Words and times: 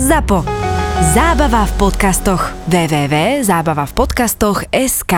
ZAPO. 0.00 0.48
Zábava 1.12 1.68
v 1.68 1.72
podcastoch. 1.76 2.56
www.zábavavpodcastoch.sk 2.72 5.14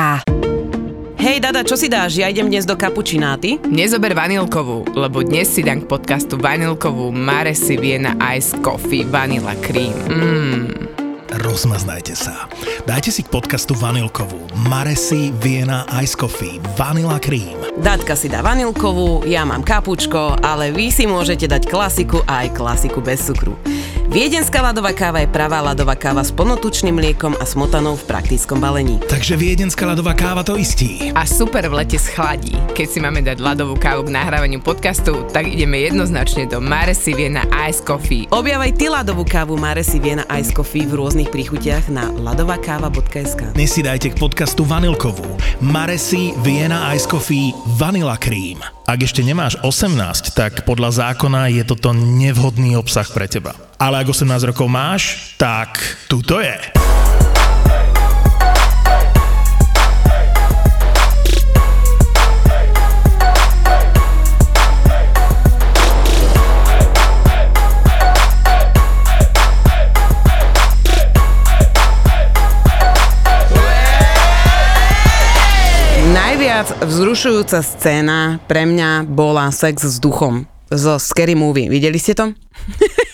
Hej, 1.22 1.38
Dada, 1.38 1.62
čo 1.62 1.78
si 1.78 1.86
dáš? 1.86 2.18
Ja 2.18 2.26
idem 2.26 2.50
dnes 2.50 2.66
do 2.66 2.74
kapučináty. 2.74 3.62
Nezober 3.62 4.10
vanilkovú, 4.10 4.90
lebo 4.90 5.22
dnes 5.22 5.54
si 5.54 5.62
dám 5.62 5.86
k 5.86 5.88
podcastu 5.90 6.34
vanilkovú 6.34 7.14
Maresi 7.14 7.78
Viena 7.78 8.18
Ice 8.34 8.58
Coffee 8.58 9.06
Vanilla 9.06 9.54
Cream. 9.62 9.94
Mmm. 10.10 10.91
Rozmaznajte 11.32 12.12
sa. 12.12 12.44
Dajte 12.84 13.08
si 13.08 13.24
k 13.24 13.32
podcastu 13.32 13.72
vanilkovú 13.72 14.36
Maresi 14.68 15.32
Viena 15.40 15.88
Ice 16.04 16.12
Coffee 16.12 16.60
Vanilla 16.76 17.16
Cream. 17.16 17.56
Datka 17.80 18.12
si 18.12 18.28
dá 18.28 18.44
vanilkovú, 18.44 19.24
ja 19.24 19.48
mám 19.48 19.64
kapučko, 19.64 20.36
ale 20.44 20.76
vy 20.76 20.92
si 20.92 21.08
môžete 21.08 21.48
dať 21.48 21.72
klasiku 21.72 22.20
a 22.28 22.44
aj 22.44 22.52
klasiku 22.52 23.00
bez 23.00 23.24
cukru. 23.24 23.56
Viedenská 24.12 24.60
ľadová 24.60 24.92
káva 24.92 25.24
je 25.24 25.32
pravá 25.32 25.64
ľadová 25.64 25.96
káva 25.96 26.20
s 26.20 26.28
plnotučným 26.36 27.00
mliekom 27.00 27.32
a 27.40 27.48
smotanou 27.48 27.96
v 27.96 28.04
praktickom 28.04 28.60
balení. 28.60 29.00
Takže 29.08 29.40
viedenská 29.40 29.88
ľadová 29.88 30.12
káva 30.12 30.44
to 30.44 30.60
istí. 30.60 31.08
A 31.16 31.24
super 31.24 31.64
v 31.72 31.80
lete 31.80 31.96
schladí. 31.96 32.52
Keď 32.76 32.86
si 32.92 32.98
máme 33.00 33.24
dať 33.24 33.40
ľadovú 33.40 33.72
kávu 33.80 34.04
k 34.04 34.12
nahrávaniu 34.12 34.60
podcastu, 34.60 35.24
tak 35.32 35.48
ideme 35.48 35.80
jednoznačne 35.80 36.44
do 36.44 36.60
Maresi 36.60 37.16
Viena 37.16 37.48
Ice 37.64 37.80
Coffee. 37.80 38.28
Objavaj 38.28 38.76
ty 38.76 38.92
ľadovú 38.92 39.24
kávu 39.24 39.56
Maresi 39.56 39.96
Viena 39.96 40.28
Ice 40.36 40.52
Coffee 40.52 40.84
v 40.84 40.92
rôznych 40.92 41.21
príchutiach 41.28 41.92
na 41.92 42.08
ladovakáva.sk. 42.08 43.52
Dnes 43.52 43.70
si 43.70 43.84
dajte 43.84 44.10
k 44.10 44.16
podcastu 44.16 44.64
vanilkovú 44.66 45.26
Maresi 45.60 46.32
Viena 46.40 46.90
Ice 46.96 47.06
Coffee 47.06 47.52
Vanilla 47.78 48.18
Cream. 48.18 48.64
Ak 48.88 48.98
ešte 49.04 49.20
nemáš 49.20 49.60
18, 49.60 50.34
tak 50.34 50.64
podľa 50.64 51.12
zákona 51.12 51.52
je 51.52 51.62
toto 51.68 51.92
nevhodný 51.94 52.74
obsah 52.74 53.06
pre 53.12 53.28
teba. 53.30 53.54
Ale 53.76 54.02
ak 54.02 54.10
18 54.10 54.50
rokov 54.50 54.66
máš, 54.66 55.36
tak 55.38 55.78
tu 56.08 56.24
to 56.24 56.40
je. 56.40 56.56
Vzrušujúca 77.22 77.62
scéna 77.62 78.42
pre 78.50 78.66
mňa 78.66 79.06
bola 79.06 79.46
sex 79.54 79.86
s 79.86 80.02
duchom 80.02 80.42
zo 80.74 80.98
Scary 80.98 81.38
Movie. 81.38 81.70
Videli 81.70 81.94
ste 81.94 82.18
to? 82.18 82.34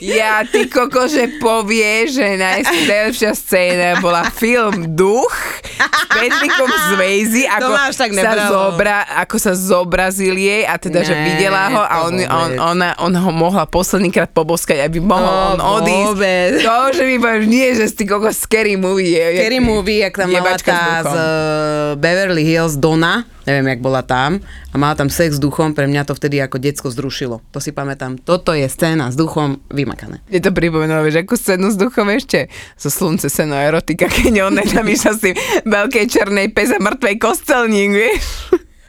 Ja, 0.00 0.42
ty 0.42 0.66
koko, 0.66 1.06
že 1.06 1.26
povie, 1.36 2.06
že 2.06 2.36
najlepšia 2.36 3.32
scéna 3.32 3.98
bola 3.98 4.26
film 4.28 4.92
Duch 4.92 5.32
s 5.64 6.02
Patrickom 6.06 6.68
Swayze, 6.88 7.48
ako, 7.48 7.72
tak 7.90 8.10
sa 8.12 8.32
zobra, 8.46 8.96
ako 9.16 9.36
sa 9.36 9.52
zobrazil 9.52 10.34
jej 10.34 10.62
a 10.62 10.76
teda, 10.76 11.00
že 11.00 11.14
Ne, 11.14 11.24
videla 11.26 11.62
ho 11.68 11.80
a 11.80 11.94
on, 12.02 12.14
on, 12.18 12.50
ona, 12.56 12.88
on 12.98 13.12
ho 13.12 13.30
mohla 13.30 13.64
poslednýkrát 13.64 14.28
poboskať, 14.28 14.82
aby 14.82 14.98
mohol 14.98 15.24
on 15.54 15.58
To 15.58 15.66
odísť. 15.78 16.04
vôbec. 16.10 16.50
To, 16.60 16.78
že 16.90 17.02
mi 17.02 17.16
povieš, 17.16 17.44
nie, 17.44 17.68
že 17.72 17.84
ty 17.88 18.04
koko 18.04 18.28
Scary 18.28 18.74
Movie. 18.74 19.14
Je, 19.14 19.40
Scary 19.40 19.58
Movie, 19.58 19.98
jak 20.00 20.14
tam 20.14 20.28
mala 20.28 20.54
tá 20.54 20.60
z 21.00 21.06
duchom. 21.06 21.14
uh, 21.14 21.90
Beverly 21.96 22.44
Hills 22.44 22.74
Donna, 22.74 23.24
neviem, 23.44 23.66
jak 23.68 23.80
bola 23.80 24.00
tam, 24.00 24.40
a 24.68 24.74
mala 24.74 24.94
tam 24.94 25.06
sex 25.06 25.36
s 25.36 25.40
duchom, 25.40 25.70
pre 25.70 25.84
mňa 25.84 26.02
to 26.02 26.12
vtedy 26.12 26.40
ako 26.40 26.58
decko 26.58 26.88
zrušilo. 26.88 27.38
To 27.50 27.58
si 27.58 27.70
pamätám. 27.70 28.18
Toto 28.18 28.50
je 28.50 28.64
scéna 28.64 29.08
s 29.08 29.16
duchom 29.16 29.62
vymakané. 29.74 30.22
Mne 30.30 30.40
to 30.40 30.50
pripomenulo, 30.54 31.02
vieš, 31.02 31.26
akú 31.26 31.34
scénu 31.34 31.68
s 31.68 31.76
duchom 31.76 32.08
ešte? 32.14 32.48
Zo 32.78 32.88
slunce 32.88 33.26
seno 33.28 33.58
erotika, 33.58 34.06
keď 34.16 34.48
on 34.48 34.56
išla 34.62 35.12
s 35.12 35.20
tým 35.20 35.34
veľkej 35.66 36.04
černej 36.08 36.48
peze 36.54 36.78
mŕtvej 36.78 37.16
kostelník, 37.18 37.90
vieš? 37.92 38.22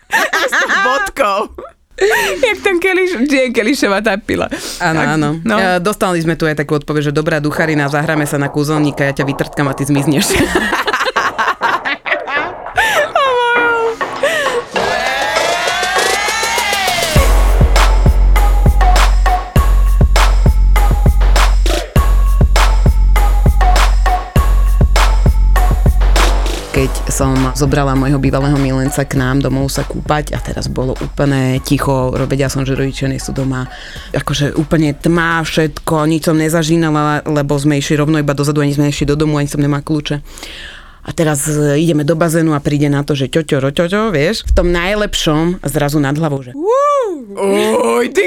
s 0.54 0.74
bodkou. 0.86 1.52
Jak 2.44 2.60
tam 2.60 2.76
Keliš, 2.84 3.24
Jane 3.24 3.56
Kelišová 3.56 4.04
tá 4.04 4.20
pila. 4.20 4.52
Áno, 4.84 5.00
Tak, 5.00 5.08
áno. 5.16 5.30
No. 5.48 5.56
No. 5.56 5.80
Dostali 5.80 6.20
sme 6.20 6.36
tu 6.36 6.44
aj 6.44 6.60
takú 6.60 6.76
odpoveď, 6.76 7.12
že 7.12 7.14
dobrá 7.16 7.40
ducharina, 7.40 7.88
zahráme 7.88 8.28
sa 8.28 8.36
na 8.36 8.52
kúzelníka, 8.52 9.08
ja 9.08 9.16
ťa 9.16 9.24
vytrtkam 9.24 9.72
a 9.72 9.74
ty 9.74 9.88
zmizneš. 9.88 10.36
zobrala 27.56 27.96
môjho 27.96 28.20
bývalého 28.20 28.60
milenca 28.60 29.08
k 29.08 29.16
nám 29.16 29.40
domov 29.40 29.72
sa 29.72 29.88
kúpať 29.88 30.36
a 30.36 30.40
teraz 30.44 30.68
bolo 30.68 30.92
úplne 31.00 31.64
ticho, 31.64 32.12
vedia 32.28 32.52
som, 32.52 32.68
že 32.68 32.76
rodičia 32.76 33.08
nie 33.08 33.18
sú 33.18 33.32
doma. 33.32 33.72
Akože 34.12 34.60
úplne 34.60 34.92
tma, 34.92 35.40
všetko, 35.42 36.04
nič 36.04 36.28
som 36.28 36.36
nezažínala, 36.36 37.24
lebo 37.24 37.56
sme 37.56 37.80
išli 37.80 37.96
rovno 37.96 38.20
iba 38.20 38.36
dozadu, 38.36 38.60
ani 38.60 38.76
sme 38.76 38.92
išli 38.92 39.08
do 39.08 39.16
domu, 39.16 39.40
ani 39.40 39.48
som 39.48 39.64
nemá 39.64 39.80
kľúče. 39.80 40.20
A 41.06 41.14
teraz 41.14 41.46
e, 41.46 41.78
ideme 41.80 42.02
do 42.02 42.18
bazénu 42.18 42.58
a 42.58 42.60
príde 42.60 42.90
na 42.90 43.06
to, 43.06 43.14
že 43.14 43.30
ťoťo, 43.30 43.62
roťoťo, 43.62 44.10
vieš, 44.10 44.44
v 44.50 44.52
tom 44.58 44.74
najlepšom 44.74 45.62
a 45.64 45.66
zrazu 45.70 46.02
nad 46.02 46.18
hlavou, 46.18 46.42
že 46.42 46.52
Oj, 47.36 48.06
ty 48.10 48.26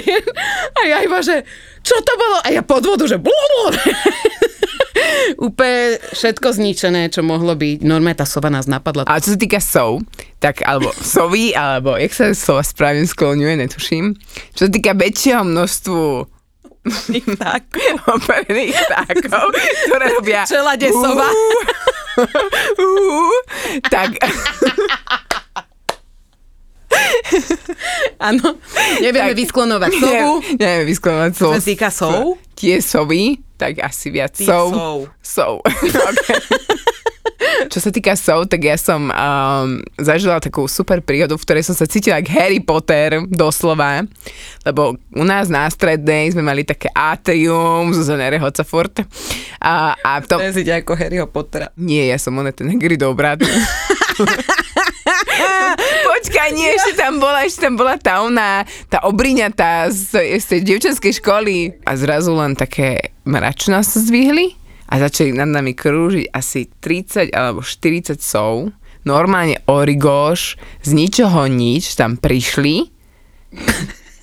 a 0.78 0.80
ja 0.84 0.98
iba, 1.06 1.22
že 1.22 1.46
čo 1.84 1.96
to 2.02 2.12
bolo? 2.16 2.40
A 2.42 2.48
ja 2.50 2.62
pod 2.64 2.82
vodu, 2.82 3.04
že. 3.06 3.20
Úplne 5.46 5.78
všetko 6.14 6.48
zničené, 6.54 7.10
čo 7.10 7.26
mohlo 7.26 7.54
byť. 7.54 7.82
Normálne 7.82 8.18
tá 8.18 8.26
sova 8.26 8.48
nás 8.48 8.70
napadla. 8.70 9.04
A 9.08 9.18
čo 9.18 9.34
sa 9.34 9.38
týka 9.38 9.58
sov, 9.58 10.06
tak 10.38 10.62
alebo 10.62 10.94
sovy, 10.94 11.50
alebo 11.52 11.98
jak 11.98 12.12
sa 12.14 12.26
sova 12.32 12.62
správne 12.62 13.04
skloňuje, 13.04 13.66
netuším. 13.66 14.14
Čo 14.54 14.66
sa 14.66 14.70
týka 14.70 14.92
väčšieho 14.94 15.42
množstvu 15.42 16.30
tak. 17.40 17.64
operených 18.14 18.76
vtákov, 18.76 19.56
ktoré 19.88 20.06
robia... 20.20 20.44
Čelade 20.44 20.88
sova. 20.92 21.28
Tak 23.90 24.14
Áno, 28.22 28.54
nevieme 29.02 29.34
Tak. 29.34 29.38
vysklonovať 29.42 29.92
sovu. 29.98 30.30
Ne, 30.54 30.56
neviem 30.56 30.86
vysklonovať 30.86 31.30
Čo 31.34 31.40
sov. 31.42 31.52
sa 31.52 31.62
týka 31.62 31.88
sov? 31.90 32.38
Tie 32.54 32.78
sovy, 32.78 33.42
tak 33.56 33.80
asi 33.80 34.10
viac 34.10 34.34
Tých 34.34 34.48
sov. 34.48 34.68
sov. 34.72 34.98
Sov. 35.22 35.54
Okay. 36.14 37.68
Čo 37.68 37.78
sa 37.80 37.90
týka 37.92 38.14
sov, 38.16 38.46
tak 38.48 38.64
ja 38.64 38.76
som 38.78 39.08
um, 39.08 39.68
zažila 40.00 40.40
takú 40.40 40.64
super 40.66 41.00
príhodu, 41.04 41.36
v 41.36 41.44
ktorej 41.44 41.64
som 41.66 41.76
sa 41.76 41.84
cítila 41.88 42.18
ako 42.20 42.30
Harry 42.34 42.60
Potter, 42.60 43.24
doslova. 43.30 44.04
Lebo 44.64 44.96
u 45.12 45.24
nás 45.24 45.48
na 45.52 45.68
strednej 45.68 46.32
sme 46.32 46.42
mali 46.44 46.64
také 46.64 46.88
atrium 46.92 47.92
zo 47.92 48.02
Zonere 48.02 48.40
Hocafurt. 48.40 49.04
A, 49.60 49.94
a. 49.96 50.10
To 50.24 50.40
je 50.40 50.72
ako 50.72 50.96
Harryho 50.96 51.26
Pottera. 51.28 51.70
Nie, 51.76 52.10
ja 52.10 52.18
som 52.18 52.36
ona 52.36 52.50
ten 52.50 52.68
Hagridov 52.70 53.14
brat. 53.16 53.40
Počkaj, 56.10 56.48
nie, 56.54 56.68
ešte 56.72 56.98
tam 56.98 57.18
bola, 57.18 57.44
ešte 57.44 57.66
tam 57.66 57.74
bola 57.74 57.94
tá 57.98 58.22
ona, 58.22 58.62
tá 58.88 59.02
obriňatá 59.04 59.90
z, 59.90 60.38
z 60.40 60.44
tej 60.44 60.60
dievčenskej 60.64 61.12
školy. 61.20 61.56
A 61.84 61.96
zrazu 61.98 62.34
len 62.34 62.54
také 62.54 63.14
mračná 63.26 63.82
sa 63.82 63.98
zvihli 64.00 64.54
a 64.88 65.00
začali 65.00 65.34
nad 65.34 65.48
nami 65.50 65.72
krúžiť 65.72 66.30
asi 66.30 66.68
30 66.68 67.34
alebo 67.34 67.64
40 67.64 68.20
sov. 68.20 68.70
Normálne 69.04 69.60
origoš, 69.68 70.56
z 70.80 70.90
ničoho 70.96 71.44
nič 71.50 71.92
tam 71.98 72.16
prišli 72.16 72.88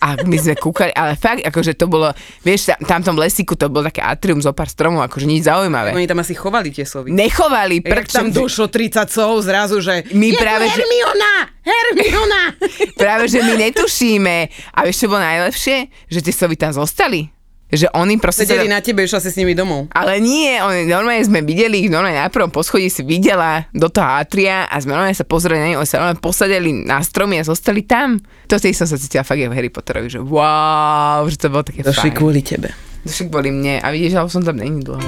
a 0.01 0.17
my 0.19 0.33
sme 0.35 0.57
kúkali, 0.57 0.89
ale 0.89 1.13
fakt, 1.13 1.45
akože 1.45 1.77
to 1.77 1.85
bolo, 1.85 2.09
vieš, 2.41 2.73
tam, 2.81 2.99
tam 2.99 3.13
v 3.13 3.23
lesíku 3.23 3.53
to 3.53 3.69
bolo 3.69 3.85
také 3.85 4.01
atrium 4.01 4.41
zo 4.41 4.49
pár 4.49 4.65
stromov, 4.65 5.05
akože 5.05 5.23
nič 5.23 5.45
zaujímavé. 5.45 5.93
Oni 5.93 6.09
tam 6.09 6.17
asi 6.17 6.33
chovali 6.33 6.73
tie 6.73 6.83
sovy. 6.83 7.13
Nechovali, 7.13 7.79
Jak 7.79 8.09
tam 8.09 8.33
došlo 8.33 8.65
30 8.67 9.05
sov 9.07 9.37
zrazu, 9.41 9.77
že 9.77 10.09
My 10.11 10.27
je 10.27 10.35
práve, 10.35 10.65
že- 10.65 10.81
Hermiona! 10.81 11.33
Hermiona! 11.61 12.43
Práve, 13.01 13.29
že 13.29 13.39
my 13.39 13.53
netušíme. 13.55 14.35
A 14.73 14.81
vieš, 14.81 15.05
čo 15.05 15.07
bolo 15.07 15.21
najlepšie? 15.21 15.77
Že 16.09 16.19
tie 16.19 16.33
sovy 16.33 16.55
tam 16.57 16.73
zostali. 16.73 17.29
Že 17.71 17.87
oni 17.95 18.19
proste... 18.19 18.43
Sedeli 18.43 18.67
sa- 18.67 18.75
na 18.75 18.81
tebe, 18.83 19.07
išla 19.07 19.23
si 19.23 19.31
s 19.31 19.39
nimi 19.39 19.55
domov. 19.55 19.87
Ale 19.95 20.19
nie, 20.19 20.59
oni, 20.59 20.83
normálne 20.85 21.23
sme 21.23 21.39
videli 21.39 21.87
ich, 21.87 21.89
normálne 21.89 22.19
na 22.19 22.27
prvom 22.27 22.51
poschodí 22.51 22.91
si 22.91 22.99
videla 23.01 23.63
do 23.71 23.87
toho 23.87 24.19
atria 24.19 24.67
a 24.67 24.75
sme 24.77 24.91
normálne 24.91 25.15
sa 25.15 25.23
pozreli 25.23 25.59
na 25.63 25.67
nich, 25.71 25.79
oni 25.79 25.87
sa 25.87 26.03
normálne 26.03 26.19
posadili 26.19 26.71
na 26.83 26.99
stromy 26.99 27.39
a 27.39 27.47
zostali 27.47 27.87
tam. 27.87 28.19
To 28.51 28.59
tej 28.59 28.75
som 28.75 28.91
sa 28.91 28.99
cítila 28.99 29.23
fakt 29.23 29.39
v 29.39 29.55
Harry 29.55 29.71
Potterovi, 29.71 30.11
že 30.11 30.19
wow, 30.19 31.23
že 31.31 31.39
to 31.39 31.47
bolo 31.47 31.63
také 31.63 31.79
Došli 31.79 32.11
fajn. 32.11 32.19
kvôli 32.19 32.41
tebe. 32.43 32.75
Došli 33.07 33.31
kvôli 33.31 33.49
mne 33.49 33.79
a 33.79 33.87
vidíš, 33.89 34.19
že 34.19 34.27
som 34.27 34.43
tam 34.43 34.59
není 34.59 34.83
dlho. 34.83 34.99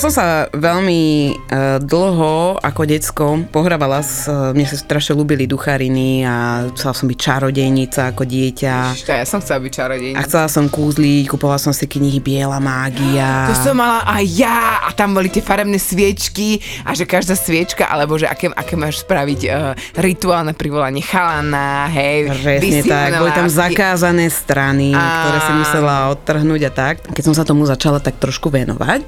Som 0.00 0.10
sa 0.10 0.48
veľmi 0.50 1.02
uh, 1.30 1.78
dlho 1.78 2.58
ako 2.58 2.82
decko 2.88 3.26
pohrávala 3.52 4.00
s, 4.00 4.26
uh, 4.26 4.50
mne 4.56 4.64
sa 4.64 4.80
strašne 4.80 5.12
ľúbili 5.14 5.44
duchariny 5.44 6.24
a 6.24 6.66
chcela 6.72 6.94
som 6.96 7.06
byť 7.06 7.18
čarodejnica 7.20 8.10
ako 8.10 8.24
dieťa. 8.24 8.74
Čo, 8.96 9.12
ja 9.12 9.26
som 9.28 9.44
chcela 9.44 9.60
byť 9.60 9.72
čarodejnica. 9.76 10.18
A 10.18 10.26
chcela 10.26 10.48
som 10.48 10.66
kúzliť, 10.72 11.28
kupovala 11.28 11.60
som 11.60 11.76
si 11.76 11.84
knihy 11.84 12.18
Biela 12.18 12.58
mágia. 12.58 13.52
To 13.52 13.70
som 13.70 13.76
mala 13.76 14.02
aj 14.08 14.24
ja 14.24 14.80
a 14.82 14.90
tam 14.96 15.12
boli 15.12 15.28
tie 15.28 15.44
farebné 15.44 15.76
sviečky 15.76 16.58
a 16.88 16.96
že 16.96 17.04
každá 17.04 17.36
sviečka, 17.36 17.84
alebo 17.84 18.16
že 18.16 18.24
aké, 18.24 18.48
aké 18.50 18.74
máš 18.80 19.04
spraviť 19.04 19.40
uh, 19.52 19.76
rituálne 20.00 20.56
privolanie 20.56 21.04
chalana, 21.04 21.92
hej. 21.92 22.32
Presne 22.40 22.80
tak, 22.88 23.20
boli 23.20 23.30
tam 23.36 23.52
zakázané 23.52 24.32
strany, 24.32 24.96
Á. 24.96 25.04
ktoré 25.22 25.38
si 25.44 25.52
musela 25.54 25.94
odtrhnúť 26.08 26.62
a 26.66 26.72
tak. 26.72 26.94
Keď 27.12 27.22
som 27.22 27.34
sa 27.36 27.44
tomu 27.44 27.68
začala 27.68 28.00
tak 28.00 28.16
trošku 28.16 28.48
venovať, 28.48 29.04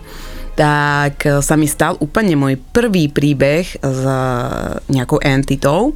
tak 0.56 1.28
e, 1.28 1.44
sa 1.44 1.54
mi 1.54 1.68
stal 1.68 2.00
úplne 2.00 2.34
môj 2.34 2.56
prvý 2.72 3.12
príbeh 3.12 3.76
s 3.78 4.00
e, 4.02 4.18
nejakou 4.88 5.20
entitou. 5.20 5.92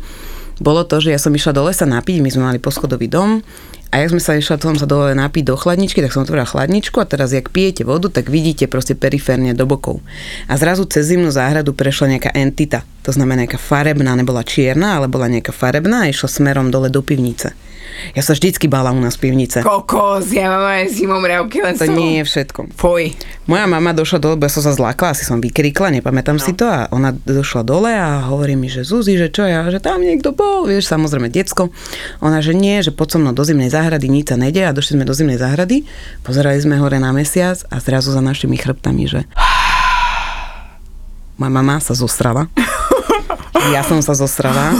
Bolo 0.60 0.84
to, 0.84 1.00
že 1.00 1.16
ja 1.16 1.18
som 1.18 1.32
išla 1.32 1.56
do 1.56 1.64
lesa 1.64 1.88
napiť, 1.88 2.20
my 2.20 2.28
sme 2.28 2.44
mali 2.52 2.58
poschodový 2.60 3.08
dom 3.08 3.40
a 3.90 3.94
jak 3.98 4.14
sme 4.14 4.22
sa 4.22 4.38
išla, 4.38 4.60
som 4.62 4.78
sa 4.78 4.86
dole 4.86 5.16
napiť 5.18 5.50
do 5.50 5.58
chladničky, 5.58 5.98
tak 5.98 6.14
som 6.14 6.22
otvorila 6.22 6.46
chladničku 6.46 7.00
a 7.02 7.08
teraz, 7.10 7.34
jak 7.34 7.50
pijete 7.50 7.82
vodu, 7.82 8.06
tak 8.06 8.30
vidíte 8.30 8.70
proste 8.70 8.94
periférne 8.94 9.50
do 9.50 9.66
bokov. 9.66 9.98
A 10.46 10.54
zrazu 10.54 10.86
cez 10.86 11.10
zimnú 11.10 11.34
záhradu 11.34 11.74
prešla 11.74 12.14
nejaká 12.14 12.30
entita. 12.38 12.86
To 13.02 13.10
znamená 13.10 13.48
nejaká 13.48 13.58
farebná, 13.58 14.14
nebola 14.14 14.46
čierna, 14.46 15.00
ale 15.00 15.10
bola 15.10 15.26
nejaká 15.26 15.50
farebná 15.50 16.06
a 16.06 16.10
išla 16.12 16.28
smerom 16.30 16.70
dole 16.70 16.86
do 16.86 17.02
pivnice. 17.02 17.50
Ja 18.12 18.22
sa 18.26 18.34
vždycky 18.34 18.66
bála 18.66 18.90
u 18.90 19.00
nás 19.00 19.14
pivnice. 19.14 19.62
Kokos, 19.62 20.30
ja 20.34 20.50
mám 20.50 20.66
aj 20.66 20.90
zimom 20.90 21.22
riavky 21.22 21.62
len 21.62 21.78
To 21.78 21.86
toho. 21.86 21.96
nie 21.96 22.20
je 22.20 22.24
všetko. 22.26 22.74
Fuj. 22.74 23.14
Moja 23.46 23.66
mama 23.66 23.94
došla 23.94 24.18
dole, 24.22 24.34
bo 24.38 24.46
ja 24.46 24.52
som 24.52 24.62
sa 24.62 24.72
zlákla, 24.74 25.14
asi 25.14 25.26
som 25.26 25.42
vykrikla, 25.42 25.90
nepamätám 25.98 26.38
no. 26.38 26.42
si 26.42 26.54
to 26.54 26.66
a 26.66 26.86
ona 26.94 27.10
došla 27.12 27.62
dole 27.66 27.90
a 27.90 28.30
hovorí 28.30 28.54
mi, 28.54 28.70
že 28.70 28.86
Zuzi, 28.86 29.18
že 29.18 29.30
čo 29.30 29.42
ja, 29.46 29.66
že 29.70 29.82
tam 29.82 30.02
niekto 30.02 30.30
bol, 30.34 30.66
vieš, 30.66 30.86
samozrejme 30.90 31.30
decko. 31.30 31.74
Ona, 32.22 32.38
že 32.42 32.54
nie, 32.54 32.78
že 32.82 32.94
poď 32.94 33.08
so 33.14 33.18
mnou 33.18 33.34
do 33.34 33.42
zimnej 33.42 33.70
záhrady, 33.70 34.06
nič 34.06 34.30
sa 34.30 34.36
nejde 34.38 34.62
a 34.66 34.74
došli 34.74 34.98
sme 34.98 35.04
do 35.06 35.14
zimnej 35.14 35.38
záhrady, 35.38 35.82
pozerali 36.22 36.58
sme 36.62 36.78
hore 36.78 36.98
na 36.98 37.10
mesiac 37.10 37.58
a 37.70 37.78
zrazu 37.82 38.14
za 38.14 38.22
našimi 38.22 38.54
chrbtami, 38.58 39.04
že 39.10 39.20
moja 41.38 41.50
mama 41.50 41.82
sa 41.82 41.94
zostrala. 41.94 42.46
Ja 43.70 43.82
som 43.82 43.98
sa 44.00 44.14
zostrala 44.14 44.78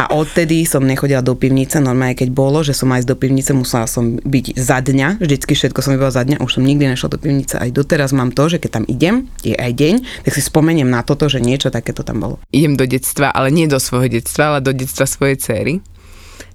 a 0.00 0.10
odtedy 0.16 0.64
som 0.64 0.80
nechodila 0.84 1.20
do 1.20 1.36
pivnice, 1.36 1.76
normálne 1.78 2.16
keď 2.16 2.32
bolo, 2.32 2.64
že 2.64 2.72
som 2.72 2.88
aj 2.92 3.04
do 3.04 3.14
pivnice, 3.14 3.52
musela 3.52 3.84
som 3.84 4.16
byť 4.16 4.56
za 4.56 4.80
dňa, 4.80 5.20
vždycky 5.20 5.52
všetko 5.52 5.80
som 5.84 5.92
iba 5.94 6.08
za 6.08 6.24
dňa, 6.24 6.40
už 6.40 6.58
som 6.58 6.64
nikdy 6.64 6.88
nešla 6.88 7.14
do 7.14 7.18
pivnice, 7.20 7.60
aj 7.60 7.70
doteraz 7.72 8.16
mám 8.16 8.32
to, 8.32 8.48
že 8.48 8.60
keď 8.60 8.70
tam 8.80 8.84
idem, 8.88 9.28
je 9.44 9.52
aj 9.52 9.72
deň, 9.76 9.94
tak 10.24 10.32
si 10.32 10.42
spomeniem 10.42 10.88
na 10.88 11.04
toto, 11.04 11.28
že 11.28 11.44
niečo 11.44 11.68
takéto 11.68 12.00
tam 12.00 12.24
bolo. 12.24 12.36
idem 12.48 12.74
do 12.74 12.88
detstva, 12.88 13.28
ale 13.28 13.52
nie 13.52 13.68
do 13.68 13.76
svojho 13.76 14.08
detstva, 14.08 14.56
ale 14.56 14.64
do 14.64 14.72
detstva 14.72 15.04
svojej 15.04 15.36
cery. 15.36 15.74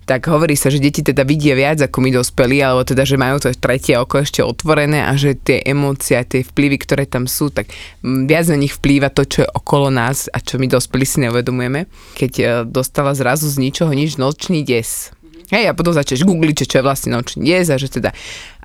Tak 0.03 0.27
hovorí 0.27 0.59
sa, 0.59 0.67
že 0.67 0.83
deti 0.83 0.99
teda 0.99 1.23
vidia 1.23 1.55
viac 1.55 1.79
ako 1.79 1.97
my 2.03 2.09
dospelí, 2.11 2.59
alebo 2.59 2.83
teda, 2.83 3.07
že 3.07 3.15
majú 3.15 3.39
to 3.39 3.49
tretie 3.55 3.95
oko 3.95 4.19
ešte 4.19 4.43
otvorené 4.43 5.07
a 5.07 5.15
že 5.15 5.39
tie 5.39 5.63
emócie 5.63 6.19
tie 6.27 6.43
vplyvy, 6.43 6.77
ktoré 6.83 7.03
tam 7.07 7.23
sú, 7.23 7.47
tak 7.47 7.71
mm, 8.03 8.27
viac 8.27 8.51
na 8.51 8.59
nich 8.59 8.75
vplýva 8.75 9.07
to, 9.11 9.23
čo 9.23 9.47
je 9.47 9.49
okolo 9.49 9.87
nás 9.87 10.27
a 10.27 10.43
čo 10.43 10.59
my 10.59 10.67
dospelí 10.67 11.05
si 11.07 11.23
neuvedomujeme. 11.23 11.87
Keď 12.19 12.31
e, 12.35 12.45
dostala 12.67 13.15
zrazu 13.15 13.47
z 13.47 13.59
ničoho 13.63 13.91
nič 13.95 14.19
nočný 14.19 14.67
des. 14.67 15.15
Hej, 15.53 15.69
a 15.69 15.77
potom 15.77 15.93
začneš 15.93 16.25
googliť, 16.25 16.65
čo 16.65 16.81
je 16.81 16.87
vlastne 16.87 17.13
nočný 17.13 17.45
des 17.45 17.69
a 17.69 17.77
že 17.77 17.85
teda 17.85 18.09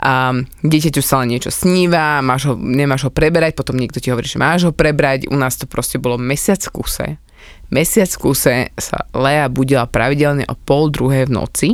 um, 0.01 0.47
dieťaťu 0.65 1.03
sa 1.05 1.21
len 1.21 1.37
niečo 1.37 1.53
sníva, 1.53 2.25
máš 2.25 2.49
ho, 2.49 2.55
nemáš 2.57 3.07
ho 3.07 3.13
preberať, 3.13 3.53
potom 3.59 3.77
niekto 3.77 4.01
ti 4.01 4.09
hovorí, 4.09 4.25
že 4.25 4.41
máš 4.41 4.71
ho 4.71 4.73
prebrať. 4.73 5.29
U 5.29 5.37
nás 5.37 5.59
to 5.61 5.69
proste 5.69 6.01
bolo 6.01 6.17
mesiac 6.17 6.63
kuse. 6.73 7.21
Mesiac 7.69 8.09
v 8.09 8.21
kuse 8.21 8.55
sa 8.81 8.99
Lea 9.13 9.45
budila 9.53 9.85
pravidelne 9.85 10.49
o 10.49 10.57
pol 10.57 10.89
druhej 10.89 11.29
v 11.29 11.35
noci 11.37 11.69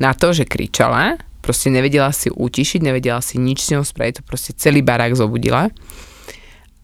na 0.00 0.16
to, 0.16 0.32
že 0.32 0.48
kričala, 0.48 1.20
proste 1.44 1.68
nevedela 1.68 2.08
si 2.16 2.32
utišiť, 2.32 2.80
nevedela 2.80 3.20
si 3.20 3.36
nič 3.36 3.60
s 3.60 3.76
ňou 3.76 3.84
spraviť, 3.84 4.20
to 4.20 4.22
proste 4.24 4.56
celý 4.56 4.80
barák 4.80 5.12
zobudila. 5.12 5.68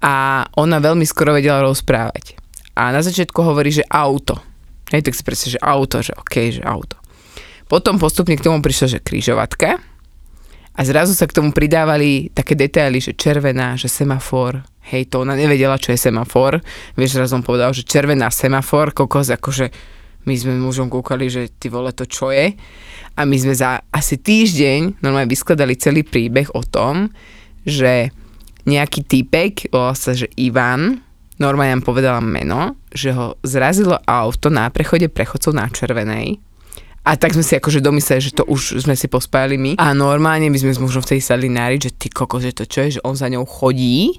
A 0.05 0.45
ona 0.61 0.77
veľmi 0.77 1.09
skoro 1.09 1.33
vedela 1.33 1.65
rozprávať. 1.65 2.37
A 2.77 2.93
na 2.93 3.01
začiatku 3.01 3.41
hovorí, 3.41 3.73
že 3.73 3.89
auto. 3.89 4.37
Hej, 4.93 5.09
tak 5.09 5.17
si 5.17 5.25
predstav, 5.25 5.51
že 5.57 5.61
auto, 5.65 6.05
že 6.05 6.13
okej, 6.13 6.61
že 6.61 6.63
auto. 6.63 7.01
Potom 7.67 7.97
postupne 7.97 8.37
k 8.37 8.45
tomu 8.45 8.61
prišla, 8.61 9.01
že 9.01 9.03
križovatka. 9.03 9.81
A 10.77 10.81
zrazu 10.85 11.17
sa 11.17 11.25
k 11.25 11.33
tomu 11.33 11.57
pridávali 11.57 12.29
také 12.37 12.53
detaily, 12.53 13.01
že 13.01 13.17
červená, 13.17 13.81
že 13.81 13.89
semafor. 13.89 14.61
Hej, 14.87 15.11
to 15.11 15.27
ona 15.27 15.35
nevedela, 15.35 15.79
čo 15.79 15.91
je 15.91 15.99
semafor. 15.99 16.63
Vieš, 16.95 17.19
zrazu 17.19 17.35
som 17.35 17.43
povedal, 17.43 17.75
že 17.75 17.83
červená 17.83 18.31
semafor, 18.31 18.95
kokos, 18.95 19.35
akože 19.35 19.71
my 20.27 20.35
sme 20.35 20.59
mužom 20.59 20.91
kúkali, 20.91 21.27
že 21.27 21.51
ty 21.59 21.71
vole 21.71 21.91
to 21.91 22.07
čo 22.07 22.31
je. 22.31 22.55
A 23.17 23.21
my 23.23 23.37
sme 23.39 23.55
za 23.55 23.83
asi 23.91 24.19
týždeň 24.19 25.03
normálne 25.03 25.31
vyskladali 25.31 25.75
celý 25.79 26.07
príbeh 26.07 26.55
o 26.55 26.63
tom, 26.63 27.11
že 27.67 28.15
nejaký 28.67 29.07
týpek, 29.07 29.71
volal 29.71 29.95
sa, 29.95 30.15
že 30.15 30.27
Ivan, 30.39 31.03
normálne 31.39 31.79
nám 31.79 31.87
povedala 31.87 32.19
meno, 32.19 32.75
že 32.91 33.15
ho 33.15 33.39
zrazilo 33.47 33.99
auto 34.07 34.51
na 34.51 34.71
prechode 34.71 35.07
prechodcov 35.07 35.55
na 35.55 35.71
červenej 35.71 36.43
a 37.07 37.15
tak 37.15 37.39
sme 37.39 37.47
si 37.47 37.55
akože 37.55 37.79
domysleli, 37.79 38.19
že 38.19 38.35
to 38.35 38.43
už 38.51 38.83
sme 38.83 38.99
si 38.99 39.07
pospájali 39.07 39.55
my. 39.55 39.73
A 39.79 39.95
normálne 39.95 40.51
my 40.51 40.59
sme 40.59 40.75
s 40.75 40.83
mužom 40.83 41.07
vtedy 41.07 41.23
sadli 41.23 41.47
náriť, 41.47 41.79
že 41.87 41.95
ty 41.95 42.07
kokos, 42.11 42.43
že 42.43 42.51
to 42.51 42.67
čo 42.67 42.83
je, 42.83 42.99
že 42.99 43.05
on 43.07 43.15
za 43.15 43.31
ňou 43.31 43.47
chodí, 43.47 44.19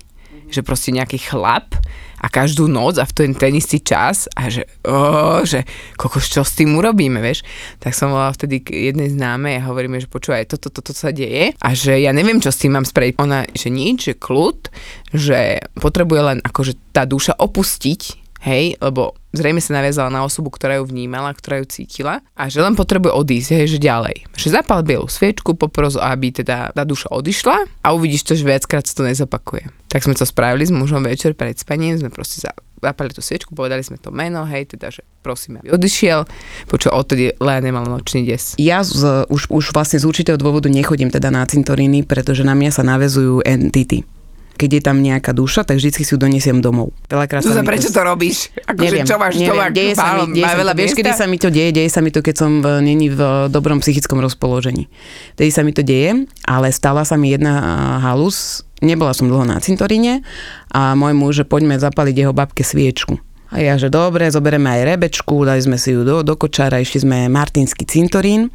že 0.50 0.66
proste 0.66 0.96
nejaký 0.96 1.20
chlap 1.22 1.76
a 2.18 2.28
každú 2.34 2.66
noc 2.66 2.98
a 2.98 3.06
v 3.06 3.14
ten, 3.14 3.32
ten 3.38 3.54
istý 3.54 3.78
čas 3.78 4.26
a 4.34 4.50
že, 4.50 4.66
oh, 4.90 5.46
že 5.46 5.62
kokos, 5.94 6.34
čo 6.34 6.42
s 6.42 6.58
tým 6.58 6.74
urobíme, 6.74 7.22
vieš. 7.22 7.46
Tak 7.78 7.94
som 7.94 8.10
volala 8.10 8.34
vtedy 8.34 8.66
k 8.66 8.90
jednej 8.90 9.14
známej 9.14 9.62
a 9.62 9.68
hovoríme, 9.70 10.02
že 10.02 10.10
počúvaj, 10.10 10.50
toto, 10.50 10.74
toto, 10.74 10.90
toto 10.92 10.98
sa 10.98 11.14
deje 11.14 11.54
a 11.54 11.70
že 11.78 12.02
ja 12.02 12.10
neviem, 12.12 12.42
čo 12.42 12.50
s 12.50 12.58
tým 12.58 12.74
mám 12.74 12.90
spraviť. 12.90 13.22
Ona, 13.22 13.46
že 13.54 13.70
nič, 13.70 13.98
že 14.10 14.14
kľud, 14.18 14.74
že 15.14 15.62
potrebuje 15.78 16.22
len 16.34 16.40
akože 16.42 16.74
tá 16.90 17.06
duša 17.06 17.38
opustiť 17.38 18.27
hej, 18.42 18.78
lebo 18.78 19.18
zrejme 19.34 19.62
sa 19.62 19.78
naviazala 19.78 20.10
na 20.10 20.26
osobu, 20.26 20.50
ktorá 20.50 20.82
ju 20.82 20.90
vnímala, 20.90 21.34
ktorá 21.34 21.62
ju 21.62 21.66
cítila 21.70 22.26
a 22.34 22.50
že 22.50 22.62
len 22.64 22.74
potrebuje 22.74 23.14
odísť, 23.14 23.50
hej, 23.54 23.78
že 23.78 23.80
ďalej. 23.82 24.26
Že 24.34 24.50
zapal 24.62 24.82
bielu 24.82 25.06
sviečku, 25.06 25.54
popros, 25.54 25.94
aby 25.98 26.34
teda 26.34 26.74
tá 26.74 26.84
duša 26.84 27.14
odišla 27.14 27.58
a 27.86 27.88
uvidíš 27.94 28.26
to, 28.26 28.34
že 28.34 28.48
viackrát 28.48 28.86
sa 28.86 28.98
to 28.98 29.04
nezopakuje. 29.06 29.70
Tak 29.88 30.04
sme 30.04 30.18
to 30.18 30.26
spravili 30.26 30.66
s 30.66 30.74
mužom 30.74 31.06
večer 31.06 31.38
pred 31.38 31.54
spaním, 31.58 31.98
sme 31.98 32.10
proste 32.10 32.42
za, 32.44 32.52
zapali 32.82 33.14
tú 33.14 33.22
sviečku, 33.22 33.54
povedali 33.54 33.82
sme 33.86 34.02
to 34.02 34.10
meno, 34.10 34.46
hej, 34.46 34.70
teda, 34.74 34.90
že 34.90 35.06
prosím, 35.22 35.62
aby 35.62 35.74
odišiel, 35.74 36.26
počo 36.70 36.90
odtedy 36.94 37.38
Lea 37.38 37.62
nemala 37.62 37.90
nočný 37.90 38.26
des. 38.26 38.58
Ja 38.58 38.82
z, 38.82 39.26
už, 39.30 39.50
už 39.54 39.66
vlastne 39.74 40.02
z 40.02 40.06
určitého 40.06 40.38
dôvodu 40.38 40.70
nechodím 40.70 41.14
teda 41.14 41.30
na 41.30 41.46
cintoríny, 41.46 42.06
pretože 42.06 42.42
na 42.42 42.58
mňa 42.58 42.72
sa 42.74 42.84
navezujú 42.86 43.46
entity. 43.46 44.17
Keď 44.58 44.70
je 44.74 44.82
tam 44.82 44.98
nejaká 45.00 45.32
duša, 45.32 45.62
tak 45.62 45.78
vždy 45.78 45.94
si 45.94 46.04
ju 46.04 46.18
donesiem 46.18 46.58
domov. 46.58 46.90
Veľakrát 47.06 47.46
mi 47.46 47.54
to- 47.54 47.62
prečo 47.62 47.90
to 47.94 48.02
robíš? 48.02 48.50
Akože 48.66 48.82
Neviem, 48.82 49.06
čo 49.06 49.16
máš 49.16 49.34
neviem, 49.38 49.54
doma? 49.54 49.66
deje 49.70 49.94
sa 49.94 50.08
mi, 50.12 50.24
deje 50.34 50.44
sa 50.44 50.58
veľa 50.58 50.74
to, 50.74 50.80
vieš, 50.82 50.92
kedy 50.98 51.12
sa 51.14 51.26
mi 51.30 51.38
to 51.38 51.48
deje, 51.48 51.70
deje 51.72 51.90
sa 51.94 52.00
mi 52.02 52.10
to, 52.10 52.20
keď 52.20 52.36
som 52.36 52.52
v, 52.60 52.66
není 52.82 53.08
v 53.08 53.22
dobrom 53.48 53.78
psychickom 53.80 54.18
rozpoložení. 54.18 54.90
Tedy 55.38 55.54
sa 55.54 55.62
mi 55.62 55.72
to 55.72 55.86
deje, 55.86 56.26
ale 56.44 56.74
stala 56.74 57.06
sa 57.06 57.14
mi 57.16 57.30
jedna 57.30 57.54
a, 57.54 57.64
halus, 58.02 58.66
nebola 58.82 59.14
som 59.14 59.30
dlho 59.30 59.46
na 59.46 59.62
cintoríne 59.62 60.26
a 60.74 60.98
môj 60.98 61.14
muž, 61.14 61.32
že 61.38 61.46
poďme 61.46 61.78
zapaliť 61.78 62.16
jeho 62.18 62.34
babke 62.34 62.66
sviečku. 62.66 63.22
A 63.48 63.64
ja, 63.64 63.80
že 63.80 63.88
dobre, 63.88 64.28
zoberieme 64.28 64.68
aj 64.68 64.98
rebečku, 64.98 65.48
dali 65.48 65.64
sme 65.64 65.80
si 65.80 65.96
ju 65.96 66.04
do, 66.04 66.20
do 66.20 66.36
kočára, 66.36 66.84
išli 66.84 67.06
sme 67.06 67.18
Martinský 67.32 67.88
cintorín. 67.88 68.52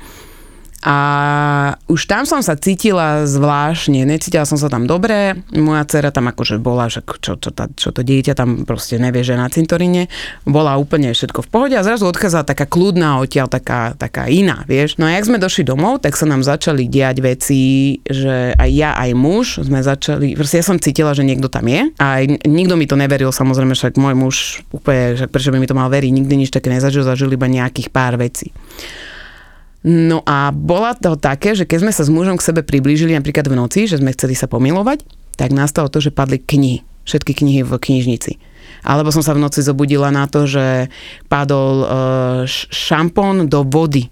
A 0.83 0.97
už 1.87 2.11
tam 2.11 2.27
som 2.27 2.43
sa 2.43 2.59
cítila 2.59 3.23
zvláštne, 3.23 4.03
necítila 4.03 4.43
som 4.43 4.59
sa 4.59 4.67
tam 4.67 4.91
dobre, 4.91 5.39
moja 5.55 5.87
dcera 5.87 6.11
tam 6.11 6.27
akože 6.27 6.59
bola, 6.59 6.91
že 6.91 7.07
čo, 7.23 7.39
čo, 7.39 7.55
tá, 7.55 7.71
čo 7.71 7.95
to 7.95 8.03
dieťa 8.03 8.35
tam 8.35 8.67
proste 8.67 8.99
nevie, 8.99 9.23
že 9.23 9.39
na 9.39 9.47
cintoríne, 9.47 10.11
bola 10.43 10.75
úplne 10.75 11.15
všetko 11.15 11.47
v 11.47 11.51
pohode 11.55 11.75
a 11.79 11.87
zrazu 11.87 12.11
odchádzala 12.11 12.51
taká 12.51 12.67
kľudná 12.67 13.23
odtiaľ, 13.23 13.47
taká, 13.47 13.95
taká 13.95 14.27
iná, 14.27 14.67
vieš. 14.67 14.99
No 14.99 15.07
a 15.07 15.15
jak 15.15 15.31
sme 15.31 15.39
došli 15.39 15.63
domov, 15.63 16.03
tak 16.03 16.19
sa 16.19 16.27
nám 16.27 16.43
začali 16.43 16.91
diať 16.91 17.23
veci, 17.23 17.63
že 18.03 18.59
aj 18.59 18.71
ja, 18.75 18.99
aj 18.99 19.11
muž 19.15 19.63
sme 19.63 19.87
začali, 19.87 20.35
proste 20.35 20.59
ja 20.59 20.67
som 20.67 20.83
cítila, 20.83 21.15
že 21.15 21.23
niekto 21.23 21.47
tam 21.47 21.71
je 21.71 21.95
a 22.03 22.27
nikto 22.27 22.75
mi 22.75 22.91
to 22.91 22.99
neveril, 22.99 23.31
samozrejme, 23.31 23.79
však 23.79 23.95
môj 24.03 24.15
muž 24.19 24.37
úplne, 24.75 25.15
však 25.15 25.31
prečo 25.31 25.55
by 25.55 25.63
mi 25.63 25.71
to 25.71 25.79
mal 25.79 25.87
veriť, 25.87 26.11
nikdy 26.11 26.35
nič 26.43 26.51
také 26.51 26.75
nezažil, 26.75 27.07
zažil 27.07 27.31
iba 27.31 27.47
nejakých 27.47 27.87
pár 27.95 28.19
vecí. 28.19 28.51
No 29.83 30.23
a 30.23 30.55
bola 30.55 30.95
to 30.95 31.19
také, 31.19 31.59
že 31.59 31.67
keď 31.67 31.79
sme 31.83 31.93
sa 31.93 32.07
s 32.07 32.11
mužom 32.11 32.39
k 32.39 32.47
sebe 32.47 32.63
priblížili 32.63 33.19
napríklad 33.19 33.51
v 33.51 33.59
noci, 33.59 33.91
že 33.91 33.99
sme 33.99 34.15
chceli 34.15 34.39
sa 34.39 34.47
pomilovať, 34.47 35.03
tak 35.35 35.51
nastalo 35.51 35.91
to, 35.91 35.99
že 35.99 36.15
padli 36.15 36.39
knihy. 36.39 36.87
Všetky 37.03 37.35
knihy 37.35 37.67
v 37.67 37.73
knižnici. 37.83 38.39
Alebo 38.87 39.11
som 39.11 39.27
sa 39.27 39.35
v 39.35 39.43
noci 39.43 39.59
zobudila 39.59 40.15
na 40.15 40.31
to, 40.31 40.47
že 40.47 40.87
padol 41.27 41.83
š- 42.47 42.71
šampón 42.71 43.51
do 43.51 43.67
vody. 43.67 44.07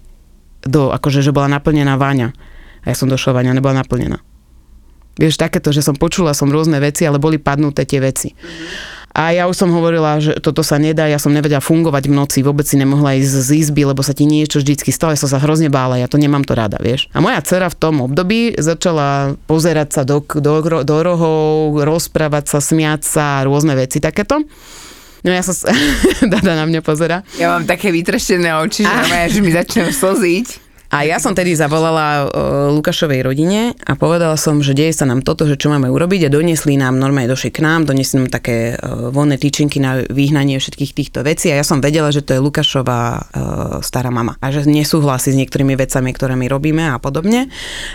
Do, 0.67 0.91
akože, 0.91 1.23
že 1.23 1.31
bola 1.31 1.47
naplnená 1.47 1.95
váňa. 1.95 2.35
A 2.83 2.91
ja 2.91 2.95
som 2.95 3.07
došla, 3.07 3.39
váňa 3.39 3.55
nebola 3.55 3.79
naplnená. 3.79 4.19
Vieš, 5.15 5.39
takéto, 5.39 5.71
že 5.71 5.83
som 5.83 5.95
počula 5.95 6.35
som 6.35 6.51
rôzne 6.51 6.79
veci, 6.83 7.07
ale 7.07 7.19
boli 7.19 7.39
padnuté 7.39 7.87
tie 7.87 8.03
veci. 8.03 8.35
A 9.11 9.35
ja 9.35 9.47
už 9.51 9.59
som 9.59 9.69
hovorila, 9.75 10.23
že 10.23 10.39
toto 10.39 10.63
sa 10.63 10.79
nedá, 10.79 11.03
ja 11.07 11.19
som 11.19 11.35
nevedela 11.35 11.59
fungovať 11.59 12.07
v 12.07 12.13
noci, 12.15 12.37
vôbec 12.41 12.63
si 12.63 12.79
nemohla 12.79 13.19
ísť 13.19 13.33
z 13.43 13.49
izby, 13.67 13.83
lebo 13.83 13.99
sa 13.99 14.15
ti 14.15 14.23
niečo 14.23 14.63
vždycky 14.63 14.89
stalo, 14.95 15.11
ja 15.11 15.19
som 15.19 15.27
sa 15.27 15.43
hrozne 15.43 15.67
bála, 15.67 15.99
ja 15.99 16.07
to 16.07 16.15
nemám 16.15 16.47
to 16.47 16.55
rada, 16.55 16.79
vieš. 16.79 17.11
A 17.11 17.19
moja 17.19 17.43
dcera 17.43 17.67
v 17.67 17.75
tom 17.75 17.99
období 17.99 18.55
začala 18.55 19.35
pozerať 19.51 19.89
sa 19.99 20.01
do, 20.07 20.23
do, 20.23 20.83
do 20.87 20.97
rohov, 21.03 21.75
rozprávať 21.83 22.55
sa, 22.55 22.59
smiať 22.63 23.01
sa, 23.03 23.43
rôzne 23.43 23.75
veci 23.75 23.99
takéto. 23.99 24.47
No 25.21 25.29
ja 25.29 25.43
som... 25.45 25.53
Dada 26.33 26.57
na 26.57 26.65
mňa 26.65 26.81
pozera. 26.81 27.21
Ja 27.37 27.53
mám 27.53 27.69
také 27.69 27.93
vytreštené 27.93 28.57
oči, 28.57 28.87
že, 28.87 28.89
ah. 28.89 29.29
že 29.29 29.39
mi 29.43 29.53
začnem 29.53 29.93
slziť. 29.93 30.70
A 30.91 31.07
ja 31.07 31.23
som 31.23 31.31
tedy 31.31 31.55
zavolala 31.55 32.27
uh, 32.27 32.27
Lukášovej 32.75 33.23
rodine 33.23 33.71
a 33.87 33.95
povedala 33.95 34.35
som, 34.35 34.59
že 34.59 34.75
deje 34.75 34.91
sa 34.91 35.07
nám 35.07 35.23
toto, 35.23 35.47
že 35.47 35.55
čo 35.55 35.71
máme 35.71 35.87
urobiť 35.87 36.27
a 36.27 36.33
doniesli 36.33 36.75
nám, 36.75 36.99
normálne 36.99 37.31
došli 37.31 37.47
k 37.47 37.63
nám, 37.63 37.87
doniesli 37.87 38.19
nám 38.19 38.27
také 38.27 38.75
uh, 38.75 39.07
voľné 39.07 39.39
tyčinky 39.39 39.79
na 39.79 40.03
vyhnanie 40.03 40.59
všetkých 40.59 40.91
týchto 40.91 41.23
vecí 41.23 41.47
a 41.47 41.57
ja 41.57 41.65
som 41.65 41.79
vedela, 41.79 42.11
že 42.11 42.19
to 42.19 42.35
je 42.35 42.43
Lukášová 42.43 43.01
uh, 43.07 43.23
stará 43.79 44.11
mama 44.11 44.35
a 44.43 44.51
že 44.51 44.67
nesúhlasí 44.67 45.31
s 45.31 45.39
niektorými 45.39 45.79
vecami, 45.79 46.11
ktoré 46.11 46.35
my 46.35 46.51
robíme 46.51 46.83
a 46.91 46.99
podobne. 46.99 47.47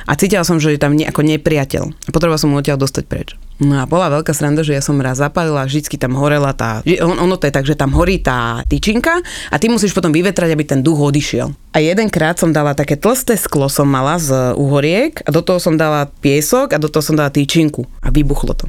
A 0.08 0.16
cítila 0.16 0.48
som, 0.48 0.56
že 0.56 0.72
je 0.72 0.80
tam 0.80 0.96
ako 0.96 1.20
nepriateľ. 1.20 2.08
Potrebovala 2.08 2.40
som 2.40 2.48
mu 2.48 2.56
odtiaľ 2.56 2.80
dostať 2.80 3.04
preč. 3.04 3.36
No 3.56 3.80
a 3.80 3.88
bola 3.88 4.12
veľká 4.12 4.36
sranda, 4.36 4.60
že 4.60 4.76
ja 4.76 4.84
som 4.84 5.00
raz 5.00 5.16
zapálila, 5.16 5.64
vždycky 5.64 5.96
tam 5.96 6.12
horela 6.12 6.52
tá, 6.52 6.84
on, 7.00 7.16
ono 7.16 7.40
to 7.40 7.48
je 7.48 7.56
tak, 7.56 7.64
že 7.64 7.72
tam 7.72 7.96
horí 7.96 8.20
tá 8.20 8.60
tyčinka 8.68 9.24
a 9.48 9.56
ty 9.56 9.72
musíš 9.72 9.96
potom 9.96 10.12
vyvetrať, 10.12 10.52
aby 10.52 10.64
ten 10.68 10.84
duch 10.84 11.00
odišiel. 11.00 11.56
A 11.72 11.78
jedenkrát 11.80 12.36
som 12.36 12.52
dala 12.52 12.76
také 12.76 13.00
tlsté 13.00 13.40
sklo 13.40 13.72
som 13.72 13.88
mala 13.88 14.20
z 14.20 14.52
uhoriek 14.60 15.24
a 15.24 15.32
do 15.32 15.40
toho 15.40 15.56
som 15.56 15.80
dala 15.80 16.08
piesok 16.20 16.76
a 16.76 16.80
do 16.80 16.92
toho 16.92 17.00
som 17.00 17.16
dala 17.16 17.32
tyčinku 17.32 17.88
a 18.04 18.12
vybuchlo 18.12 18.52
to. 18.52 18.66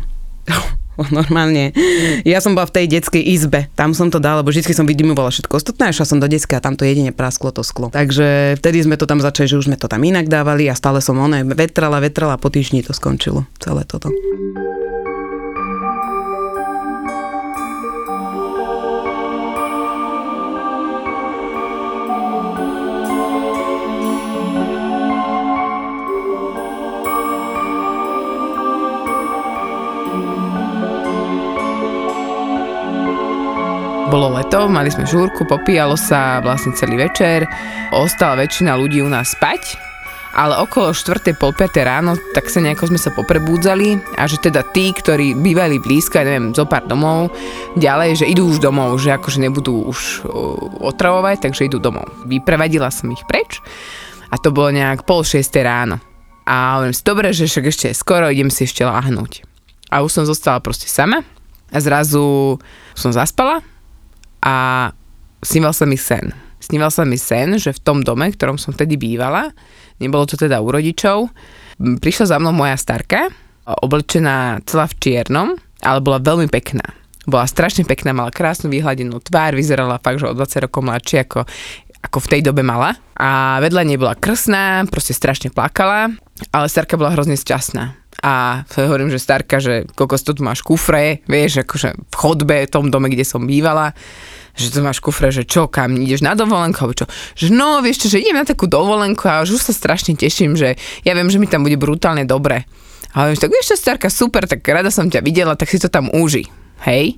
normálne. 1.17 1.73
Ja 2.25 2.41
som 2.41 2.57
bola 2.57 2.65
v 2.67 2.81
tej 2.81 2.85
detskej 2.97 3.23
izbe, 3.23 3.69
tam 3.77 3.93
som 3.93 4.09
to 4.09 4.17
dala, 4.17 4.41
lebo 4.41 4.49
vždy 4.49 4.73
som 4.73 4.89
vydymovala 4.89 5.29
všetko 5.29 5.53
ostatné, 5.57 5.89
a 5.89 5.95
šla 5.95 6.05
som 6.05 6.17
do 6.17 6.27
detskej 6.27 6.57
a 6.57 6.63
tam 6.63 6.73
to 6.73 6.83
jedine 6.85 7.13
prasklo 7.13 7.53
to 7.53 7.61
sklo. 7.61 7.93
Takže 7.93 8.57
vtedy 8.57 8.83
sme 8.83 8.95
to 8.97 9.05
tam 9.05 9.21
začali, 9.21 9.47
že 9.49 9.59
už 9.59 9.67
sme 9.69 9.77
to 9.77 9.89
tam 9.89 10.01
inak 10.01 10.25
dávali 10.27 10.67
a 10.67 10.77
stále 10.77 10.99
som 10.99 11.17
oné 11.17 11.45
vetrala, 11.45 12.01
vetrala 12.01 12.35
a 12.35 12.41
po 12.41 12.49
týždni 12.49 12.81
to 12.81 12.91
skončilo, 12.91 13.45
celé 13.61 13.85
toto. 13.85 14.09
Bolo 34.07 34.39
leto, 34.39 34.71
mali 34.71 34.87
sme 34.87 35.03
žúrku, 35.03 35.43
popíjalo 35.43 35.99
sa 35.99 36.39
vlastne 36.39 36.71
celý 36.71 36.95
večer, 36.95 37.43
ostala 37.91 38.39
väčšina 38.39 38.79
ľudí 38.79 39.03
u 39.03 39.11
nás 39.11 39.35
spať, 39.35 39.75
ale 40.31 40.55
okolo 40.63 40.95
4. 40.95 41.35
pol 41.35 41.51
5. 41.51 41.75
ráno 41.83 42.15
tak 42.31 42.47
sa 42.47 42.63
nejako 42.63 42.87
sme 42.87 42.99
sa 43.03 43.11
poprebúdzali 43.11 43.99
a 44.15 44.23
že 44.23 44.39
teda 44.39 44.63
tí, 44.71 44.95
ktorí 44.95 45.35
bývali 45.35 45.83
blízko, 45.83 46.23
neviem, 46.23 46.55
zo 46.55 46.63
pár 46.63 46.87
domov, 46.87 47.35
ďalej, 47.75 48.23
že 48.23 48.31
idú 48.31 48.47
už 48.47 48.63
domov, 48.63 48.95
že 48.95 49.11
akože 49.11 49.43
nebudú 49.43 49.91
už 49.91 50.23
otravovať, 50.87 51.43
takže 51.43 51.67
idú 51.67 51.83
domov. 51.83 52.07
Vyprevadila 52.23 52.87
som 52.87 53.11
ich 53.11 53.27
preč 53.27 53.59
a 54.31 54.39
to 54.39 54.55
bolo 54.55 54.71
nejak 54.71 55.03
pol 55.03 55.27
6. 55.27 55.51
ráno. 55.59 55.99
A 56.47 56.79
hovorím 56.79 56.95
si, 56.95 57.03
dobre, 57.03 57.35
že 57.35 57.43
však 57.43 57.65
ešte 57.75 57.87
skoro, 57.91 58.31
idem 58.31 58.47
si 58.47 58.63
ešte 58.63 58.87
láhnuť. 58.87 59.43
A 59.91 59.99
už 59.99 60.15
som 60.15 60.23
zostala 60.23 60.63
proste 60.63 60.87
sama 60.87 61.27
a 61.75 61.77
zrazu 61.83 62.55
som 62.95 63.11
zaspala 63.11 63.59
a 64.47 64.55
sníval 65.43 65.75
sa 65.75 65.83
mi 65.83 65.99
sen. 65.99 66.31
Sníval 66.63 66.89
sa 66.89 67.03
mi 67.03 67.19
sen, 67.19 67.59
že 67.59 67.75
v 67.75 67.83
tom 67.83 67.99
dome, 67.99 68.31
v 68.31 68.37
ktorom 68.39 68.55
som 68.55 68.71
vtedy 68.71 68.95
bývala, 68.95 69.51
nebolo 69.99 70.23
to 70.23 70.39
teda 70.39 70.63
u 70.63 70.71
rodičov, 70.71 71.27
prišla 71.77 72.25
za 72.31 72.37
mnou 72.39 72.55
moja 72.55 72.79
starka, 72.79 73.27
oblečená 73.67 74.63
celá 74.63 74.87
v 74.87 74.97
čiernom, 74.97 75.59
ale 75.83 75.99
bola 75.99 76.23
veľmi 76.23 76.47
pekná. 76.47 76.95
Bola 77.27 77.43
strašne 77.43 77.83
pekná, 77.83 78.15
mala 78.15 78.31
krásnu 78.31 78.71
vyhľadenú 78.71 79.19
tvár, 79.19 79.51
vyzerala 79.51 79.99
fakt, 79.99 80.23
že 80.23 80.31
o 80.31 80.33
20 80.33 80.65
rokov 80.65 80.79
mladšie 80.79 81.27
ako, 81.27 81.43
ako 82.07 82.17
v 82.23 82.29
tej 82.31 82.41
dobe 82.47 82.63
mala. 82.63 82.95
A 83.19 83.59
vedľa 83.59 83.83
nej 83.83 83.99
bola 83.99 84.15
krsná, 84.15 84.87
proste 84.87 85.11
strašne 85.11 85.51
plakala, 85.51 86.15
ale 86.55 86.71
starka 86.71 86.95
bola 86.95 87.11
hrozne 87.11 87.35
šťastná 87.35 88.06
a 88.27 88.67
hovorím, 88.75 89.07
že 89.07 89.23
starka, 89.23 89.63
že 89.63 89.87
koľko 89.95 90.19
to 90.19 90.35
tu 90.35 90.41
máš 90.43 90.59
kufre, 90.59 91.23
vieš, 91.31 91.63
akože 91.63 91.95
v 91.95 92.15
chodbe, 92.19 92.67
v 92.67 92.73
tom 92.73 92.91
dome, 92.91 93.07
kde 93.07 93.23
som 93.23 93.47
bývala, 93.47 93.95
že 94.51 94.67
tu 94.67 94.83
máš 94.83 94.99
kufre, 94.99 95.31
že 95.31 95.47
čo, 95.47 95.71
kam 95.71 95.95
ideš 95.95 96.27
na 96.27 96.35
dovolenku, 96.35 96.75
alebo 96.83 96.97
čo, 96.97 97.07
že 97.39 97.47
no, 97.55 97.79
vieš 97.79 98.03
čo, 98.03 98.19
že 98.19 98.19
idem 98.19 98.35
na 98.35 98.43
takú 98.43 98.67
dovolenku 98.67 99.23
a 99.31 99.47
už 99.47 99.55
sa 99.55 99.71
strašne 99.71 100.19
teším, 100.19 100.59
že 100.59 100.75
ja 101.07 101.15
viem, 101.15 101.31
že 101.31 101.39
mi 101.39 101.47
tam 101.47 101.63
bude 101.63 101.79
brutálne 101.79 102.27
dobre. 102.27 102.67
A 103.15 103.23
hovorím, 103.23 103.39
tak 103.39 103.53
vieš 103.55 103.71
čo, 103.71 103.75
starka, 103.79 104.11
super, 104.11 104.43
tak 104.43 104.59
rada 104.67 104.91
som 104.91 105.07
ťa 105.07 105.23
videla, 105.23 105.55
tak 105.55 105.71
si 105.71 105.79
to 105.79 105.87
tam 105.87 106.11
uži, 106.11 106.51
hej? 106.83 107.15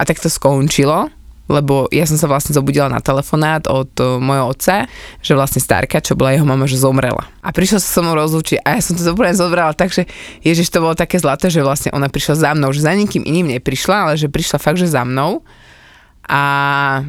A 0.00 0.08
tak 0.08 0.16
to 0.16 0.32
skončilo 0.32 1.12
lebo 1.48 1.88
ja 1.88 2.04
som 2.04 2.20
sa 2.20 2.28
vlastne 2.28 2.52
zobudila 2.52 2.92
na 2.92 3.00
telefonát 3.00 3.64
od 3.66 3.88
uh, 3.98 4.20
mojho 4.20 4.52
otca, 4.52 4.84
že 5.24 5.32
vlastne 5.32 5.64
starka, 5.64 6.04
čo 6.04 6.14
bola 6.14 6.36
jeho 6.36 6.44
mama, 6.44 6.68
že 6.68 6.76
zomrela. 6.76 7.24
A 7.40 7.50
prišla 7.50 7.80
sa 7.80 7.88
so 7.88 8.00
mnou 8.04 8.14
rozlúčiť 8.20 8.60
a 8.62 8.76
ja 8.76 8.80
som 8.84 8.94
to 8.94 9.02
úplne 9.16 9.32
zobrala 9.32 9.72
tak, 9.72 9.90
že 9.90 10.04
Ježiš, 10.44 10.68
to 10.68 10.84
bolo 10.84 10.92
také 10.92 11.16
zlaté, 11.16 11.48
že 11.48 11.64
vlastne 11.64 11.88
ona 11.96 12.12
prišla 12.12 12.34
za 12.36 12.50
mnou, 12.52 12.68
že 12.70 12.84
za 12.84 12.92
nikým 12.92 13.24
iným 13.24 13.56
neprišla, 13.56 13.96
ale 14.08 14.12
že 14.20 14.28
prišla 14.28 14.60
fakt, 14.60 14.78
že 14.78 14.92
za 14.92 15.02
mnou 15.08 15.40
a 16.28 16.42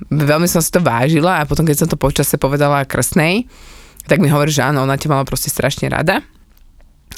veľmi 0.08 0.48
som 0.48 0.64
si 0.64 0.72
to 0.72 0.80
vážila 0.80 1.44
a 1.44 1.48
potom, 1.48 1.68
keď 1.68 1.84
som 1.84 1.90
to 1.92 2.00
počase 2.00 2.40
povedala 2.40 2.88
krstnej, 2.88 3.52
tak 4.08 4.24
mi 4.24 4.32
hovorí, 4.32 4.50
že 4.50 4.64
áno, 4.64 4.88
ona 4.88 4.96
ťa 4.96 5.12
mala 5.12 5.28
proste 5.28 5.52
strašne 5.52 5.92
rada 5.92 6.24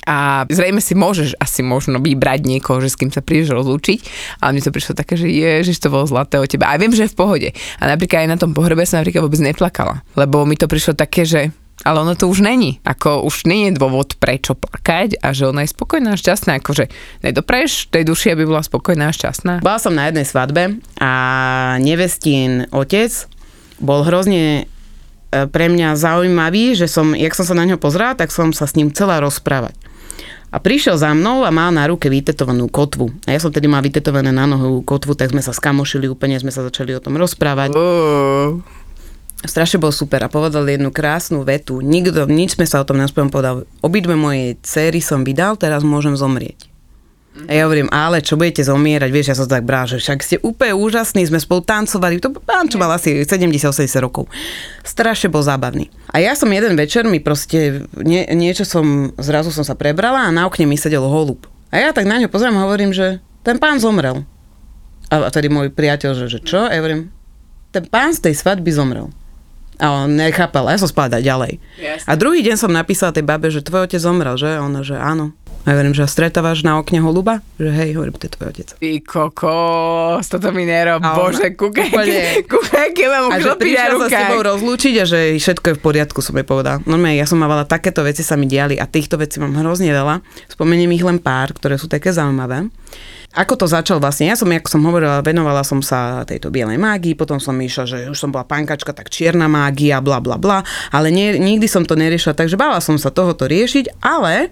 a 0.06 0.50
zrejme 0.50 0.82
si 0.82 0.98
môžeš 0.98 1.38
asi 1.38 1.62
možno 1.62 2.02
vybrať 2.02 2.42
niekoho, 2.46 2.82
že 2.82 2.90
s 2.90 2.98
kým 2.98 3.14
sa 3.14 3.22
prídeš 3.22 3.54
rozlúčiť, 3.54 4.00
ale 4.42 4.58
mne 4.58 4.66
to 4.66 4.74
prišlo 4.74 4.94
také, 4.98 5.14
že 5.14 5.30
ježiš, 5.30 5.78
to 5.78 5.94
bolo 5.94 6.10
zlaté 6.10 6.42
o 6.42 6.46
teba. 6.50 6.74
A 6.74 6.82
viem, 6.82 6.90
že 6.90 7.06
je 7.06 7.14
v 7.14 7.20
pohode. 7.20 7.50
A 7.78 7.84
napríklad 7.86 8.26
aj 8.26 8.30
na 8.30 8.38
tom 8.42 8.58
pohrebe 8.58 8.82
som 8.86 8.98
napríklad 9.02 9.26
vôbec 9.26 9.42
neplakala, 9.42 10.02
lebo 10.18 10.44
mi 10.50 10.58
to 10.58 10.66
prišlo 10.66 10.98
také, 10.98 11.26
že 11.26 11.54
ale 11.82 11.98
ono 12.06 12.14
to 12.14 12.30
už 12.30 12.46
není. 12.46 12.78
Ako 12.86 13.26
už 13.26 13.50
nie 13.50 13.70
je 13.70 13.78
dôvod 13.78 14.14
prečo 14.22 14.54
plakať 14.54 15.18
a 15.18 15.34
že 15.34 15.50
ona 15.50 15.66
je 15.66 15.74
spokojná 15.74 16.14
a 16.14 16.20
šťastná. 16.20 16.62
Akože 16.62 16.94
nedopreš 17.26 17.90
tej 17.90 18.06
duši, 18.06 18.38
aby 18.38 18.46
bola 18.46 18.62
spokojná 18.62 19.10
a 19.10 19.16
šťastná. 19.16 19.66
Bola 19.66 19.82
som 19.82 19.98
na 19.98 20.10
jednej 20.10 20.26
svadbe 20.30 20.78
a 21.02 21.12
nevestín 21.82 22.70
otec 22.70 23.10
bol 23.82 24.06
hrozne 24.06 24.70
e, 25.34 25.50
pre 25.50 25.74
mňa 25.74 25.98
zaujímavý, 25.98 26.78
že 26.78 26.86
som, 26.86 27.18
jak 27.18 27.34
som 27.34 27.50
sa 27.50 27.58
na 27.58 27.66
ňo 27.66 27.82
pozrela, 27.82 28.14
tak 28.14 28.30
som 28.30 28.54
sa 28.54 28.70
s 28.70 28.78
ním 28.78 28.94
chcela 28.94 29.18
rozprávať. 29.18 29.74
A 30.52 30.60
prišiel 30.60 31.00
za 31.00 31.16
mnou 31.16 31.48
a 31.48 31.52
mal 31.52 31.72
na 31.72 31.88
ruke 31.88 32.12
vytetovanú 32.12 32.68
kotvu. 32.68 33.08
A 33.24 33.32
ja 33.32 33.40
som 33.40 33.56
tedy 33.56 33.72
mal 33.72 33.80
vytetované 33.80 34.36
na 34.36 34.44
nohu 34.44 34.84
kotvu, 34.84 35.16
tak 35.16 35.32
sme 35.32 35.40
sa 35.40 35.56
skamošili, 35.56 36.12
úplne 36.12 36.36
sme 36.36 36.52
sa 36.52 36.68
začali 36.68 36.92
o 36.92 37.00
tom 37.00 37.16
rozprávať. 37.16 37.72
Uh. 37.72 38.60
Strašne 39.42 39.82
bol 39.82 39.90
super 39.90 40.22
a 40.22 40.30
povedal 40.30 40.68
jednu 40.70 40.94
krásnu 40.94 41.42
vetu. 41.42 41.82
Nikto, 41.82 42.30
nič 42.30 42.60
sme 42.60 42.70
sa 42.70 42.84
o 42.84 42.86
tom 42.86 43.02
nespomínali, 43.02 43.34
povedal, 43.34 43.56
obidve 43.82 44.14
mojej 44.14 44.60
cery 44.62 45.02
som 45.02 45.26
vydal, 45.26 45.58
teraz 45.58 45.82
môžem 45.82 46.14
zomrieť. 46.14 46.71
A 47.32 47.52
ja 47.56 47.64
hovorím, 47.64 47.88
ale 47.96 48.20
čo 48.20 48.36
budete 48.36 48.60
zomierať, 48.68 49.08
vieš, 49.08 49.32
ja 49.32 49.40
som 49.40 49.48
tak 49.48 49.64
brá, 49.64 49.88
že 49.88 50.04
však 50.04 50.20
ste 50.20 50.36
úplne 50.44 50.76
úžasní, 50.76 51.24
sme 51.24 51.40
spolu 51.40 51.64
tancovali, 51.64 52.20
to 52.20 52.28
pán, 52.44 52.68
čo 52.68 52.76
mal 52.76 52.92
asi 52.92 53.24
70-80 53.24 53.88
rokov. 54.04 54.28
Strašne 54.84 55.32
bol 55.32 55.40
zábavný. 55.40 55.88
A 56.12 56.20
ja 56.20 56.36
som 56.36 56.52
jeden 56.52 56.76
večer 56.76 57.08
mi 57.08 57.24
proste, 57.24 57.88
nie, 58.04 58.28
niečo 58.36 58.68
som, 58.68 59.16
zrazu 59.16 59.48
som 59.56 59.64
sa 59.64 59.80
prebrala 59.80 60.28
a 60.28 60.36
na 60.36 60.44
okne 60.44 60.68
mi 60.68 60.76
sedel 60.76 61.08
holub. 61.08 61.48
A 61.72 61.80
ja 61.80 61.96
tak 61.96 62.04
na 62.04 62.20
ňo 62.20 62.28
pozriem 62.28 62.60
a 62.60 62.68
hovorím, 62.68 62.92
že 62.92 63.24
ten 63.48 63.56
pán 63.56 63.80
zomrel. 63.80 64.28
A 65.08 65.32
tedy 65.32 65.48
môj 65.48 65.72
priateľ, 65.72 66.12
že, 66.12 66.28
že 66.28 66.40
čo? 66.44 66.68
A 66.68 66.76
ja 66.76 66.84
hovorím, 66.84 67.16
ten 67.72 67.88
pán 67.88 68.12
z 68.12 68.28
tej 68.28 68.36
svadby 68.36 68.76
zomrel. 68.76 69.08
A 69.82 70.06
on 70.06 70.14
nechápal, 70.14 70.70
ja 70.70 70.78
som 70.78 70.92
spala 70.92 71.18
ďalej. 71.18 71.58
Jasne. 71.80 72.06
A 72.06 72.14
druhý 72.14 72.46
deň 72.46 72.56
som 72.60 72.70
napísala 72.70 73.16
tej 73.16 73.26
babe, 73.26 73.50
že 73.50 73.66
tvoj 73.66 73.90
otec 73.90 73.98
zomrel, 73.98 74.38
že? 74.38 74.62
Ona, 74.62 74.86
že 74.86 74.94
áno. 74.94 75.34
A 75.62 75.66
ja 75.70 75.74
hovorím, 75.78 75.94
že 75.94 76.10
stretávaš 76.10 76.66
na 76.66 76.82
okne 76.82 77.06
holuba? 77.06 77.46
Že 77.62 77.70
hej, 77.70 77.90
hovorím, 77.94 78.18
to 78.18 78.26
je 78.26 78.34
tvoj 78.34 78.48
otec. 78.50 78.68
Ty 78.82 78.92
kokos, 79.06 80.26
toto 80.26 80.50
mi 80.50 80.66
nerob, 80.66 81.06
a 81.06 81.14
bože, 81.14 81.54
kúkaj, 81.54 81.94
kúkaj, 82.50 82.88
keď 82.98 83.08
mám 83.14 83.30
A 83.30 83.38
že 83.38 83.54
prišiel 83.62 83.94
sa 84.02 84.08
s 84.10 84.18
tebou 84.26 84.42
rozlúčiť 84.42 84.94
a 84.98 85.06
že 85.06 85.20
všetko 85.38 85.66
je 85.70 85.76
v 85.78 85.82
poriadku, 85.86 86.20
som 86.26 86.34
jej 86.34 86.48
povedal. 86.50 86.82
No 86.90 86.98
ja 86.98 87.30
som 87.30 87.38
mávala 87.38 87.70
takéto 87.70 88.02
veci 88.02 88.26
sa 88.26 88.34
mi 88.34 88.50
diali 88.50 88.82
a 88.82 88.90
týchto 88.90 89.22
vecí 89.22 89.38
mám 89.38 89.54
hrozne 89.54 89.94
veľa. 89.94 90.26
Spomeniem 90.50 90.98
ich 90.98 91.06
len 91.06 91.22
pár, 91.22 91.54
ktoré 91.54 91.78
sú 91.78 91.86
také 91.86 92.10
zaujímavé. 92.10 92.66
Ako 93.32 93.56
to 93.56 93.64
začal 93.64 94.02
vlastne? 94.04 94.28
Ja 94.28 94.36
som, 94.36 94.52
ako 94.52 94.68
som 94.68 94.84
hovorila, 94.84 95.24
venovala 95.24 95.64
som 95.64 95.80
sa 95.80 96.28
tejto 96.28 96.52
bielej 96.52 96.76
mágii, 96.76 97.16
potom 97.16 97.40
som 97.40 97.56
išla, 97.56 97.86
že 97.88 97.98
už 98.12 98.18
som 98.20 98.34
bola 98.34 98.44
pankačka, 98.44 98.92
tak 98.92 99.08
čierna 99.08 99.48
mágia, 99.48 100.04
bla 100.04 100.20
bla 100.20 100.36
bla, 100.36 100.68
ale 100.92 101.14
nie, 101.16 101.40
nikdy 101.40 101.64
som 101.70 101.88
to 101.88 101.96
neriešila, 101.96 102.36
takže 102.36 102.60
bála 102.60 102.84
som 102.84 103.00
sa 103.00 103.08
tohoto 103.08 103.48
riešiť, 103.48 104.04
ale 104.04 104.52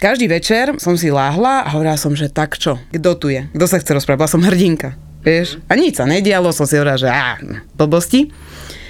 každý 0.00 0.26
večer 0.32 0.72
som 0.80 0.96
si 0.96 1.12
láhla 1.12 1.62
a 1.62 1.68
hovorila 1.76 2.00
som, 2.00 2.16
že 2.16 2.32
tak 2.32 2.56
čo, 2.56 2.80
kto 2.88 3.10
tu 3.20 3.28
je, 3.28 3.44
kto 3.52 3.64
sa 3.68 3.76
chce 3.76 3.92
rozprávať, 3.92 4.20
bola 4.24 4.32
som 4.32 4.42
hrdinka, 4.42 4.96
vieš. 5.20 5.60
A 5.68 5.76
nič 5.76 6.00
sa 6.00 6.08
nedialo, 6.08 6.50
som 6.56 6.64
si 6.64 6.80
hovorila, 6.80 6.96
že 6.96 7.12
á, 7.12 7.36
blbosti. 7.76 8.32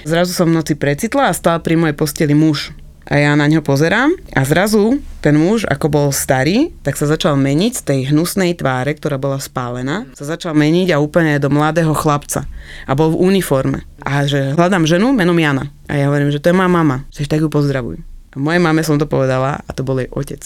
Zrazu 0.07 0.33
som 0.33 0.49
v 0.49 0.57
noci 0.57 0.79
precitla 0.79 1.29
a 1.29 1.37
stál 1.37 1.61
pri 1.61 1.77
mojej 1.77 1.99
posteli 1.99 2.33
muž. 2.33 2.73
A 3.11 3.19
ja 3.19 3.35
na 3.35 3.51
ňo 3.51 3.59
pozerám 3.59 4.15
a 4.39 4.47
zrazu 4.47 5.03
ten 5.19 5.35
muž, 5.35 5.67
ako 5.67 5.87
bol 5.91 6.09
starý, 6.15 6.71
tak 6.87 6.95
sa 6.95 7.11
začal 7.11 7.35
meniť 7.35 7.73
z 7.75 7.83
tej 7.83 8.01
hnusnej 8.15 8.55
tváre, 8.55 8.95
ktorá 8.95 9.19
bola 9.19 9.43
spálená, 9.43 10.07
sa 10.15 10.23
začal 10.23 10.55
meniť 10.55 10.95
a 10.95 11.03
úplne 11.03 11.35
do 11.43 11.51
mladého 11.51 11.91
chlapca. 11.91 12.47
A 12.87 12.95
bol 12.95 13.11
v 13.11 13.35
uniforme. 13.35 13.83
A 14.07 14.31
že 14.31 14.55
hľadám 14.55 14.87
ženu 14.87 15.11
menom 15.11 15.35
Jana. 15.35 15.75
A 15.91 15.99
ja 15.99 16.07
hovorím, 16.07 16.31
že 16.31 16.39
to 16.39 16.55
je 16.55 16.57
moja 16.57 16.71
mama. 16.71 17.03
Že 17.11 17.27
tak 17.27 17.43
ju 17.43 17.51
pozdravuj. 17.51 17.99
Mojej 18.39 18.63
mame 18.63 18.83
som 18.87 18.95
to 19.01 19.11
povedala 19.11 19.63
a 19.67 19.71
to 19.75 19.83
bol 19.83 19.99
jej 19.99 20.11
otec. 20.11 20.43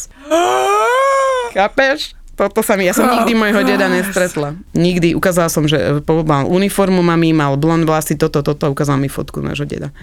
Chápeš? 1.57 2.17
Toto 2.35 2.67
sa 2.67 2.75
mi, 2.75 2.83
ja 2.83 2.91
som 2.91 3.07
nikdy 3.07 3.31
mojho 3.39 3.63
deda 3.63 3.87
nestretla. 3.87 4.59
Nikdy, 4.75 5.15
ukázala 5.15 5.47
som, 5.47 5.71
že 5.71 6.03
mal 6.27 6.51
uniformu 6.51 6.99
mami, 6.99 7.31
mal 7.31 7.55
blond 7.55 7.87
vlasy, 7.87 8.19
toto, 8.19 8.43
toto, 8.43 8.67
ukázala 8.75 8.99
mi 8.99 9.07
fotku 9.07 9.39
nášho 9.39 9.71
deda. 9.71 9.95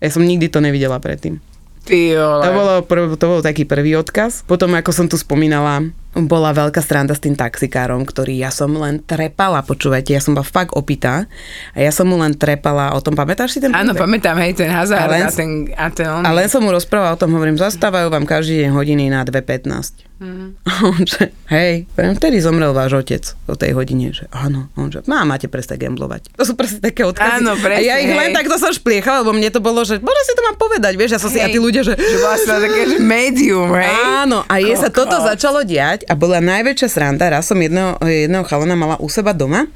Ja 0.00 0.08
som 0.08 0.24
nikdy 0.24 0.48
to 0.48 0.64
nevidela 0.64 0.96
predtým. 0.96 1.44
Ty 1.84 2.16
vole. 2.16 2.44
To, 2.48 2.50
bolo, 2.56 2.72
to 3.20 3.26
bol 3.28 3.40
taký 3.44 3.68
prvý 3.68 4.00
odkaz. 4.00 4.48
Potom, 4.48 4.72
ako 4.72 4.90
som 4.96 5.06
tu 5.12 5.20
spomínala, 5.20 5.84
bola 6.14 6.54
veľká 6.54 6.78
stranda 6.78 7.10
s 7.10 7.20
tým 7.20 7.34
taxikárom, 7.34 8.06
ktorý 8.06 8.38
ja 8.38 8.54
som 8.54 8.70
len 8.70 9.02
trepala, 9.02 9.66
počúvajte, 9.66 10.14
ja 10.14 10.22
som 10.22 10.38
bola 10.38 10.46
fakt 10.46 10.70
opitá 10.72 11.26
a 11.74 11.78
ja 11.78 11.90
som 11.90 12.06
mu 12.06 12.14
len 12.14 12.38
trepala 12.38 12.94
o 12.94 13.02
tom, 13.02 13.18
pamätáš 13.18 13.56
si 13.56 13.58
ten 13.58 13.74
Áno, 13.74 13.98
pamätám, 13.98 14.38
hej, 14.38 14.54
ten 14.54 14.70
hazard 14.70 15.04
A 15.04 15.10
len- 15.10 15.26
a, 15.26 15.30
ten, 15.34 15.50
a 15.74 15.86
ten 15.90 16.06
on. 16.06 16.22
A 16.22 16.30
len 16.30 16.46
som 16.46 16.62
mu 16.62 16.70
rozprával 16.70 17.14
o 17.14 17.20
tom, 17.20 17.34
hovorím, 17.34 17.58
zastávajú 17.58 18.14
vám 18.14 18.24
každý 18.24 18.62
deň 18.62 18.70
hodiny 18.70 19.04
na 19.10 19.26
2.15. 19.26 20.06
Mm. 20.14 20.54
A 20.62 20.72
on 20.86 21.02
že, 21.02 21.34
hej, 21.50 21.90
vtedy 21.98 22.38
zomrel 22.38 22.70
váš 22.70 22.94
otec 22.94 23.34
o 23.50 23.58
tej 23.58 23.74
hodine, 23.74 24.14
že 24.14 24.30
áno. 24.30 24.70
On 24.78 24.86
že, 24.86 25.02
má, 25.10 25.26
máte 25.26 25.50
prestať 25.50 25.82
gamblovať. 25.84 26.30
To 26.38 26.46
sú 26.46 26.54
presne 26.54 26.78
také 26.78 27.02
odkazy. 27.02 27.42
Áno, 27.42 27.58
presne, 27.58 27.82
A 27.82 27.88
ja 27.90 27.98
ich 27.98 28.14
len 28.14 28.30
hej. 28.30 28.36
takto 28.38 28.54
som 28.54 28.70
špliechala, 28.70 29.26
lebo 29.26 29.34
mne 29.34 29.50
to 29.50 29.58
bolo, 29.58 29.82
že 29.82 29.98
možno 29.98 30.22
si 30.22 30.32
to 30.38 30.42
mám 30.46 30.56
povedať, 30.56 30.92
vieš, 30.94 31.18
ja 31.18 31.20
som 31.20 31.28
si, 31.28 31.42
a 31.42 31.50
tí 31.50 31.58
ľudia, 31.58 31.82
že 31.82 31.98
Že 31.98 32.16
si 32.38 32.46
také, 32.46 32.80
že 32.94 32.98
medium, 33.02 33.74
hej? 33.74 33.90
Áno, 34.22 34.46
a 34.46 34.54
je 34.62 34.74
sa 34.78 34.86
toto 34.86 35.18
začalo 35.18 35.66
diať 35.66 36.03
a 36.06 36.14
bola 36.14 36.38
najväčšia 36.40 36.88
sranda. 36.88 37.32
Raz 37.32 37.48
som 37.50 37.58
jedného, 37.58 37.98
jedného 38.04 38.44
chalana 38.46 38.76
mala 38.76 38.96
u 39.00 39.08
seba 39.08 39.32
doma 39.32 39.66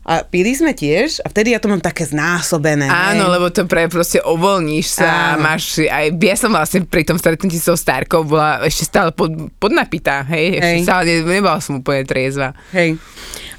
a 0.00 0.24
pili 0.24 0.56
sme 0.56 0.72
tiež 0.72 1.20
a 1.22 1.28
vtedy 1.28 1.52
ja 1.52 1.60
to 1.60 1.68
mám 1.68 1.78
také 1.78 2.08
znásobené. 2.08 2.88
Áno, 2.88 3.28
hej. 3.28 3.32
lebo 3.36 3.46
to 3.52 3.68
pre 3.68 3.84
proste 3.86 4.18
uvoľníš 4.24 4.86
sa, 4.98 5.36
Áno. 5.36 5.44
máš 5.44 5.76
aj, 5.84 6.16
ja 6.16 6.36
som 6.40 6.50
vlastne 6.50 6.88
pri 6.88 7.04
tom 7.04 7.20
stretnutí 7.20 7.60
so 7.60 7.76
Starkou 7.76 8.24
bola 8.24 8.64
ešte 8.64 8.88
stále 8.88 9.12
pod, 9.12 9.28
podnapitá, 9.60 10.24
hej, 10.32 10.56
ešte 10.56 10.74
Hej. 10.80 10.84
stále 10.88 11.02
ne, 11.04 11.14
nebola 11.22 11.60
som 11.60 11.84
úplne 11.84 12.08
triezva. 12.08 12.56
Hej. 12.72 12.96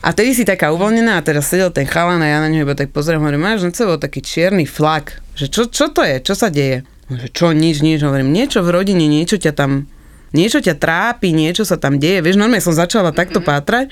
A 0.02 0.18
tedy 0.18 0.34
si 0.34 0.42
taká 0.42 0.74
uvoľnená 0.74 1.22
a 1.22 1.26
teraz 1.26 1.46
sedel 1.46 1.70
ten 1.70 1.86
chalan 1.86 2.20
a 2.20 2.28
ja 2.28 2.42
na 2.42 2.50
ňo 2.50 2.66
iba 2.66 2.74
tak 2.74 2.90
pozerám, 2.90 3.22
hovorím, 3.22 3.46
máš 3.46 3.62
na 3.62 3.72
sebou 3.72 4.02
taký 4.02 4.26
čierny 4.26 4.66
flak, 4.66 5.22
že 5.38 5.46
čo, 5.46 5.70
čo 5.70 5.94
to 5.94 6.02
je, 6.02 6.26
čo 6.26 6.34
sa 6.34 6.50
deje? 6.50 6.82
Že 7.06 7.28
čo, 7.38 7.48
nič, 7.54 7.86
nič, 7.86 8.02
hovorím, 8.02 8.34
niečo 8.34 8.66
v 8.66 8.82
rodine, 8.82 9.06
niečo 9.06 9.38
ťa 9.38 9.54
tam, 9.54 9.86
niečo 10.32 10.60
ťa 10.64 10.76
trápi, 10.76 11.32
niečo 11.32 11.64
sa 11.68 11.80
tam 11.80 12.00
deje, 12.00 12.24
vieš, 12.24 12.40
normálne 12.40 12.64
som 12.64 12.76
začala 12.76 13.16
takto 13.16 13.40
pátrať 13.40 13.92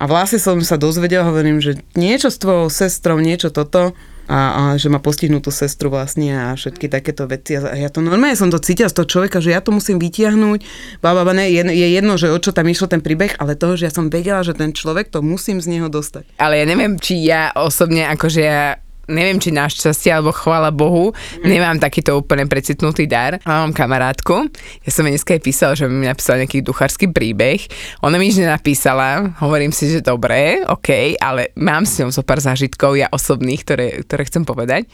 a 0.00 0.08
vlastne 0.08 0.40
som 0.40 0.56
sa 0.64 0.80
dozvedela, 0.80 1.28
hovorím, 1.28 1.60
že 1.60 1.80
niečo 1.92 2.32
s 2.32 2.40
tvojou 2.40 2.72
sestrou, 2.72 3.20
niečo 3.20 3.52
toto 3.52 3.92
a, 4.30 4.38
a 4.38 4.62
že 4.78 4.86
má 4.86 5.02
postihnutú 5.02 5.50
sestru 5.50 5.90
vlastne 5.90 6.30
a 6.30 6.46
všetky 6.54 6.86
takéto 6.86 7.26
veci. 7.26 7.58
A 7.58 7.74
ja 7.74 7.90
to 7.90 7.98
normálne 7.98 8.38
som 8.38 8.46
to 8.48 8.62
cítila 8.62 8.86
z 8.86 8.96
toho 8.96 9.10
človeka, 9.10 9.42
že 9.42 9.50
ja 9.50 9.58
to 9.58 9.74
musím 9.74 9.98
vytiahnuť. 9.98 10.62
Baba, 11.02 11.26
ne, 11.34 11.50
je, 11.50 11.66
je 11.66 11.88
jedno, 11.90 12.14
že 12.14 12.30
o 12.30 12.38
čo 12.38 12.54
tam 12.54 12.70
išlo 12.70 12.86
ten 12.86 13.02
príbeh, 13.02 13.34
ale 13.42 13.58
toho, 13.58 13.74
že 13.74 13.90
ja 13.90 13.92
som 13.92 14.06
vedela, 14.06 14.46
že 14.46 14.54
ten 14.54 14.70
človek 14.70 15.10
to 15.10 15.18
musím 15.20 15.58
z 15.58 15.66
neho 15.76 15.90
dostať. 15.90 16.38
Ale 16.38 16.62
ja 16.62 16.64
neviem, 16.64 16.94
či 16.96 17.18
ja 17.20 17.50
osobne, 17.58 18.06
akože 18.06 18.40
ja 18.40 18.78
neviem, 19.10 19.42
či 19.42 19.50
našťastie, 19.50 20.14
alebo 20.14 20.30
chvála 20.30 20.70
Bohu, 20.70 21.10
Mhm. 21.10 21.50
nemám 21.50 21.76
takýto 21.76 22.14
úplne 22.14 22.46
precitnutý 22.46 23.10
dar. 23.10 23.42
A 23.42 23.66
mám 23.66 23.74
kamarátku, 23.74 24.46
ja 24.86 24.90
som 24.94 25.02
jej 25.02 25.12
dneska 25.12 25.34
aj 25.34 25.42
písala, 25.42 25.72
že 25.74 25.90
mi 25.90 26.06
napísala 26.06 26.46
nejaký 26.46 26.62
duchársky 26.62 27.10
príbeh. 27.10 27.66
Ona 28.06 28.16
mi 28.16 28.30
nič 28.30 28.38
nenapísala, 28.38 29.34
hovorím 29.42 29.74
si, 29.74 29.90
že 29.90 30.00
dobre, 30.00 30.62
OK, 30.64 31.18
ale 31.18 31.50
mám 31.58 31.82
s 31.82 31.98
ňou 31.98 32.14
zo 32.14 32.22
pár 32.22 32.38
zážitkov 32.38 32.94
ja 32.94 33.10
osobných, 33.10 33.66
ktoré, 33.66 34.06
ktoré 34.06 34.22
chcem 34.24 34.46
povedať. 34.46 34.86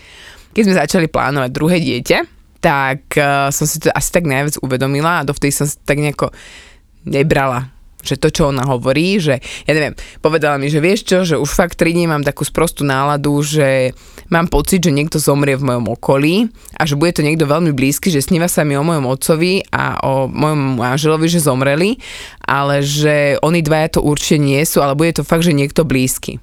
Keď 0.56 0.62
sme 0.64 0.80
začali 0.80 1.06
plánovať 1.12 1.50
druhé 1.52 1.76
dieťa, 1.84 2.18
tak 2.56 3.12
uh, 3.20 3.52
som 3.52 3.68
si 3.68 3.76
to 3.78 3.92
asi 3.92 4.08
tak 4.10 4.24
najviac 4.24 4.56
uvedomila 4.64 5.20
a 5.20 5.26
dovtedy 5.28 5.52
som 5.52 5.68
si 5.68 5.76
tak 5.84 6.00
nejako 6.00 6.32
nebrala 7.04 7.75
že 8.06 8.16
to, 8.16 8.30
čo 8.30 8.54
ona 8.54 8.62
hovorí, 8.62 9.18
že 9.18 9.42
ja 9.66 9.72
neviem, 9.74 9.98
povedala 10.22 10.56
mi, 10.56 10.70
že 10.70 10.78
vieš 10.78 11.02
čo, 11.02 11.26
že 11.26 11.34
už 11.34 11.50
fakt 11.50 11.74
3 11.74 11.90
dní 11.92 12.06
mám 12.06 12.22
takú 12.22 12.46
sprostú 12.46 12.86
náladu, 12.86 13.42
že 13.42 13.90
mám 14.30 14.46
pocit, 14.46 14.86
že 14.86 14.94
niekto 14.94 15.18
zomrie 15.18 15.58
v 15.58 15.66
mojom 15.66 15.90
okolí 15.98 16.46
a 16.78 16.86
že 16.86 16.94
bude 16.94 17.12
to 17.12 17.26
niekto 17.26 17.44
veľmi 17.46 17.74
blízky, 17.74 18.14
že 18.14 18.22
sníva 18.22 18.46
sa 18.46 18.62
mi 18.62 18.78
o 18.78 18.86
mojom 18.86 19.10
otcovi 19.10 19.66
a 19.74 19.98
o 20.06 20.30
mojom 20.30 20.78
manželovi, 20.78 21.26
že 21.26 21.42
zomreli, 21.42 21.98
ale 22.46 22.86
že 22.86 23.42
oni 23.42 23.60
dvaja 23.66 23.98
to 23.98 24.00
určite 24.06 24.38
nie 24.38 24.62
sú, 24.62 24.78
ale 24.80 24.94
bude 24.94 25.18
to 25.18 25.26
fakt, 25.26 25.42
že 25.42 25.54
niekto 25.54 25.82
blízky. 25.82 26.38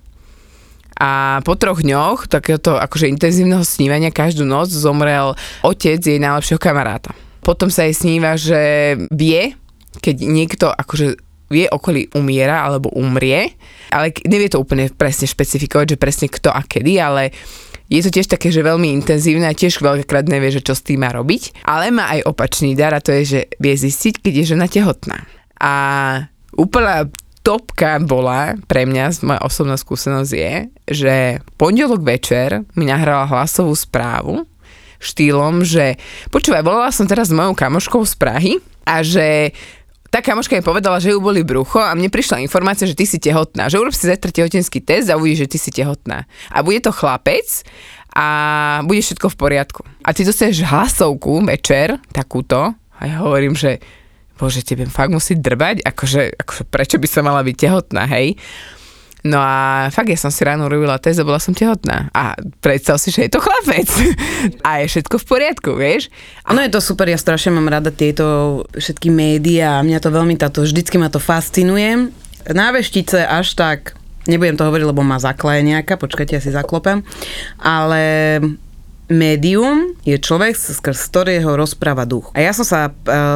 A 0.93 1.41
po 1.41 1.58
troch 1.58 1.82
dňoch 1.82 2.30
takéhoto 2.30 2.78
akože 2.78 3.10
intenzívneho 3.10 3.65
snívania 3.65 4.13
každú 4.13 4.45
noc 4.45 4.69
zomrel 4.69 5.34
otec 5.65 5.97
jej 5.99 6.21
najlepšieho 6.21 6.62
kamaráta. 6.62 7.17
Potom 7.41 7.67
sa 7.67 7.89
jej 7.89 7.97
sníva, 7.97 8.38
že 8.39 8.95
vie, 9.12 9.58
keď 9.99 10.15
niekto 10.21 10.65
akože 10.69 11.17
vie 11.53 11.69
okolí 11.69 12.09
umiera 12.17 12.65
alebo 12.65 12.89
umrie, 12.97 13.53
ale 13.93 14.09
nevie 14.25 14.49
to 14.49 14.57
úplne 14.57 14.89
presne 14.89 15.29
špecifikovať, 15.29 15.93
že 15.93 16.01
presne 16.01 16.27
kto 16.27 16.49
a 16.49 16.65
kedy, 16.65 16.97
ale 16.97 17.29
je 17.93 18.01
to 18.01 18.09
tiež 18.09 18.25
také, 18.25 18.49
že 18.49 18.65
veľmi 18.65 18.89
intenzívne 18.89 19.45
a 19.45 19.53
tiež 19.53 19.77
veľakrát 19.77 20.25
nevie, 20.25 20.49
že 20.49 20.65
čo 20.65 20.73
s 20.73 20.81
tým 20.81 21.05
má 21.05 21.13
robiť. 21.13 21.61
Ale 21.69 21.93
má 21.93 22.09
aj 22.17 22.25
opačný 22.25 22.73
dar 22.73 22.97
a 22.97 23.03
to 23.03 23.13
je, 23.21 23.23
že 23.23 23.39
vie 23.61 23.75
zistiť, 23.77 24.17
keď 24.17 24.33
je 24.33 24.49
žena 24.57 24.65
tehotná. 24.65 25.29
A 25.61 25.73
úplná 26.57 27.05
topka 27.45 27.99
bola 28.01 28.55
pre 28.65 28.87
mňa, 28.87 29.21
moja 29.21 29.41
osobná 29.45 29.75
skúsenosť 29.75 30.31
je, 30.31 30.53
že 30.89 31.15
pondelok 31.59 32.01
večer 32.01 32.63
mi 32.73 32.87
nahrala 32.87 33.29
hlasovú 33.29 33.75
správu 33.75 34.47
štýlom, 35.03 35.67
že 35.67 35.99
počúvaj, 36.31 36.63
volala 36.63 36.89
som 36.95 37.03
teraz 37.03 37.27
s 37.29 37.35
mojou 37.35 37.51
kamoškou 37.51 38.07
z 38.07 38.15
Prahy 38.15 38.53
a 38.87 39.03
že 39.03 39.51
tá 40.13 40.21
kamoška 40.21 40.54
mi 40.54 40.62
povedala, 40.62 41.02
že 41.02 41.10
ju 41.10 41.17
boli 41.17 41.41
brucho 41.41 41.82
a 41.82 41.97
mne 41.97 42.13
prišla 42.13 42.45
informácia, 42.45 42.86
že 42.86 42.93
ty 42.93 43.10
si 43.10 43.17
tehotná. 43.17 43.65
Že 43.65 43.82
urob 43.82 43.97
si 43.97 44.06
zajtra 44.06 44.30
tehotenský 44.30 44.86
test 44.86 45.10
a 45.10 45.17
uvidíš, 45.17 45.49
že 45.49 45.49
ty 45.49 45.58
si 45.58 45.73
tehotná. 45.73 46.30
A 46.54 46.62
bude 46.62 46.78
to 46.86 46.93
chlapec 46.93 47.65
a 48.13 48.28
bude 48.86 49.02
všetko 49.02 49.34
v 49.34 49.36
poriadku. 49.41 49.82
A 50.06 50.13
ty 50.13 50.21
dostaneš 50.21 50.69
hlasovku 50.69 51.41
večer, 51.49 51.97
takúto, 52.13 52.78
a 52.78 53.02
ja 53.10 53.26
hovorím, 53.26 53.58
že 53.58 53.82
bože, 54.38 54.62
tebe 54.62 54.86
fakt 54.86 55.10
musí 55.10 55.34
drbať, 55.34 55.82
akože, 55.82 56.38
akože 56.45 56.63
prečo 56.69 57.02
by 57.02 57.08
sa 57.10 57.26
mala 57.26 57.41
byť 57.41 57.56
tehotná, 57.58 58.06
hej? 58.06 58.38
No 59.23 59.39
a 59.39 59.88
fakt, 59.88 60.12
ja 60.12 60.19
som 60.19 60.27
si 60.27 60.43
ráno 60.43 60.67
robila 60.67 60.99
test 60.99 61.15
a 61.15 61.23
bola 61.23 61.39
som 61.39 61.55
tehotná. 61.55 62.12
A 62.12 62.36
predstav 62.59 62.99
si, 62.99 63.07
že 63.07 63.27
je 63.27 63.31
to 63.31 63.39
chlapec. 63.39 63.88
A 64.67 64.83
je 64.83 64.91
všetko 64.91 65.15
v 65.15 65.25
poriadku, 65.25 65.69
vieš? 65.79 66.12
Ono 66.51 66.59
je 66.59 66.67
to 66.67 66.83
super, 66.83 67.07
ja 67.07 67.15
strašne 67.15 67.55
mám 67.55 67.71
rada 67.71 67.88
tieto 67.88 68.67
všetky 68.75 69.07
médiá, 69.07 69.79
mňa 69.79 69.99
to 70.03 70.12
veľmi 70.12 70.36
táto, 70.36 70.67
vždycky 70.67 70.99
ma 70.99 71.07
to 71.07 71.23
fascinuje. 71.23 72.12
Na 72.51 72.75
veštice 72.75 73.23
až 73.23 73.55
tak, 73.55 73.95
nebudem 74.27 74.59
to 74.59 74.67
hovoriť, 74.67 74.91
lebo 74.91 75.07
ma 75.07 75.15
zakleje 75.23 75.63
nejaká, 75.63 75.95
počkajte, 75.95 76.36
ja 76.36 76.43
si 76.43 76.51
zaklopem, 76.51 77.07
ale 77.63 78.03
médium 79.11 79.95
je 80.07 80.15
človek, 80.15 80.55
skrz 80.55 81.11
ktorého 81.11 81.55
rozpráva 81.59 82.07
duch. 82.07 82.31
A 82.31 82.39
ja 82.39 82.55
som 82.55 82.63
sa 82.63 82.89
e, 82.89 82.91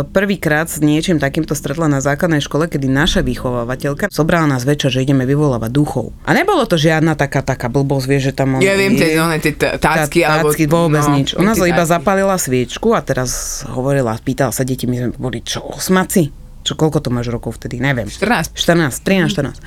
prvýkrát 0.08 0.72
s 0.72 0.80
niečím 0.80 1.20
takýmto 1.20 1.56
stretla 1.56 1.92
na 1.92 2.00
základnej 2.00 2.40
škole, 2.40 2.72
kedy 2.72 2.88
naša 2.88 3.22
vychovávateľka 3.24 4.08
zobrala 4.08 4.48
nás 4.48 4.64
večer, 4.64 4.92
že 4.92 5.04
ideme 5.04 5.28
vyvolávať 5.28 5.72
duchov. 5.72 6.16
A 6.24 6.32
nebolo 6.32 6.64
to 6.64 6.80
žiadna 6.80 7.20
taká, 7.20 7.44
taká 7.44 7.68
blbosť, 7.68 8.06
vieš, 8.08 8.24
že 8.32 8.34
tam... 8.34 8.60
Ja 8.64 8.80
viem, 8.80 8.96
tie, 8.96 9.20
one, 9.20 9.38
tie 9.44 9.54
tá- 9.56 9.76
tácky, 9.76 10.24
tá, 10.24 10.40
alebo... 10.40 10.56
tácky, 10.56 10.64
vôbec 10.68 11.04
no, 11.04 11.16
nič. 11.20 11.36
Ona 11.36 11.54
iba 11.68 11.84
tácky. 11.84 11.94
zapálila 11.94 12.36
sviečku 12.40 12.96
a 12.96 13.04
teraz 13.04 13.62
hovorila, 13.68 14.16
pýtala 14.20 14.56
sa 14.56 14.64
deti, 14.64 14.88
my 14.88 14.96
sme 14.96 15.10
boli 15.20 15.44
čo, 15.44 15.64
osmaci? 15.64 16.32
Čo, 16.64 16.76
koľko 16.76 17.00
to 17.00 17.10
máš 17.12 17.32
rokov 17.32 17.60
vtedy? 17.60 17.80
Neviem. 17.80 18.12
14. 18.12 18.52
14, 18.56 19.04
13, 19.04 19.32
14. 19.56 19.64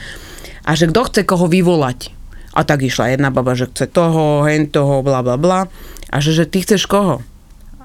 A 0.69 0.77
že 0.77 0.93
kto 0.93 1.01
chce 1.09 1.21
koho 1.25 1.49
vyvolať? 1.49 2.20
A 2.51 2.67
tak 2.67 2.83
išla 2.83 3.15
jedna 3.15 3.31
baba, 3.31 3.55
že 3.55 3.71
chce 3.71 3.87
toho, 3.87 4.43
hen 4.43 4.67
toho, 4.67 5.07
bla 5.07 5.23
bla 5.23 5.39
bla. 5.39 5.71
A 6.11 6.17
že, 6.19 6.35
že 6.35 6.49
ty 6.51 6.67
chceš 6.67 6.91
koho? 6.91 7.23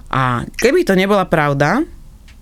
A 0.09 0.47
keby 0.57 0.87
to 0.87 0.97
nebola 0.97 1.27
pravda, 1.27 1.85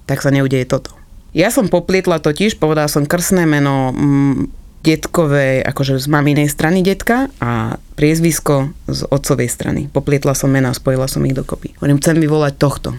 tak 0.07 0.23
sa 0.23 0.31
neudeje 0.31 0.67
toto. 0.67 0.95
Ja 1.33 1.49
som 1.49 1.67
poplietla 1.67 2.21
totiž, 2.21 2.61
povedala 2.61 2.85
som 2.85 3.09
krsné 3.09 3.49
meno 3.49 3.89
mm, 3.89 4.53
detkovej, 4.85 5.65
akože 5.65 5.97
z 5.97 6.07
maminej 6.11 6.51
strany 6.51 6.85
detka 6.85 7.31
a 7.41 7.81
priezvisko 7.97 8.69
z 8.85 9.07
otcovej 9.09 9.49
strany. 9.49 9.81
Poplietla 9.89 10.37
som 10.37 10.53
mena, 10.53 10.75
spojila 10.75 11.09
som 11.09 11.25
ich 11.25 11.33
dokopy. 11.33 11.73
Hovorím, 11.81 11.97
chcem 12.03 12.19
vyvolať 12.21 12.53
tohto. 12.59 12.93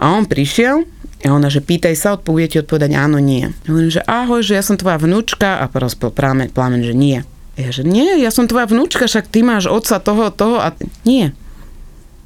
A 0.00 0.16
on 0.16 0.24
prišiel 0.24 0.88
A 1.22 1.30
ona, 1.30 1.46
že 1.46 1.62
pýtaj 1.62 1.94
sa, 1.94 2.18
odpovie 2.18 2.50
ti 2.50 2.58
odpovedať 2.58 2.98
áno, 2.98 3.22
nie. 3.22 3.46
Ja 3.46 3.68
hovorím, 3.70 3.94
že 3.94 4.02
ahoj, 4.02 4.42
že 4.42 4.58
ja 4.58 4.62
som 4.66 4.74
tvoja 4.74 4.98
vnúčka 4.98 5.62
a 5.62 5.70
porozpel 5.70 6.10
plámen, 6.10 6.50
plámen, 6.50 6.82
že 6.82 6.98
nie. 6.98 7.22
Ja, 7.52 7.68
že 7.68 7.84
nie, 7.84 8.16
ja 8.16 8.32
som 8.32 8.48
tvoja 8.48 8.64
vnúčka, 8.64 9.04
však 9.04 9.28
ty 9.28 9.44
máš 9.44 9.68
otca 9.68 10.00
toho, 10.00 10.32
toho 10.32 10.56
a 10.56 10.72
nie. 11.04 11.36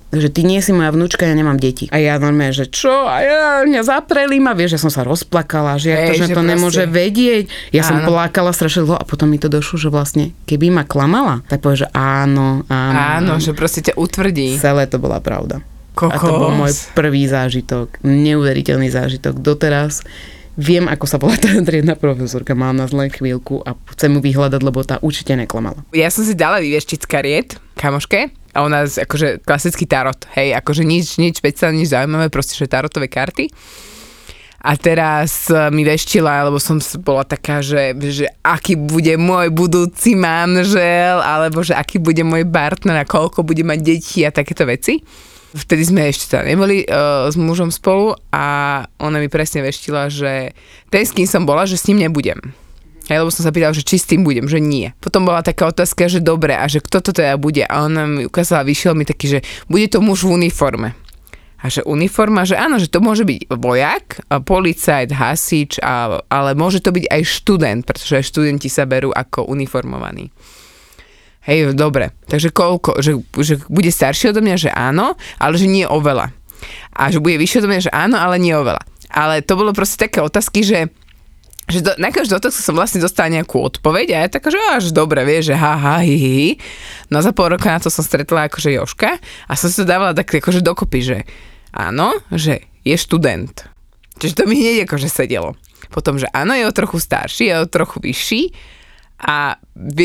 Takže 0.06 0.30
ty 0.30 0.46
nie 0.46 0.62
si 0.62 0.70
moja 0.70 0.94
vnúčka, 0.94 1.26
ja 1.26 1.34
nemám 1.34 1.58
deti. 1.58 1.90
A 1.90 1.98
ja 1.98 2.14
normálne, 2.16 2.54
že 2.54 2.70
čo? 2.70 3.04
A 3.04 3.20
ja, 3.20 3.42
mňa 3.66 3.82
zapreli 3.82 4.38
ma, 4.38 4.54
vieš, 4.54 4.78
ja 4.78 4.80
som 4.80 4.88
sa 4.88 5.02
rozplakala, 5.02 5.76
že, 5.76 5.92
jak 5.92 5.98
to, 5.98 6.12
že 6.14 6.16
že 6.16 6.26
to 6.30 6.40
proste- 6.40 6.50
nemôže 6.54 6.84
vedieť. 6.86 7.44
Ja 7.74 7.82
som 7.82 8.00
Áno. 8.00 8.06
plakala 8.08 8.54
strašne 8.54 8.86
dlho 8.86 8.96
a 8.96 9.04
potom 9.04 9.26
mi 9.26 9.36
to 9.36 9.50
došlo, 9.50 9.76
že 9.76 9.90
vlastne, 9.90 10.30
keby 10.46 10.70
ma 10.70 10.86
klamala, 10.86 11.42
tak 11.50 11.58
povie, 11.58 11.84
že 11.84 11.88
áno, 11.90 12.62
áno. 12.70 12.96
Áno, 12.96 13.32
že 13.42 13.50
proste 13.50 13.82
ťa 13.82 13.98
utvrdí. 13.98 14.56
Celé 14.56 14.86
to 14.86 15.02
bola 15.02 15.18
pravda. 15.18 15.58
Kokos. 15.92 16.14
A 16.14 16.22
to 16.22 16.32
bol 16.32 16.52
môj 16.54 16.72
prvý 16.94 17.26
zážitok, 17.26 17.98
neuveriteľný 18.00 18.86
zážitok. 18.88 19.42
Doteraz 19.42 20.06
viem, 20.56 20.88
ako 20.88 21.04
sa 21.04 21.20
volá 21.20 21.36
tá 21.36 21.52
triedna 21.62 21.94
profesorka, 21.94 22.56
mám 22.56 22.76
nás 22.76 22.90
len 22.90 23.12
chvíľku 23.12 23.62
a 23.62 23.76
chcem 23.94 24.12
mu 24.16 24.24
vyhľadať, 24.24 24.60
lebo 24.64 24.80
tá 24.82 24.96
určite 25.04 25.36
neklamala. 25.36 25.84
Ja 25.92 26.08
som 26.08 26.24
si 26.24 26.32
dala 26.32 26.58
vyvieštiť 26.64 27.00
kariet, 27.04 27.60
kamoške, 27.76 28.32
a 28.56 28.64
ona 28.64 28.88
z- 28.88 29.04
akože 29.04 29.44
klasický 29.44 29.84
tarot, 29.84 30.16
hej, 30.32 30.56
akože 30.56 30.82
nič, 30.82 31.20
nič 31.20 31.44
špeciálne, 31.44 31.76
nič 31.76 31.92
zaujímavé, 31.92 32.32
proste, 32.32 32.56
že 32.56 32.72
tarotové 32.72 33.12
karty. 33.12 33.52
A 34.66 34.74
teraz 34.74 35.46
e, 35.52 35.70
mi 35.70 35.86
veštila, 35.86 36.48
lebo 36.48 36.58
som 36.58 36.80
bola 37.04 37.22
taká, 37.22 37.62
že, 37.62 37.94
že 38.02 38.26
aký 38.42 38.74
bude 38.74 39.14
môj 39.14 39.52
budúci 39.52 40.16
manžel, 40.18 41.20
alebo 41.22 41.62
že 41.62 41.76
aký 41.76 42.02
bude 42.02 42.24
môj 42.26 42.48
partner 42.48 43.04
a 43.04 43.06
koľko 43.06 43.46
bude 43.46 43.62
mať 43.62 43.78
detí 43.84 44.26
a 44.26 44.34
takéto 44.34 44.66
veci. 44.66 45.04
Vtedy 45.56 45.88
sme 45.88 46.12
ešte 46.12 46.36
teda 46.36 46.44
neboli 46.44 46.84
uh, 46.84 47.32
s 47.32 47.40
mužom 47.40 47.72
spolu 47.72 48.12
a 48.28 48.44
ona 49.00 49.16
mi 49.16 49.32
presne 49.32 49.64
veštila, 49.64 50.12
že 50.12 50.52
ten, 50.92 51.02
s 51.02 51.16
kým 51.16 51.24
som 51.24 51.48
bola, 51.48 51.64
že 51.64 51.80
s 51.80 51.88
ním 51.88 52.04
nebudem. 52.04 52.52
Hej, 53.06 53.22
lebo 53.22 53.30
som 53.30 53.46
sa 53.46 53.54
pýtal, 53.54 53.70
že 53.70 53.86
či 53.86 54.02
s 54.02 54.10
tým 54.10 54.26
budem, 54.26 54.50
že 54.50 54.58
nie. 54.58 54.90
Potom 54.98 55.22
bola 55.22 55.38
taká 55.38 55.70
otázka, 55.70 56.10
že 56.10 56.18
dobre, 56.18 56.58
a 56.58 56.66
že 56.66 56.82
kto 56.82 56.98
to 56.98 57.14
teda 57.14 57.38
bude. 57.38 57.62
A 57.62 57.86
ona 57.86 58.02
mi 58.02 58.26
ukázala, 58.26 58.66
vyšiel 58.66 58.98
mi 58.98 59.06
taký, 59.06 59.38
že 59.38 59.40
bude 59.70 59.86
to 59.86 60.02
muž 60.02 60.26
v 60.26 60.42
uniforme. 60.42 60.90
A 61.62 61.70
že 61.70 61.86
uniforma, 61.86 62.42
že 62.42 62.58
áno, 62.58 62.82
že 62.82 62.90
to 62.90 62.98
môže 62.98 63.22
byť 63.22 63.46
vojak, 63.48 64.26
policajt, 64.26 65.14
hasič, 65.14 65.78
a, 65.80 66.18
ale 66.26 66.58
môže 66.58 66.82
to 66.82 66.90
byť 66.90 67.06
aj 67.06 67.22
študent, 67.22 67.82
pretože 67.86 68.26
študenti 68.26 68.66
sa 68.66 68.84
berú 68.90 69.14
ako 69.14 69.46
uniformovaní. 69.54 70.34
Hej, 71.46 71.78
dobre. 71.78 72.10
Takže 72.26 72.50
koľko? 72.50 72.98
Že, 72.98 73.12
že 73.38 73.54
bude 73.70 73.90
starší 73.90 74.34
odo 74.34 74.42
mňa, 74.42 74.56
že 74.58 74.70
áno, 74.74 75.14
ale 75.38 75.54
že 75.54 75.70
nie 75.70 75.86
oveľa. 75.86 76.34
A 76.90 77.14
že 77.14 77.22
bude 77.22 77.38
vyššie 77.38 77.62
odo 77.62 77.70
mňa, 77.70 77.86
že 77.86 77.92
áno, 77.94 78.18
ale 78.18 78.42
nie 78.42 78.50
oveľa. 78.50 78.82
Ale 79.14 79.46
to 79.46 79.54
bolo 79.54 79.70
proste 79.70 80.10
také 80.10 80.18
otázky, 80.18 80.66
že 80.66 80.90
že 81.66 81.82
do, 81.82 81.90
na 81.98 82.14
každú 82.14 82.38
otázku 82.38 82.62
som 82.62 82.78
vlastne 82.78 83.02
dostala 83.02 83.26
nejakú 83.26 83.58
odpoveď 83.58 84.14
a 84.14 84.16
ja 84.22 84.28
taká, 84.30 84.54
že 84.54 84.58
až 84.70 84.94
dobre, 84.94 85.26
vieš, 85.26 85.50
že 85.50 85.58
ha, 85.58 85.74
ha, 85.74 85.98
hi, 85.98 86.14
hi. 86.14 86.62
No 87.10 87.18
a 87.18 87.26
za 87.26 87.34
pol 87.34 87.50
roka 87.50 87.66
na 87.66 87.82
to 87.82 87.90
som 87.90 88.06
stretla 88.06 88.46
akože 88.46 88.78
Joška 88.78 89.18
a 89.18 89.52
som 89.58 89.66
si 89.66 89.82
to 89.82 89.86
dávala 89.86 90.14
tak 90.14 90.30
akože 90.30 90.62
dokopy, 90.62 91.02
že 91.02 91.18
áno, 91.74 92.14
že 92.30 92.62
je 92.86 92.94
študent. 92.94 93.66
Čiže 94.22 94.38
to 94.38 94.42
mi 94.46 94.62
hneď 94.62 94.86
akože 94.86 95.10
sedelo. 95.10 95.58
Potom, 95.90 96.22
že 96.22 96.30
áno, 96.30 96.54
je 96.54 96.70
o 96.70 96.70
trochu 96.70 97.02
starší, 97.02 97.50
je 97.50 97.54
o 97.58 97.66
trochu 97.66 97.98
vyšší 97.98 98.42
a 99.18 99.56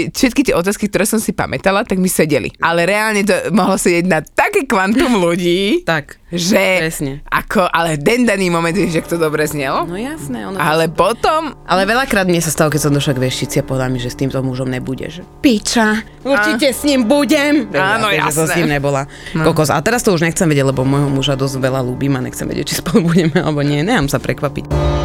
všetky 0.09 0.41
tie 0.41 0.53
otázky, 0.53 0.87
ktoré 0.87 1.03
som 1.03 1.17
si 1.17 1.31
pamätala, 1.31 1.83
tak 1.83 1.95
mi 1.95 2.07
sedeli. 2.07 2.51
Ale 2.57 2.83
reálne 2.83 3.21
to 3.21 3.51
mohlo 3.51 3.75
sedieť 3.75 4.05
na 4.05 4.19
také 4.19 4.63
kvantum 4.63 5.15
ľudí, 5.17 5.79
Tak, 5.83 6.15
že 6.29 6.79
presne. 6.79 7.13
ako, 7.25 7.65
ale 7.65 7.95
den 7.95 8.23
daný 8.23 8.47
moment, 8.47 8.71
vieš, 8.71 8.95
že 8.97 9.03
to 9.05 9.17
dobre 9.17 9.43
znelo. 9.43 9.83
No 9.83 9.95
jasné, 9.95 10.43
ono 10.43 10.55
Ale 10.55 10.87
potom, 10.87 11.55
Ale 11.63 11.83
veľakrát 11.83 12.23
mne 12.23 12.39
sa 12.39 12.47
stalo, 12.47 12.67
keď 12.67 12.81
som 12.81 12.91
došla 12.91 13.13
k 13.13 13.23
veštici 13.25 13.55
a 13.57 13.63
povedala 13.63 13.87
mi, 13.87 13.97
že 13.97 14.07
s 14.07 14.15
týmto 14.15 14.39
mužom 14.39 14.67
nebudeš. 14.67 15.27
Piča, 15.39 16.03
určite 16.21 16.71
s 16.71 16.83
ním 16.83 17.03
budem. 17.03 17.67
Áno, 17.69 18.07
Ja 18.07 18.27
som 18.27 18.43
s 18.43 18.51
jasné. 18.51 18.63
ním 18.63 18.75
nebola. 18.75 19.11
Kokos. 19.33 19.67
A 19.69 19.79
teraz 19.79 20.01
to 20.01 20.11
už 20.11 20.21
nechcem 20.21 20.45
vedieť, 20.45 20.67
lebo 20.67 20.83
môjho 20.83 21.07
muža 21.07 21.35
dosť 21.35 21.59
veľa 21.59 21.81
ľúbim 21.81 22.15
a 22.15 22.23
nechcem 22.23 22.43
vedieť, 22.43 22.65
či 22.65 22.75
spolu 22.79 23.07
budeme 23.07 23.35
alebo 23.35 23.59
nie. 23.59 23.81
Nechám 23.81 24.07
sa 24.07 24.17
prekvapiť. 24.17 25.00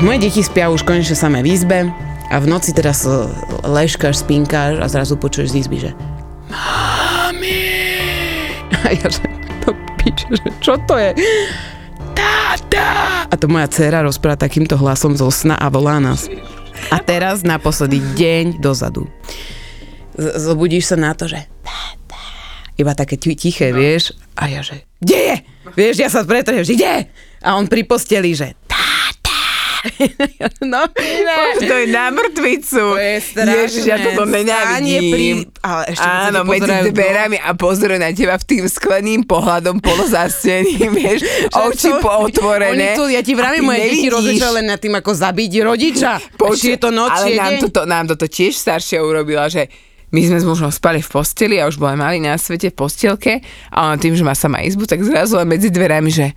Moje 0.00 0.18
deti 0.18 0.40
spia 0.40 0.72
už 0.72 0.80
konečne 0.80 1.12
samé 1.12 1.44
v 1.44 1.52
izbe 1.52 1.78
a 2.26 2.36
v 2.36 2.46
noci 2.48 2.72
teraz 2.72 3.04
leškáš, 3.62 4.24
spinkáš 4.24 4.80
a 4.80 4.86
zrazu 4.88 5.14
počuješ 5.14 5.52
z 5.52 5.58
izby, 5.58 5.76
že 5.78 5.90
Mami! 6.48 7.68
A 8.80 8.96
ja 8.96 9.06
že, 9.06 9.22
to 9.60 9.70
piče, 10.00 10.24
že 10.32 10.48
čo 10.58 10.74
to 10.88 10.96
je? 10.96 11.12
Táta! 12.16 12.88
A 13.28 13.34
to 13.36 13.44
moja 13.46 13.68
dcera 13.68 14.00
rozpráva 14.00 14.40
takýmto 14.40 14.74
hlasom 14.74 15.14
zo 15.14 15.28
sna 15.28 15.54
a 15.54 15.68
volá 15.68 16.00
nás. 16.00 16.26
A 16.88 16.98
teraz 16.98 17.44
naposledy 17.44 18.00
deň 18.16 18.58
dozadu. 18.58 19.04
Z- 20.16 20.42
zobudíš 20.42 20.90
sa 20.90 20.96
na 20.96 21.12
to, 21.12 21.28
že. 21.28 21.44
Iba 22.74 22.96
také 22.96 23.20
ti- 23.20 23.36
tiché, 23.36 23.70
vieš? 23.70 24.16
A 24.32 24.48
ja 24.48 24.64
že, 24.64 24.88
kde 24.98 25.18
je? 25.20 25.36
Vieš, 25.76 25.96
ja 26.00 26.08
sa 26.08 26.24
pretrhnem, 26.24 26.64
že 26.64 26.72
kde? 26.72 27.06
A 27.44 27.54
on 27.54 27.68
pri 27.68 27.84
posteli, 27.84 28.32
že. 28.32 28.56
no, 30.72 30.84
ne. 30.92 31.44
to 31.56 31.74
je 31.74 31.86
na 31.88 32.12
mŕtvicu. 32.12 32.82
To 32.94 33.00
je 33.00 33.16
strašné. 33.20 33.56
Ježiš, 33.64 33.84
ja 33.88 33.96
toto 33.96 34.28
nenávidím. 34.28 35.12
pri- 35.12 35.48
ale 35.60 35.82
ešte 35.92 36.08
Áno, 36.08 36.40
medzi 36.44 36.72
dverami 36.92 37.36
a 37.40 37.50
pozerajú 37.56 38.00
na 38.00 38.10
teba 38.12 38.36
v 38.36 38.44
tým 38.44 38.64
skleným 38.68 39.20
pohľadom 39.24 39.80
polozasteným, 39.80 40.90
vieš, 41.00 41.24
oči 41.52 41.90
pootvorené. 42.00 42.72
Oni 42.76 42.86
chcú, 42.96 43.04
ja 43.08 43.20
ti 43.24 43.32
vravím, 43.32 43.72
moje 43.72 43.80
deti 43.84 44.08
nevidíš. 44.08 44.14
rozlišujú 44.16 44.52
len 44.56 44.66
nad 44.68 44.78
tým, 44.80 44.94
ako 44.96 45.10
zabiť 45.16 45.52
rodiča. 45.64 46.12
Počuj, 46.36 46.60
Či 46.60 46.68
je 46.76 46.80
to 46.80 46.90
noc, 46.92 47.12
ale 47.12 47.26
nám 47.36 47.52
toto, 47.60 47.80
nám 47.88 48.04
toto 48.08 48.26
tiež 48.28 48.52
staršia 48.56 49.00
urobila, 49.00 49.48
že 49.48 49.68
my 50.10 50.20
sme 50.26 50.38
s 50.42 50.44
mužom 50.44 50.74
spali 50.74 50.98
v 50.98 51.08
posteli 51.08 51.56
a 51.62 51.70
už 51.70 51.78
bola 51.78 51.94
mali 51.94 52.18
na 52.18 52.34
svete 52.34 52.74
v 52.74 52.76
postielke 52.76 53.32
a 53.70 53.94
on 53.94 53.98
tým, 53.98 54.18
že 54.18 54.26
má 54.26 54.34
sama 54.34 54.58
izbu, 54.60 54.82
tak 54.84 55.06
zrazu 55.06 55.38
len 55.38 55.46
medzi 55.46 55.70
dverami, 55.70 56.10
že, 56.10 56.34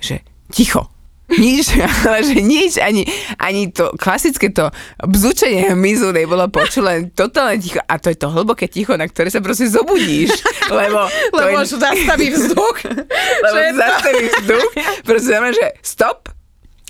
že 0.00 0.24
ticho. 0.48 0.88
Nič, 1.28 1.76
ale 2.08 2.24
že 2.24 2.40
nič, 2.40 2.80
ani, 2.80 3.04
ani 3.36 3.68
to 3.68 3.92
klasické 4.00 4.48
to 4.48 4.72
bzučenie 5.04 5.76
hmyzu 5.76 6.08
nebolo 6.16 6.48
počuť, 6.48 6.82
len 6.82 6.98
totálne 7.12 7.60
ticho. 7.60 7.84
A 7.84 8.00
to 8.00 8.08
je 8.08 8.16
to 8.16 8.32
hlboké 8.32 8.64
ticho, 8.64 8.96
na 8.96 9.04
ktoré 9.04 9.28
sa 9.28 9.44
proste 9.44 9.68
zobudíš. 9.68 10.32
Lebo, 10.72 11.04
Lebo 11.36 11.60
je, 11.60 11.76
zastaví 11.76 12.28
vzduch. 12.32 12.76
lebo 13.44 13.56
je 13.56 13.72
zastaví 13.72 14.24
vzduch, 14.28 14.70
proste 15.00 15.28
znamená, 15.32 15.52
že 15.56 15.66
stop 15.80 16.28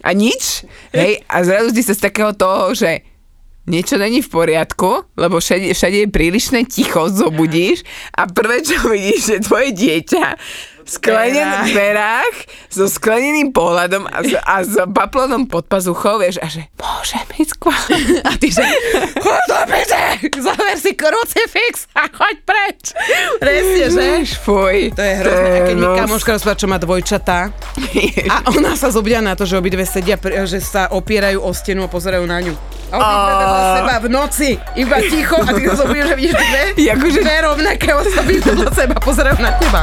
a 0.03 0.11
nič, 0.15 0.67
hej, 0.95 1.23
a 1.27 1.37
zrazu 1.47 1.71
ty 1.71 1.83
sa 1.83 1.95
z 1.95 2.11
takého 2.11 2.35
toho, 2.35 2.75
že 2.75 3.07
niečo 3.69 4.01
není 4.01 4.25
v 4.25 4.31
poriadku, 4.33 5.07
lebo 5.15 5.39
všade, 5.39 5.75
všade 5.77 5.99
je 6.07 6.09
prílišné 6.09 6.65
ticho, 6.67 7.07
zobudíš 7.13 7.85
a 8.17 8.27
prvé, 8.27 8.65
čo 8.65 8.81
vidíš, 8.89 9.21
že 9.29 9.45
tvoje 9.45 9.77
dieťa 9.77 10.25
sklenených 10.89 11.77
dverách 11.77 12.37
so 12.73 12.89
skleneným 12.89 13.53
pohľadom 13.53 14.09
a 14.09 14.19
s, 14.25 14.33
a 14.41 14.57
s 14.65 14.75
paplonom 14.89 15.45
pod 15.45 15.69
pazuchou, 15.69 16.17
vieš, 16.19 16.41
a 16.41 16.49
že 16.49 16.65
bože, 16.81 17.21
Micko. 17.37 17.69
A 18.29 18.31
ty 18.41 18.49
že, 18.49 18.65
choď 19.21 19.43
do 19.49 19.59
piče, 19.69 20.03
zaver 20.41 20.77
si 20.81 20.93
krucifix 20.97 21.89
a 21.93 22.09
choď 22.09 22.37
preč. 22.45 22.97
Presne, 23.41 23.85
že? 23.93 24.01
Ježiš, 24.01 24.41
fuj. 24.41 24.93
To 24.97 25.03
je 25.05 25.15
hrozné. 25.21 25.49
A 25.49 25.61
keď 25.69 25.77
mi 25.77 25.87
kamoška 25.87 26.31
rozpráva, 26.37 26.59
čo 26.59 26.69
má 26.69 26.79
dvojčatá 26.81 27.39
a 28.29 28.37
ona 28.53 28.73
sa 28.75 28.89
zobudia 28.89 29.21
na 29.21 29.37
to, 29.37 29.45
že 29.45 29.61
obidve 29.61 29.85
sedia, 29.85 30.17
že 30.49 30.59
sa 30.65 30.89
opierajú 30.93 31.45
o 31.45 31.51
stenu 31.53 31.85
a 31.85 31.89
pozerajú 31.89 32.25
na 32.25 32.39
ňu. 32.41 32.55
A 32.89 32.97
obidve 32.97 33.35
vedľa 33.37 33.63
seba 33.77 33.95
v 34.01 34.09
noci, 34.09 34.51
iba 34.81 34.97
ticho 35.05 35.37
a 35.37 35.51
ty 35.53 35.63
sa 35.69 35.75
zobudíš, 35.77 36.07
že 36.09 36.15
vidíš 36.17 36.35
dve, 36.37 36.63
dve 37.21 37.37
rovnaké 37.45 37.91
osoby 37.93 38.35
vedľa 38.41 38.71
seba 38.73 38.97
pozerajú 38.97 39.39
na 39.41 39.53
teba. 39.61 39.83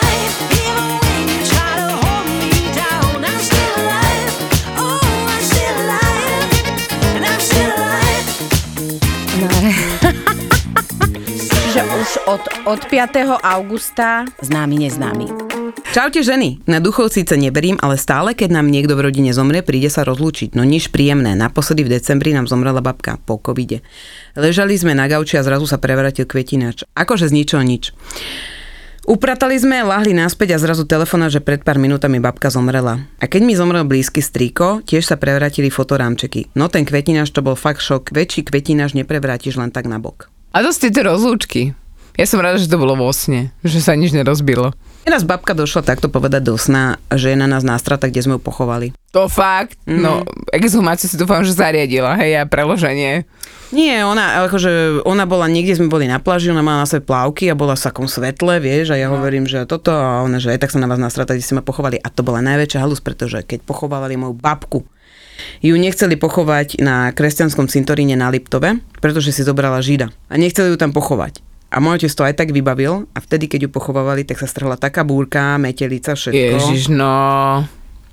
novináre. 9.41 9.73
že 11.71 11.81
už 11.81 12.09
od, 12.27 12.43
od 12.67 12.81
5. 12.85 13.41
augusta 13.41 14.27
známy 14.43 14.85
neznámy. 14.85 15.27
Čaute 15.91 16.23
ženy, 16.23 16.63
na 16.67 16.79
duchov 16.79 17.11
síce 17.11 17.35
neberím, 17.35 17.75
ale 17.83 17.99
stále, 17.99 18.31
keď 18.31 18.59
nám 18.59 18.71
niekto 18.71 18.95
v 18.95 19.11
rodine 19.11 19.31
zomrie, 19.35 19.59
príde 19.59 19.91
sa 19.91 20.07
rozlúčiť. 20.07 20.55
No 20.55 20.63
nič 20.63 20.87
príjemné, 20.87 21.35
naposledy 21.35 21.83
v 21.83 21.99
decembri 21.99 22.31
nám 22.31 22.47
zomrela 22.47 22.79
babka 22.79 23.19
po 23.19 23.35
covide. 23.39 23.83
Ležali 24.35 24.75
sme 24.79 24.95
na 24.95 25.11
gauči 25.11 25.35
a 25.35 25.43
zrazu 25.43 25.67
sa 25.67 25.79
prevratil 25.79 26.27
kvetinač. 26.27 26.87
Akože 26.95 27.27
z 27.27 27.35
ničoho 27.35 27.63
nič. 27.63 27.91
Upratali 29.01 29.57
sme, 29.57 29.81
lahli 29.81 30.13
naspäť 30.13 30.53
a 30.53 30.61
zrazu 30.61 30.85
telefona, 30.85 31.25
že 31.25 31.41
pred 31.41 31.65
pár 31.65 31.81
minútami 31.81 32.21
babka 32.21 32.53
zomrela. 32.53 33.01
A 33.17 33.25
keď 33.25 33.41
mi 33.41 33.57
zomrel 33.57 33.81
blízky 33.81 34.21
strýko, 34.21 34.85
tiež 34.85 35.09
sa 35.09 35.17
prevrátili 35.17 35.73
fotorámčeky. 35.73 36.53
No 36.53 36.69
ten 36.69 36.85
kvetináš 36.85 37.33
to 37.33 37.41
bol 37.41 37.57
fakt 37.57 37.81
šok. 37.81 38.13
Väčší 38.13 38.45
kvetináš 38.45 38.93
neprevrátiš 38.93 39.57
len 39.57 39.73
tak 39.73 39.89
na 39.89 39.97
bok. 39.97 40.29
A 40.53 40.61
to 40.61 40.69
ste 40.69 40.93
tie 40.93 41.01
rozlúčky. 41.01 41.73
Ja 42.13 42.29
som 42.29 42.45
rada, 42.45 42.61
že 42.61 42.69
to 42.69 42.77
bolo 42.77 42.93
vo 42.93 43.09
sne, 43.09 43.49
že 43.65 43.81
sa 43.81 43.97
nič 43.97 44.13
nerozbilo. 44.13 44.77
Teraz 45.01 45.25
babka 45.25 45.57
došla 45.57 45.81
takto 45.81 46.13
povedať 46.13 46.45
do 46.45 46.55
sna, 46.55 47.01
že 47.09 47.33
je 47.33 47.37
na 47.37 47.49
nás 47.49 47.65
nástrata, 47.65 48.05
kde 48.05 48.21
sme 48.21 48.33
ju 48.37 48.41
pochovali. 48.41 48.93
To 49.17 49.25
fakt, 49.25 49.75
mm-hmm. 49.83 49.97
no 49.97 50.21
exhumáciu 50.53 51.09
si 51.09 51.17
dúfam, 51.17 51.41
že 51.41 51.57
zariadila, 51.57 52.15
hej, 52.21 52.37
a 52.37 52.43
preloženie. 52.45 53.25
Nie, 53.71 54.03
ona, 54.03 54.43
akože, 54.45 55.03
ona 55.07 55.23
bola, 55.23 55.47
niekde 55.47 55.79
sme 55.79 55.87
boli 55.87 56.03
na 56.05 56.19
pláži, 56.19 56.51
ona 56.51 56.59
mala 56.59 56.83
na 56.83 56.87
sebe 56.87 57.07
plávky 57.07 57.47
a 57.47 57.55
bola 57.55 57.73
v 57.79 57.83
takom 57.87 58.05
svetle, 58.05 58.59
vieš, 58.59 58.91
a 58.93 58.99
ja 58.99 59.07
no. 59.07 59.15
hovorím, 59.15 59.47
že 59.47 59.63
toto, 59.63 59.95
a 59.95 60.21
ona, 60.21 60.43
že 60.43 60.51
aj 60.51 60.59
tak 60.59 60.71
sa 60.75 60.79
na 60.83 60.91
vás 60.91 60.99
nástrata, 60.99 61.33
kde 61.33 61.43
ste 61.43 61.55
ma 61.55 61.63
pochovali. 61.63 61.97
A 61.97 62.11
to 62.11 62.21
bola 62.21 62.43
najväčšia 62.43 62.83
halus, 62.83 62.99
pretože 62.99 63.39
keď 63.47 63.63
pochovávali 63.63 64.19
moju 64.19 64.35
babku, 64.35 64.83
ju 65.63 65.75
nechceli 65.75 66.19
pochovať 66.19 66.83
na 66.83 67.09
kresťanskom 67.15 67.65
cintoríne 67.71 68.13
na 68.19 68.29
Liptove, 68.29 68.77
pretože 69.01 69.33
si 69.33 69.41
zobrala 69.41 69.81
žida. 69.81 70.13
A 70.29 70.37
nechceli 70.37 70.75
ju 70.75 70.77
tam 70.77 70.93
pochovať. 70.93 71.50
A 71.71 71.79
môj 71.79 72.03
otec 72.03 72.11
to 72.11 72.27
aj 72.27 72.35
tak 72.35 72.49
vybavil 72.51 73.07
a 73.15 73.17
vtedy, 73.23 73.47
keď 73.47 73.67
ju 73.67 73.69
pochovávali, 73.71 74.27
tak 74.27 74.43
sa 74.43 74.47
strhla 74.47 74.75
taká 74.75 75.07
búrka, 75.07 75.55
metelica, 75.55 76.19
všetko. 76.19 76.35
Ježiš, 76.35 76.91
no... 76.91 77.63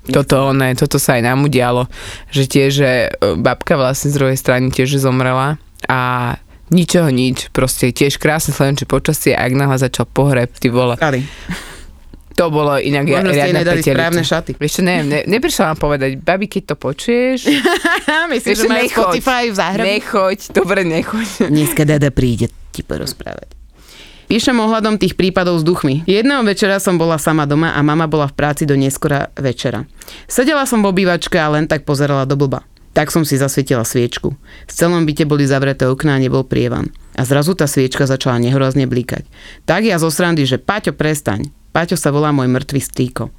Toto, 0.09 0.55
ne, 0.55 0.73
toto 0.73 0.97
sa 0.97 1.19
aj 1.19 1.27
nám 1.27 1.45
udialo, 1.45 1.85
že 2.33 2.49
tiež, 2.49 2.71
že 2.71 2.91
e, 3.11 3.37
babka 3.37 3.77
vlastne 3.77 4.09
z 4.09 4.17
druhej 4.17 4.37
strany 4.39 4.73
tiež 4.73 4.97
zomrela 4.97 5.61
a 5.85 6.33
ničoho 6.73 7.13
nič, 7.13 7.53
proste 7.53 7.93
tiež 7.93 8.17
krásne 8.17 8.55
slovenčie 8.55 8.89
počasie 8.89 9.37
a 9.37 9.45
ak 9.45 9.53
náhle 9.53 9.77
začal 9.77 10.09
pohreb, 10.09 10.49
ty 10.57 10.73
vole. 10.73 10.97
Ali. 10.97 11.27
To 12.39 12.47
bolo 12.47 12.79
inak 12.79 13.03
Možno 13.03 13.29
ste 13.29 13.51
nedali 13.51 13.83
petelica. 13.83 13.95
správne 13.99 14.23
šaty. 14.23 14.51
Vieš 14.55 14.71
čo, 14.71 14.81
neviem, 14.81 15.05
ne, 15.05 15.19
neprišla 15.27 15.75
vám 15.75 15.79
povedať, 15.81 16.11
babi, 16.17 16.47
keď 16.47 16.63
to 16.63 16.75
počuješ, 16.79 17.39
Myslím, 18.31 18.47
Vieš 18.47 18.59
čo, 18.63 18.69
nechoď. 18.71 19.15
v 19.19 19.27
záhrabi. 19.51 19.87
nechoď, 19.91 20.39
dobre, 20.49 20.81
nechoď. 20.81 21.27
Dneska 21.51 21.83
Dada 21.83 22.07
príde 22.09 22.47
ti 22.71 22.79
porozprávať. 22.79 23.59
Píšem 24.29 24.53
ohľadom 24.55 24.95
tých 24.95 25.17
prípadov 25.17 25.57
s 25.57 25.65
duchmi. 25.65 26.05
Jedného 26.05 26.45
večera 26.45 26.77
som 26.77 26.95
bola 26.95 27.17
sama 27.17 27.43
doma 27.43 27.73
a 27.73 27.81
mama 27.81 28.05
bola 28.05 28.29
v 28.29 28.37
práci 28.37 28.63
do 28.63 28.77
neskora 28.77 29.33
večera. 29.33 29.89
Sedela 30.29 30.69
som 30.69 30.79
v 30.79 30.93
obývačke 30.93 31.33
a 31.35 31.49
len 31.49 31.65
tak 31.65 31.81
pozerala 31.81 32.23
do 32.23 32.37
blba. 32.37 32.61
Tak 32.93 33.09
som 33.09 33.25
si 33.25 33.41
zasvietila 33.41 33.81
sviečku. 33.81 34.37
V 34.65 34.71
celom 34.71 35.01
byte 35.03 35.25
boli 35.25 35.49
zavreté 35.49 35.89
okná 35.89 36.15
a 36.15 36.21
nebol 36.21 36.45
prievan. 36.45 36.93
A 37.17 37.25
zrazu 37.25 37.57
tá 37.57 37.65
sviečka 37.65 38.05
začala 38.05 38.37
nehrozne 38.37 38.85
blikať. 38.85 39.25
Tak 39.65 39.89
ja 39.89 39.97
zo 39.97 40.13
srandy, 40.13 40.45
že 40.45 40.61
Paťo, 40.61 40.93
prestaň. 40.93 41.49
Paťo 41.69 41.93
sa 41.93 42.09
volá 42.09 42.33
môj 42.33 42.49
mŕtvý 42.49 42.81
strýko. 42.81 43.29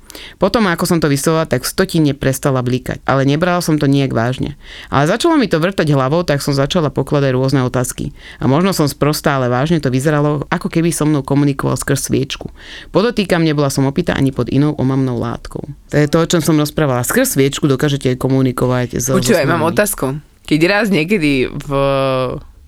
Potom, 0.43 0.67
ako 0.67 0.85
som 0.87 0.99
to 0.99 1.07
vyslovila, 1.07 1.47
tak 1.47 1.63
v 1.63 1.71
stotine 1.71 2.13
prestala 2.19 2.63
blikať, 2.63 3.03
ale 3.07 3.23
nebrala 3.23 3.63
som 3.63 3.79
to 3.79 3.87
nejak 3.87 4.11
vážne. 4.11 4.59
Ale 4.91 5.07
začalo 5.07 5.39
mi 5.39 5.47
to 5.47 5.63
vrtať 5.63 5.87
hlavou, 5.95 6.27
tak 6.27 6.43
som 6.43 6.51
začala 6.51 6.91
pokladať 6.91 7.31
rôzne 7.31 7.63
otázky. 7.63 8.11
A 8.43 8.51
možno 8.51 8.75
som 8.75 8.91
sprostá, 8.91 9.39
ale 9.39 9.47
vážne 9.47 9.79
to 9.79 9.91
vyzeralo, 9.91 10.47
ako 10.51 10.67
keby 10.67 10.91
so 10.91 11.07
mnou 11.07 11.23
komunikoval 11.23 11.79
skrz 11.79 12.11
sviečku. 12.11 12.51
Podotýkam, 12.91 13.47
nebola 13.47 13.71
som 13.71 13.87
opýta 13.87 14.19
ani 14.19 14.35
pod 14.35 14.51
inou 14.51 14.75
omamnou 14.75 15.19
látkou. 15.19 15.63
To 15.95 15.97
je 15.97 16.07
to, 16.11 16.19
o 16.19 16.27
čom 16.27 16.43
som 16.43 16.59
rozprávala. 16.59 17.07
Skrz 17.07 17.39
sviečku 17.39 17.71
dokážete 17.71 18.19
komunikovať 18.19 18.99
so 18.99 19.15
Počúvaj, 19.15 19.47
mám 19.47 19.63
otázku. 19.63 20.19
Keď 20.47 20.61
raz 20.67 20.87
niekedy 20.91 21.47
v 21.47 21.71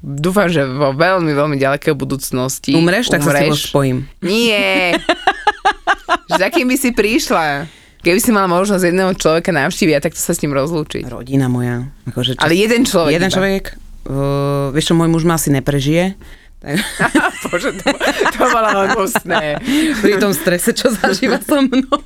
dúfam, 0.03 0.51
že 0.51 0.63
vo 0.63 0.91
veľmi, 0.91 1.31
veľmi 1.31 1.57
ďalekej 1.57 1.95
budúcnosti 1.95 2.75
Umreš, 2.75 3.09
tak 3.09 3.23
sa 3.23 3.31
s 3.31 3.39
tebou 3.39 3.55
umreš. 3.55 3.71
spojím. 3.71 3.99
Nie. 4.21 4.99
že 6.29 6.35
za 6.37 6.49
kým 6.51 6.67
by 6.67 6.77
si 6.77 6.91
prišla? 6.91 7.71
Keby 8.03 8.19
si 8.19 8.35
mala 8.35 8.51
možnosť 8.51 8.83
jedného 8.83 9.15
človeka 9.15 9.55
navštíviť, 9.55 10.03
tak 10.03 10.13
to 10.13 10.21
sa 10.21 10.35
s 10.35 10.43
ním 10.43 10.51
rozlúčiť. 10.51 11.07
Rodina 11.07 11.47
moja. 11.47 11.87
Akože 12.05 12.35
čo- 12.35 12.43
Ale 12.43 12.59
jeden 12.59 12.83
človek. 12.83 13.15
Jeden 13.15 13.31
iba. 13.31 13.37
človek. 13.39 13.65
Uh, 14.03 14.75
vieš 14.75 14.91
čo, 14.91 14.95
môj 14.99 15.07
muž 15.07 15.23
ma 15.23 15.39
asi 15.39 15.55
neprežije. 15.55 16.19
Tak, 16.59 16.83
Bože, 17.47 17.71
to, 17.79 17.87
to 18.35 18.43
bolo 18.43 18.69
hnusné. 18.91 19.63
pri 20.03 20.19
tom 20.19 20.35
strese, 20.35 20.75
čo 20.75 20.91
zažíva 20.91 21.39
so 21.39 21.63
mnou. 21.63 22.03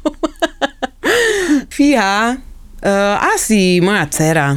Fíha. 1.69 2.37
Uh, 2.77 3.17
asi 3.33 3.81
moja 3.81 4.05
dcera. 4.07 4.53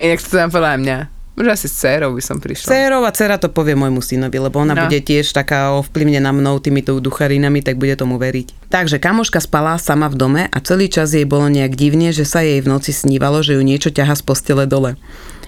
Inak 0.00 0.24
to 0.24 0.32
tam 0.32 0.48
podľa 0.48 0.80
mňa. 0.80 1.17
Možno 1.38 1.54
asi 1.54 1.70
s 1.70 1.78
dcerou 1.78 2.18
by 2.18 2.22
som 2.22 2.42
prišla. 2.42 2.66
Dcerová 2.66 3.14
dcera 3.14 3.38
to 3.38 3.46
povie 3.46 3.78
môjmu 3.78 4.02
synovi, 4.02 4.42
lebo 4.42 4.58
ona 4.58 4.74
No. 4.74 4.90
bude 4.90 4.98
tiež 4.98 5.30
taká 5.30 5.70
ovplyvnená 5.78 6.34
mnou 6.34 6.58
týmito 6.58 6.98
ducharinami, 6.98 7.62
tak 7.62 7.78
bude 7.78 7.94
tomu 7.94 8.18
veriť. 8.18 8.66
Takže 8.66 8.98
kamoška 8.98 9.38
spala 9.38 9.78
sama 9.78 10.10
v 10.10 10.18
dome 10.18 10.42
a 10.50 10.58
celý 10.58 10.90
čas 10.90 11.14
jej 11.14 11.22
bolo 11.22 11.46
nejak 11.46 11.78
divne, 11.78 12.10
že 12.10 12.26
sa 12.26 12.42
jej 12.42 12.58
v 12.58 12.66
noci 12.66 12.90
snívalo, 12.90 13.38
že 13.46 13.54
ju 13.54 13.62
niečo 13.62 13.94
ťaha 13.94 14.18
z 14.18 14.22
postele 14.26 14.66
dole. 14.66 14.98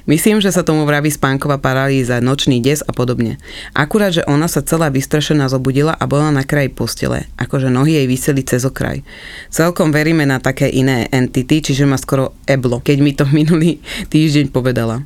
Myslím, 0.08 0.40
že 0.40 0.48
sa 0.54 0.64
tomu 0.64 0.88
vraví 0.88 1.12
spánková 1.12 1.60
paralýza, 1.60 2.24
nočný 2.24 2.62
des 2.64 2.80
a 2.80 2.90
podobne. 2.94 3.36
Akurát, 3.76 4.14
že 4.14 4.24
ona 4.24 4.48
sa 4.48 4.64
celá 4.64 4.88
vystrašená 4.88 5.50
zobudila 5.52 5.92
a 5.92 6.08
bola 6.08 6.32
na 6.32 6.40
kraji 6.40 6.72
postele, 6.72 7.28
akože 7.36 7.68
nohy 7.68 7.98
jej 8.00 8.06
vyseli 8.08 8.40
cez 8.46 8.64
okraj. 8.64 9.04
Celkom 9.52 9.92
veríme 9.92 10.24
na 10.24 10.40
také 10.40 10.72
iné 10.72 11.04
entity, 11.12 11.60
čiže 11.60 11.84
ma 11.84 12.00
skoro 12.00 12.32
eblo, 12.48 12.80
keď 12.80 12.96
mi 13.02 13.12
to 13.12 13.28
minulý 13.28 13.82
týždeň 14.08 14.48
povedala. 14.54 15.04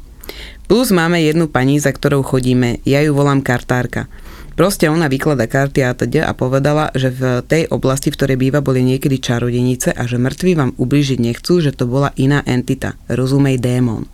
Plus 0.64 0.88
máme 0.90 1.20
jednu 1.20 1.52
pani, 1.52 1.76
za 1.76 1.92
ktorou 1.92 2.24
chodíme, 2.24 2.80
ja 2.88 3.04
ju 3.04 3.12
volám 3.12 3.44
kartárka. 3.44 4.08
Proste 4.54 4.86
ona 4.86 5.10
vyklada 5.10 5.50
karty 5.50 5.82
a 5.82 5.98
teda 5.98 6.30
a 6.30 6.32
povedala, 6.32 6.94
že 6.94 7.10
v 7.10 7.42
tej 7.42 7.66
oblasti, 7.74 8.14
v 8.14 8.16
ktorej 8.16 8.38
býva, 8.38 8.62
boli 8.62 8.86
niekedy 8.86 9.18
čarodenice 9.18 9.90
a 9.90 10.06
že 10.06 10.16
mŕtvi 10.16 10.54
vám 10.54 10.72
ubližiť 10.78 11.18
nechcú, 11.18 11.58
že 11.58 11.74
to 11.74 11.90
bola 11.90 12.14
iná 12.14 12.38
entita, 12.46 12.94
rozumej 13.10 13.58
démon. 13.58 14.13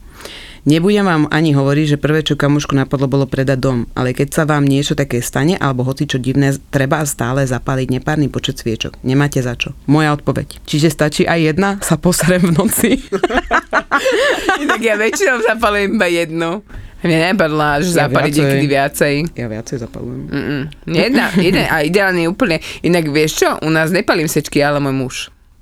Nebudem 0.60 1.08
vám 1.08 1.24
ani 1.32 1.56
hovoriť, 1.56 1.96
že 1.96 2.02
prvé, 2.02 2.20
čo 2.20 2.36
kamušku 2.36 2.76
napadlo, 2.76 3.08
bolo 3.08 3.24
predať 3.24 3.56
dom, 3.56 3.78
ale 3.96 4.12
keď 4.12 4.28
sa 4.28 4.42
vám 4.44 4.68
niečo 4.68 4.92
také 4.92 5.24
stane, 5.24 5.56
alebo 5.56 5.88
hoci 5.88 6.04
čo 6.04 6.20
divné, 6.20 6.52
treba 6.68 7.00
stále 7.08 7.48
zapáliť 7.48 7.88
nepárny 7.96 8.28
počet 8.28 8.60
sviečok. 8.60 9.00
Nemáte 9.00 9.40
za 9.40 9.56
čo. 9.56 9.72
Moja 9.88 10.12
odpoveď. 10.12 10.60
Čiže 10.68 10.92
stačí 10.92 11.22
aj 11.24 11.40
jedna? 11.40 11.70
Sa 11.80 11.96
posrem 11.96 12.44
v 12.44 12.52
noci. 12.52 13.00
Inak 14.62 14.80
ja 14.80 15.00
väčšinou 15.00 15.40
zapalím 15.44 15.96
iba 15.96 16.08
jednu. 16.08 16.60
Mne 17.00 17.32
nepadla, 17.32 17.80
že 17.80 17.96
Ja 17.96 18.06
zapaliť 18.06 18.28
viacej. 18.28 18.40
niekedy 18.44 18.66
viacej. 18.68 19.14
Ja 19.32 19.46
viacej 19.48 19.76
zapalujem. 19.80 20.20
Mm-mm. 20.28 20.62
Jedna, 20.84 21.32
jeden, 21.40 21.64
a 21.64 21.80
ideálne 21.80 22.28
úplne. 22.28 22.60
Inak 22.84 23.08
vieš 23.08 23.40
čo, 23.40 23.56
u 23.64 23.72
nás 23.72 23.88
nepalím 23.88 24.28
sečky, 24.28 24.60
ale 24.60 24.84
môj 24.84 24.92
muž. 24.92 25.14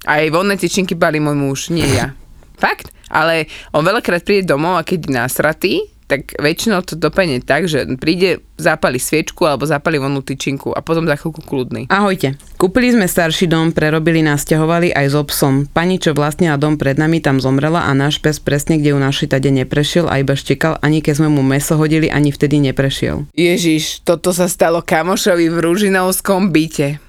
Aj 0.03 0.27
vonné 0.35 0.59
tyčinky 0.59 0.99
palí 0.99 1.23
môj 1.23 1.39
muž, 1.39 1.59
nie 1.71 1.87
ja. 1.87 2.11
Fakt? 2.59 2.91
Ale 3.09 3.49
on 3.73 3.85
veľakrát 3.85 4.23
príde 4.23 4.49
domov 4.49 4.79
a 4.79 4.87
keď 4.87 4.99
je 5.05 5.11
nasratý, 5.13 5.75
tak 6.09 6.33
väčšinou 6.41 6.81
to 6.89 6.97
dopadne 6.97 7.45
tak, 7.45 7.69
že 7.69 7.85
príde, 8.01 8.41
zapali 8.57 8.97
sviečku 8.97 9.45
alebo 9.45 9.69
zapali 9.69 10.01
vonnú 10.01 10.25
tyčinku 10.25 10.73
a 10.73 10.81
potom 10.81 11.05
za 11.05 11.15
chvíľku 11.15 11.45
kľudný. 11.45 11.87
Ahojte. 11.93 12.41
Kúpili 12.57 12.91
sme 12.91 13.07
starší 13.07 13.47
dom, 13.47 13.71
prerobili, 13.71 14.25
nasťahovali 14.25 14.97
aj 14.97 15.07
so 15.13 15.23
psom. 15.29 15.69
Pani, 15.71 16.01
čo 16.01 16.17
vlastnila 16.17 16.57
dom 16.59 16.81
pred 16.81 16.97
nami, 16.97 17.21
tam 17.21 17.39
zomrela 17.39 17.87
a 17.87 17.93
náš 17.93 18.19
pes 18.19 18.41
presne, 18.41 18.81
kde 18.81 18.97
ju 18.97 18.99
našli, 18.99 19.31
tade 19.31 19.53
neprešiel 19.53 20.09
a 20.09 20.19
iba 20.19 20.35
štekal, 20.35 20.81
ani 20.81 21.05
keď 21.05 21.23
sme 21.23 21.29
mu 21.31 21.45
meso 21.45 21.77
hodili, 21.77 22.09
ani 22.09 22.33
vtedy 22.33 22.59
neprešiel. 22.73 23.29
Ježiš, 23.37 24.03
toto 24.03 24.33
sa 24.33 24.49
stalo 24.49 24.81
kamošovi 24.81 25.53
v 25.53 25.57
Ružinovskom 25.61 26.51
byte. 26.51 27.08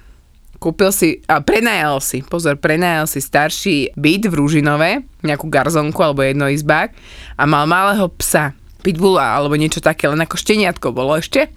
Kúpil 0.59 0.91
si, 0.91 1.23
a 1.31 1.39
prenajal 1.39 2.03
si, 2.03 2.19
pozor, 2.19 2.59
prenajal 2.59 3.07
si 3.07 3.23
starší 3.23 3.95
byt 3.95 4.27
v 4.27 4.37
Ružinove, 4.43 5.07
nejakú 5.23 5.47
garzonku 5.47 5.95
alebo 6.03 6.19
jednoizbák 6.19 6.91
a 7.39 7.43
mal 7.47 7.63
malého 7.63 8.11
psa, 8.19 8.51
pitbulla 8.83 9.39
alebo 9.39 9.55
niečo 9.55 9.79
také, 9.79 10.11
len 10.11 10.19
ako 10.19 10.35
šteniatko 10.35 10.91
bolo 10.91 11.15
ešte. 11.15 11.47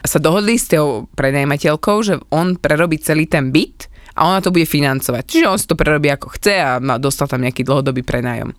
A 0.00 0.06
sa 0.06 0.20
dohodli 0.20 0.60
s 0.60 0.68
tou 0.68 1.08
prenajímateľkou, 1.16 1.96
že 2.04 2.20
on 2.28 2.60
prerobí 2.60 3.00
celý 3.00 3.24
ten 3.24 3.48
byt 3.48 3.88
a 4.12 4.28
ona 4.28 4.44
to 4.44 4.52
bude 4.52 4.68
financovať. 4.68 5.24
Čiže 5.24 5.48
on 5.48 5.56
si 5.56 5.64
to 5.64 5.76
prerobí 5.76 6.12
ako 6.12 6.36
chce 6.36 6.60
a 6.60 6.76
dostal 7.00 7.32
tam 7.32 7.40
nejaký 7.40 7.64
dlhodobý 7.64 8.04
prenájom. 8.04 8.52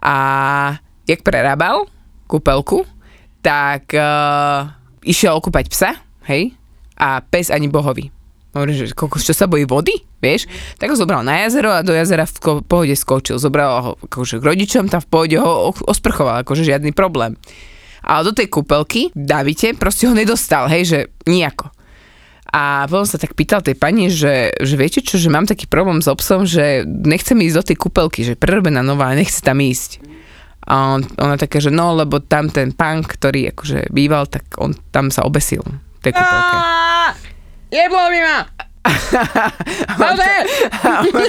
A 0.00 0.16
jak 1.04 1.20
prerábal 1.20 1.84
kúpelku, 2.26 2.88
tak 3.44 3.92
uh, 3.92 4.72
išiel 5.04 5.36
okúpať 5.38 5.64
psa, 5.68 5.90
hej, 6.26 6.56
a 6.98 7.22
pes 7.22 7.52
ani 7.52 7.68
bohovi. 7.70 8.15
Hovorím, 8.56 8.88
že 8.88 8.96
kokos, 8.96 9.20
čo 9.20 9.36
sa 9.36 9.44
bojí 9.44 9.68
vody, 9.68 9.92
vieš? 10.24 10.48
Tak 10.80 10.88
ho 10.88 10.96
zobral 10.96 11.20
na 11.20 11.44
jazero 11.44 11.68
a 11.76 11.84
do 11.84 11.92
jazera 11.92 12.24
v 12.24 12.64
pohode 12.64 12.96
skočil. 12.96 13.36
Zobral 13.36 13.68
ho 13.84 13.92
akože 14.08 14.40
k 14.40 14.46
rodičom, 14.48 14.88
tam 14.88 15.04
v 15.04 15.08
pohode 15.12 15.36
ho 15.36 15.76
osprchoval, 15.84 16.40
akože 16.40 16.64
žiadny 16.64 16.96
problém. 16.96 17.36
Ale 18.00 18.24
do 18.24 18.32
tej 18.32 18.48
kúpelky, 18.48 19.12
Davite, 19.12 19.76
proste 19.76 20.08
ho 20.08 20.16
nedostal, 20.16 20.72
hej, 20.72 20.88
že 20.88 20.98
nejako. 21.28 21.68
A 22.48 22.88
potom 22.88 23.04
sa 23.04 23.20
tak 23.20 23.36
pýtal 23.36 23.60
tej 23.60 23.76
pani, 23.76 24.08
že, 24.08 24.56
že 24.56 24.80
viete 24.80 25.04
čo, 25.04 25.20
že 25.20 25.28
mám 25.28 25.44
taký 25.44 25.68
problém 25.68 26.00
s 26.00 26.08
obsom, 26.08 26.48
že 26.48 26.88
nechcem 26.88 27.36
ísť 27.36 27.56
do 27.60 27.66
tej 27.68 27.76
kúpelky, 27.76 28.24
že 28.24 28.40
prerobená 28.40 28.80
nová 28.80 29.12
nechce 29.12 29.44
tam 29.44 29.60
ísť. 29.60 30.00
A 30.64 30.96
on, 30.96 31.04
ona 31.20 31.36
taká, 31.36 31.60
že 31.60 31.68
no, 31.68 31.92
lebo 31.92 32.24
tam 32.24 32.48
ten 32.48 32.72
pán, 32.72 33.04
ktorý 33.04 33.52
akože 33.52 33.92
býval, 33.92 34.32
tak 34.32 34.48
on 34.56 34.72
tam 34.88 35.12
sa 35.12 35.28
obesil 35.28 35.60
v 35.60 36.00
tej 36.00 36.16
kúpelke. 36.16 36.56
Jeblo 37.68 38.10
mi 38.10 38.20
ma! 38.20 38.38
On 40.06 40.14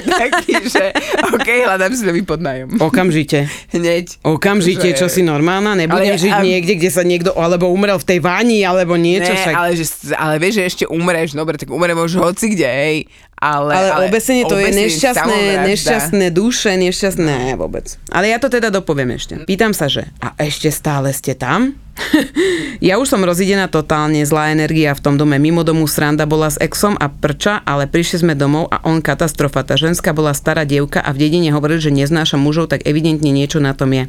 taký, 0.06 0.62
že 0.62 0.94
OK, 1.34 1.48
hľadám 1.66 1.90
si 1.90 2.06
nový 2.06 2.22
podnájom. 2.22 2.78
Okamžite. 2.78 3.50
Hneď. 3.74 4.22
Okamžite, 4.22 4.94
Že- 4.94 4.96
čo 4.96 5.06
si 5.10 5.26
normálna? 5.26 5.74
Nebudem 5.74 6.14
Ale- 6.14 6.22
žiť 6.22 6.32
a- 6.32 6.42
niekde, 6.42 6.78
kde 6.78 6.90
sa 6.90 7.02
niekto 7.02 7.34
alebo 7.34 7.66
umrel 7.66 7.98
v 7.98 8.06
tej 8.06 8.18
vani, 8.22 8.62
alebo 8.62 8.94
niečo 8.94 9.34
Ne, 9.34 9.38
však. 9.38 9.54
ale, 9.54 9.70
že, 9.74 9.84
ale 10.14 10.34
vieš, 10.38 10.54
že 10.54 10.64
ešte 10.64 10.84
umreš, 10.86 11.34
dobre, 11.34 11.58
tak 11.58 11.66
umreš 11.66 12.14
hoci 12.14 12.54
kde, 12.54 12.68
hej. 12.68 12.96
Ale, 13.38 13.70
Ale, 13.70 14.10
obesenie 14.10 14.42
to 14.50 14.58
je 14.58 14.66
obesenie, 14.66 14.90
nešťastné, 14.90 15.38
samovražda. 15.38 15.68
nešťastné 15.70 16.26
duše, 16.34 16.70
nešťastné, 16.74 17.34
ne, 17.48 17.54
vôbec. 17.54 17.86
Ale 18.10 18.34
ja 18.34 18.42
to 18.42 18.50
teda 18.50 18.74
dopoviem 18.74 19.14
ešte. 19.14 19.46
Pýtam 19.46 19.70
sa, 19.70 19.86
že 19.86 20.10
a 20.18 20.34
ešte 20.42 20.74
stále 20.74 21.14
ste 21.14 21.38
tam? 21.38 21.78
ja 22.88 22.98
už 22.98 23.10
som 23.10 23.22
rozidená 23.22 23.66
totálne, 23.66 24.22
zlá 24.22 24.54
energia 24.54 24.94
v 24.94 25.02
tom 25.02 25.14
dome. 25.18 25.36
Mimo 25.38 25.66
domu 25.66 25.84
sranda 25.90 26.24
bola 26.24 26.50
s 26.50 26.58
exom 26.62 26.94
a 26.98 27.10
prča, 27.10 27.62
ale 27.66 27.90
prišli 27.90 28.24
sme 28.24 28.34
domov 28.38 28.70
a 28.70 28.82
on 28.86 29.02
katastrofa. 29.02 29.66
Tá 29.66 29.74
ženská 29.74 30.14
bola 30.14 30.32
stará 30.34 30.62
dievka 30.62 31.02
a 31.02 31.10
v 31.14 31.26
dedine 31.28 31.50
hovorili, 31.52 31.80
že 31.82 31.92
neznáša 31.94 32.38
mužov, 32.38 32.70
tak 32.70 32.86
evidentne 32.86 33.30
niečo 33.34 33.58
na 33.58 33.74
tom 33.74 33.92
je. 33.94 34.06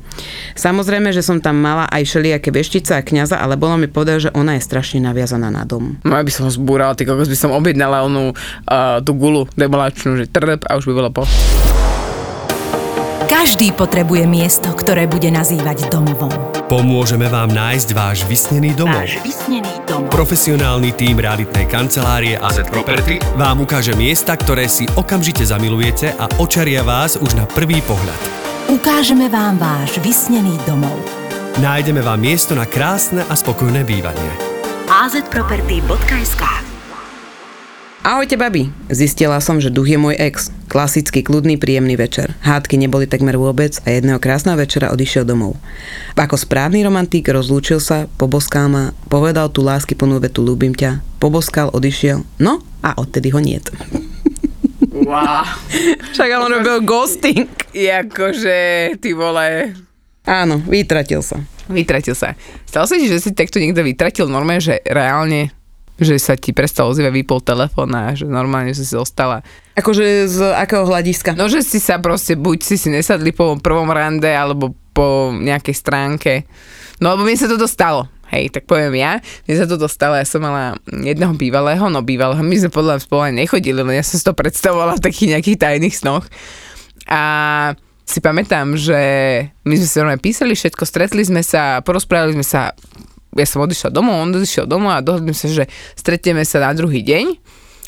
Samozrejme, 0.56 1.10
že 1.12 1.26
som 1.26 1.42
tam 1.42 1.60
mala 1.60 1.90
aj 1.90 2.06
všelijaké 2.06 2.50
veštice 2.54 2.94
a 2.98 3.06
kňaza, 3.06 3.38
ale 3.42 3.58
bolo 3.58 3.76
mi 3.80 3.90
povedať, 3.90 4.30
že 4.30 4.36
ona 4.38 4.58
je 4.58 4.66
strašne 4.66 5.02
naviazaná 5.04 5.50
na 5.50 5.66
dom. 5.66 5.98
No 6.06 6.14
ja 6.16 6.24
by 6.24 6.32
som 6.32 6.46
ho 6.48 6.52
zbúral, 6.54 6.94
ty 6.94 7.04
kokos 7.06 7.30
by 7.30 7.38
som 7.38 7.52
objednala 7.54 8.06
onú 8.06 8.32
uh, 8.34 9.02
tú 9.02 9.12
gulu 9.20 9.44
demolačnú, 9.60 10.16
že 10.16 10.32
trp 10.32 10.64
a 10.64 10.80
už 10.80 10.88
by 10.88 10.94
bolo 10.96 11.10
po. 11.12 11.24
Každý 13.30 13.78
potrebuje 13.78 14.26
miesto, 14.26 14.74
ktoré 14.74 15.06
bude 15.06 15.30
nazývať 15.30 15.86
domovom. 15.94 16.34
Pomôžeme 16.66 17.30
vám 17.30 17.54
nájsť 17.54 17.90
váš 17.94 18.26
vysnený 18.26 18.74
domov. 18.74 19.06
vysnený 19.22 19.70
domov. 19.86 20.10
Profesionálny 20.10 20.98
tím 20.98 21.22
realitnej 21.22 21.70
kancelárie 21.70 22.42
AZ 22.42 22.66
Property 22.66 23.22
vám 23.38 23.62
ukáže 23.62 23.94
miesta, 23.94 24.34
ktoré 24.34 24.66
si 24.66 24.90
okamžite 24.98 25.46
zamilujete 25.46 26.18
a 26.18 26.26
očaria 26.42 26.82
vás 26.82 27.22
už 27.22 27.38
na 27.38 27.46
prvý 27.46 27.86
pohľad. 27.86 28.22
Ukážeme 28.70 29.30
vám 29.30 29.62
váš 29.62 30.02
vysnený 30.02 30.58
domov. 30.66 30.98
Nájdeme 31.62 32.06
vám 32.06 32.22
miesto 32.22 32.54
na 32.54 32.70
krásne 32.70 33.26
a 33.30 33.34
spokojné 33.34 33.82
bývanie. 33.86 34.30
azproperty.sk 34.90 36.69
Ahojte, 38.10 38.42
babi. 38.42 38.74
Zistila 38.90 39.38
som, 39.38 39.62
že 39.62 39.70
duch 39.70 39.86
je 39.86 40.02
môj 40.02 40.18
ex. 40.18 40.50
Klasický, 40.66 41.22
kľudný, 41.22 41.62
príjemný 41.62 41.94
večer. 41.94 42.34
Hádky 42.42 42.82
neboli 42.82 43.06
takmer 43.06 43.38
vôbec 43.38 43.78
a 43.86 43.94
jedného 43.94 44.18
krásneho 44.18 44.58
večera 44.58 44.90
odišiel 44.90 45.30
domov. 45.30 45.62
Ako 46.18 46.34
správny 46.34 46.82
romantík 46.82 47.30
rozlúčil 47.30 47.78
sa, 47.78 48.10
poboskal 48.18 48.66
ma, 48.66 48.98
povedal 49.14 49.54
tú 49.54 49.62
lásky 49.62 49.94
plnú 49.94 50.18
vetu 50.18 50.42
ľúbim 50.42 50.74
ťa, 50.74 51.06
poboskal, 51.22 51.70
odišiel, 51.70 52.26
no 52.42 52.66
a 52.82 52.98
odtedy 52.98 53.30
ho 53.30 53.38
niet. 53.38 53.70
Wow. 54.90 55.46
Však 56.18 56.34
on 56.34 56.50
robil 56.50 56.82
ghosting. 56.82 57.46
Jakože, 57.78 58.90
ty 58.98 59.14
vole, 59.14 59.78
Áno, 60.26 60.58
vytratil 60.66 61.22
sa. 61.22 61.46
vytratil 61.70 62.18
sa. 62.18 62.34
Stalo 62.66 62.90
sa 62.90 62.98
ti, 62.98 63.06
že 63.06 63.22
si 63.22 63.38
takto 63.38 63.62
niekto 63.62 63.86
vytratil 63.86 64.26
normálne, 64.26 64.66
že 64.66 64.82
reálne 64.82 65.54
že 66.00 66.16
sa 66.18 66.40
ti 66.40 66.56
prestal 66.56 66.88
ozývať, 66.90 67.12
vypol 67.12 67.44
telefón 67.44 67.92
a 67.92 68.16
že 68.16 68.24
normálne, 68.24 68.72
si 68.72 68.88
zostala. 68.88 69.44
Akože 69.76 70.32
z 70.32 70.56
akého 70.56 70.88
hľadiska? 70.88 71.36
No, 71.36 71.52
že 71.52 71.60
si 71.64 71.84
sa 71.84 72.00
proste, 72.00 72.40
buď 72.40 72.58
si 72.64 72.76
si 72.80 72.88
nesadli 72.88 73.36
po 73.36 73.60
prvom 73.60 73.92
rande, 73.92 74.32
alebo 74.32 74.74
po 74.96 75.32
nejakej 75.36 75.76
stránke. 75.76 76.48
No, 77.00 77.16
lebo 77.16 77.24
mi 77.28 77.36
sa 77.36 77.48
toto 77.48 77.68
stalo. 77.68 78.08
Hej, 78.30 78.54
tak 78.54 78.70
poviem 78.70 78.94
ja, 79.02 79.18
mne 79.50 79.56
sa 79.58 79.66
toto 79.66 79.90
stalo, 79.90 80.14
ja 80.14 80.22
som 80.22 80.46
mala 80.46 80.78
jedného 80.86 81.34
bývalého, 81.34 81.82
no 81.90 82.06
bývalého, 82.06 82.46
my 82.46 82.56
sme 82.62 82.70
podľa 82.70 83.02
mňa 83.02 83.06
spolu 83.10 83.22
nechodili, 83.34 83.82
len 83.82 83.98
ja 83.98 84.06
som 84.06 84.22
si 84.22 84.26
to 84.26 84.38
predstavovala 84.38 85.02
v 85.02 85.06
takých 85.10 85.30
nejakých 85.34 85.58
tajných 85.58 85.98
snoch. 85.98 86.30
A 87.10 87.22
si 88.06 88.22
pamätám, 88.22 88.78
že 88.78 89.02
my 89.66 89.74
sme 89.82 89.88
si 89.90 89.98
normálne 89.98 90.22
písali 90.22 90.54
všetko, 90.54 90.86
stretli 90.86 91.26
sme 91.26 91.42
sa, 91.42 91.82
porozprávali 91.82 92.38
sme 92.38 92.46
sa, 92.46 92.78
ja 93.40 93.48
som 93.48 93.64
odišla 93.64 93.90
domov, 93.90 94.20
on 94.20 94.36
odišiel 94.36 94.68
domov 94.68 94.94
a 94.94 95.04
dohodli 95.04 95.32
sa, 95.32 95.48
že 95.48 95.66
stretneme 95.96 96.44
sa 96.44 96.60
na 96.60 96.76
druhý 96.76 97.02
deň. 97.02 97.26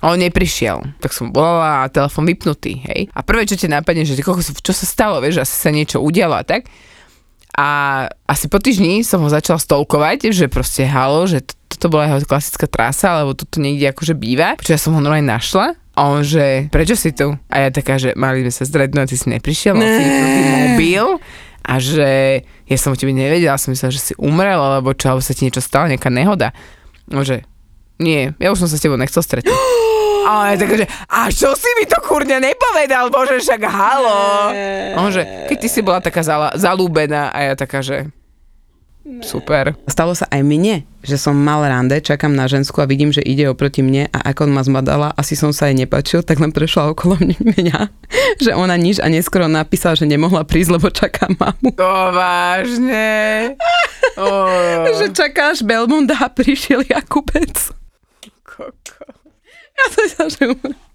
A 0.01 0.09
on 0.09 0.17
neprišiel. 0.17 0.97
Tak 0.97 1.13
som 1.13 1.29
volala 1.29 1.85
a 1.85 1.91
telefon 1.93 2.25
vypnutý, 2.25 2.81
hej. 2.89 3.01
A 3.13 3.21
prvé, 3.21 3.45
čo 3.45 3.53
ti 3.53 3.69
napadne, 3.69 4.01
že 4.01 4.17
ty, 4.17 4.25
kokos, 4.25 4.49
čo 4.49 4.73
sa 4.73 4.85
stalo, 4.89 5.21
vieš, 5.21 5.45
asi 5.45 5.53
sa 5.53 5.69
niečo 5.69 6.01
udialo 6.01 6.41
a 6.41 6.41
tak. 6.41 6.65
A 7.53 7.67
asi 8.25 8.49
po 8.49 8.57
týždni 8.57 9.05
som 9.05 9.21
ho 9.21 9.29
začala 9.29 9.61
stolkovať, 9.61 10.33
že 10.33 10.49
proste 10.49 10.89
halo, 10.89 11.29
že 11.29 11.45
to, 11.45 11.53
toto 11.69 11.93
bola 11.93 12.09
jeho 12.09 12.25
klasická 12.25 12.65
trasa, 12.65 13.13
alebo 13.13 13.37
toto 13.37 13.61
niekde 13.61 13.93
akože 13.93 14.17
býva. 14.17 14.57
Čo 14.57 14.73
ja 14.73 14.79
som 14.81 14.97
ho 14.97 15.03
normálne 15.05 15.29
našla. 15.29 15.77
A 15.91 16.07
on, 16.07 16.25
že 16.25 16.71
prečo 16.73 16.95
si 16.97 17.11
tu? 17.13 17.35
A 17.51 17.55
ja 17.61 17.69
taká, 17.69 17.99
že 17.99 18.15
mali 18.15 18.41
sme 18.47 18.53
sa 18.55 18.63
stretnúť, 18.63 19.11
ty 19.11 19.15
si 19.19 19.27
neprišiel, 19.27 19.75
mal 19.75 19.85
si 19.85 20.03
mobil 20.71 21.05
a 21.61 21.77
že 21.77 22.41
ja 22.41 22.77
som 22.77 22.93
o 22.93 22.97
tebe 22.97 23.13
nevedela, 23.13 23.57
som 23.61 23.69
myslela, 23.69 23.93
že 23.93 24.01
si 24.01 24.13
umrel, 24.17 24.57
alebo 24.57 24.97
čo, 24.97 25.13
alebo 25.13 25.21
sa 25.21 25.37
ti 25.37 25.45
niečo 25.45 25.61
stalo, 25.61 25.89
nejaká 25.89 26.09
nehoda. 26.09 26.51
No, 27.05 27.21
že 27.21 27.45
nie, 28.01 28.33
ja 28.41 28.49
už 28.49 28.65
som 28.65 28.69
sa 28.69 28.77
s 28.77 28.83
tebou 28.83 28.97
nechcel 28.97 29.21
stretnúť. 29.21 29.53
A 30.21 30.53
ja 30.53 30.55
taká, 30.61 30.77
že 30.77 30.87
a 31.09 31.33
čo 31.33 31.49
si 31.57 31.65
mi 31.81 31.89
to 31.89 31.97
kurňa 31.97 32.37
nepovedal, 32.37 33.09
bože, 33.09 33.41
však 33.41 33.65
halo. 33.65 34.53
On, 34.93 35.09
že 35.09 35.25
keď 35.49 35.57
ty 35.57 35.67
si 35.67 35.81
bola 35.81 35.97
taká 35.97 36.21
zala, 36.21 36.53
zalúbená 36.53 37.33
a 37.33 37.51
ja 37.51 37.53
taká, 37.57 37.81
že 37.81 38.05
super. 39.25 39.73
Stalo 39.89 40.13
sa 40.13 40.29
aj 40.29 40.41
mne, 40.45 40.85
že 41.01 41.17
som 41.17 41.33
mal 41.33 41.65
rande, 41.65 41.97
čakám 42.01 42.31
na 42.31 42.45
žensku 42.45 42.77
a 42.81 42.89
vidím, 42.89 43.09
že 43.09 43.25
ide 43.25 43.49
oproti 43.49 43.81
mne 43.81 44.07
a 44.13 44.19
ako 44.29 44.49
ma 44.49 44.61
zmadala, 44.61 45.09
asi 45.17 45.33
som 45.33 45.49
sa 45.49 45.69
jej 45.69 45.77
nepačil, 45.77 46.21
tak 46.21 46.37
len 46.37 46.53
prešla 46.53 46.93
okolo 46.93 47.17
mňa, 47.57 47.79
že 48.37 48.51
ona 48.53 48.77
nič 48.77 49.01
a 49.01 49.09
neskoro 49.09 49.49
napísala, 49.49 49.97
že 49.97 50.05
nemohla 50.05 50.45
prísť, 50.45 50.69
lebo 50.77 50.87
čaká 50.93 51.29
mamu. 51.29 51.73
To 51.75 51.93
vážne. 52.13 53.09
Oh. 54.19 54.91
Že 54.91 55.15
čakáš 55.15 55.63
Belmonda 55.63 56.17
a 56.19 56.27
prišiel 56.27 56.83
Jakubec. 56.83 57.71
Koko. 58.43 59.07
Ja 59.71 59.85
som 59.87 60.05
sa, 60.09 60.23
že 60.27 60.51
umrem. 60.51 60.90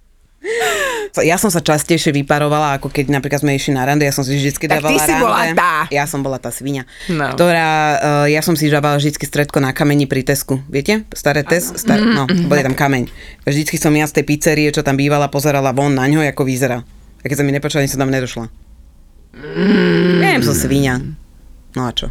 Ja 1.16 1.36
som 1.36 1.48
sa 1.48 1.58
častejšie 1.58 2.12
vyparovala, 2.12 2.76
ako 2.76 2.86
keď 2.88 3.08
napríklad 3.10 3.40
sme 3.40 3.56
išli 3.56 3.72
na 3.72 3.82
rande, 3.82 4.04
ja 4.04 4.12
som 4.12 4.20
si 4.20 4.36
vždy 4.36 4.68
dávala 4.68 4.92
ty 4.92 5.00
si 5.00 5.08
rande. 5.10 5.22
bola 5.22 5.38
tá. 5.52 5.72
Ja 5.88 6.04
som 6.04 6.20
bola 6.20 6.36
tá 6.36 6.50
svinia, 6.50 6.84
No. 7.08 7.32
ktorá, 7.32 7.68
uh, 7.96 8.26
ja 8.26 8.38
som 8.40 8.52
si 8.52 8.68
dávala 8.68 8.96
vždy 8.96 9.16
stredko 9.16 9.58
na 9.58 9.72
kameni 9.72 10.04
pri 10.04 10.22
Tesku, 10.22 10.60
viete? 10.66 11.08
Staré 11.10 11.40
tes, 11.40 11.72
star, 11.72 11.98
Mhm, 11.98 12.12
no, 12.12 12.22
bol 12.46 12.60
tam 12.60 12.74
kameň. 12.74 13.08
Vždycky 13.42 13.74
som 13.74 13.90
ja 13.90 14.04
z 14.04 14.20
tej 14.20 14.24
pizzerie, 14.26 14.68
čo 14.68 14.80
tam 14.80 14.94
bývala, 14.94 15.26
pozerala 15.26 15.72
von 15.72 15.90
na 15.90 16.04
ňo, 16.04 16.20
ako 16.22 16.44
vyzerá. 16.44 16.84
A 17.16 17.24
keď 17.24 17.40
sa 17.40 17.44
mi 17.44 17.50
nepačila, 17.50 17.80
ani 17.80 17.90
som 17.90 17.98
tam 17.98 18.12
nedošla. 18.12 18.46
Mm. 19.34 20.20
Neviem, 20.20 20.42
som 20.42 20.54
svinia. 20.54 21.00
No 21.72 21.84
a 21.84 21.92
čo? 21.92 22.08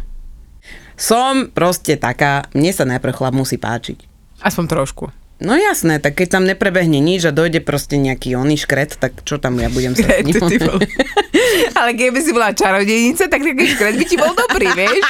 Som 0.94 1.50
proste 1.50 1.94
taká, 1.94 2.48
mne 2.52 2.70
sa 2.70 2.82
najprv 2.82 3.12
chlap 3.12 3.34
musí 3.34 3.56
páčiť. 3.56 4.02
Aspoň 4.40 4.64
trošku. 4.66 5.04
No 5.36 5.52
jasné, 5.52 6.00
tak 6.00 6.16
keď 6.16 6.40
tam 6.40 6.48
neprebehne 6.48 6.96
nič 6.96 7.28
a 7.28 7.32
dojde 7.32 7.60
proste 7.60 8.00
nejaký 8.00 8.40
oný 8.40 8.56
škret, 8.56 8.96
tak 8.96 9.20
čo 9.20 9.36
tam 9.36 9.60
ja 9.60 9.68
budem 9.68 9.92
sa 9.92 10.08
s 10.08 10.40
vole. 10.64 10.88
Ale 11.78 11.92
keby 11.92 12.18
si 12.24 12.32
bola 12.32 12.56
čarodejnica, 12.56 13.28
tak 13.28 13.44
taký 13.44 13.64
škret 13.68 14.00
by 14.00 14.04
ti 14.08 14.16
bol 14.16 14.32
dobrý, 14.32 14.72
vieš? 14.72 15.04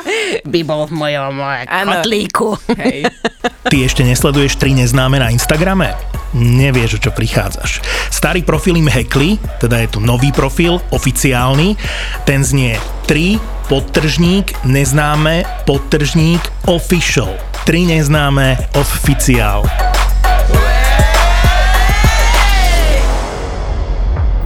By 0.52 0.60
bol 0.64 0.88
v 0.88 0.92
mojom 0.96 1.34
kotlíku. 1.68 2.56
Hej. 2.72 3.04
Ty 3.70 3.76
ešte 3.84 4.00
nesleduješ 4.06 4.56
tri 4.56 4.72
neznáme 4.72 5.20
na 5.20 5.28
Instagrame? 5.28 5.92
Nevieš, 6.32 6.96
o 6.96 7.02
čo 7.08 7.10
prichádzaš. 7.12 7.84
Starý 8.08 8.40
profil 8.46 8.80
im 8.80 8.88
hackli, 8.88 9.36
teda 9.60 9.84
je 9.84 9.88
tu 9.92 9.98
nový 10.00 10.32
profil, 10.32 10.80
oficiálny. 10.88 11.76
Ten 12.24 12.40
znie 12.40 12.80
3 13.10 13.68
podtržník 13.68 14.56
neznáme 14.64 15.44
podtržník 15.68 16.40
official. 16.70 17.36
3 17.66 17.98
neznáme 17.98 18.54
oficiál. 18.78 19.66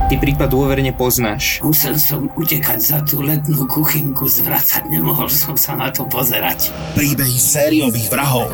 Ty 0.08 0.14
prípad 0.16 0.48
dôverne 0.48 0.88
poznáš. 0.96 1.60
Musel 1.60 2.00
som 2.00 2.32
utekať 2.32 2.80
za 2.80 3.04
tú 3.04 3.20
letnú 3.20 3.68
kuchynku, 3.68 4.24
zvracať, 4.24 4.88
nemohol 4.88 5.28
som 5.28 5.52
sa 5.52 5.76
na 5.76 5.92
to 5.92 6.08
pozerať. 6.08 6.72
Príbehy 6.96 7.36
sériových 7.36 8.08
vrahov. 8.08 8.48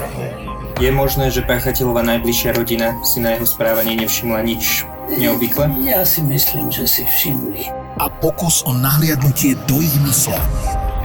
Je 0.82 0.90
možné, 0.90 1.30
že 1.30 1.46
páchateľová 1.46 2.02
najbližšia 2.02 2.58
rodina 2.58 2.98
si 3.06 3.22
na 3.22 3.38
jeho 3.38 3.46
správanie 3.46 3.94
nevšimla 4.02 4.42
nič 4.42 4.82
neobvykle? 5.14 5.78
Ja 5.86 6.02
si 6.02 6.26
myslím, 6.26 6.74
že 6.74 6.90
si 6.90 7.06
všimli. 7.06 7.86
a 7.96 8.12
pokus 8.12 8.60
o 8.68 8.76
nahliadnutie 8.76 9.56
do 9.64 9.80
ich 9.80 9.96
mysle. 10.04 10.36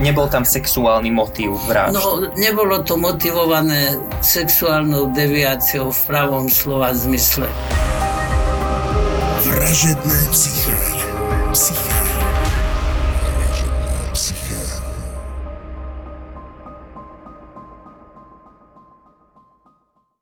Nebol 0.01 0.25
tam 0.27 0.41
sexuálny 0.41 1.13
motív 1.13 1.61
vražd. 1.69 1.93
No, 1.93 2.25
nebolo 2.35 2.81
to 2.81 2.97
motivované 2.97 3.95
sexuálnou 4.19 5.13
deviáciou 5.13 5.93
v 5.93 6.01
pravom 6.09 6.49
slova 6.49 6.91
zmysle. 6.97 7.45
Vražedné 9.45 10.19
psyché. 10.33 10.77
Psyché. 11.53 11.90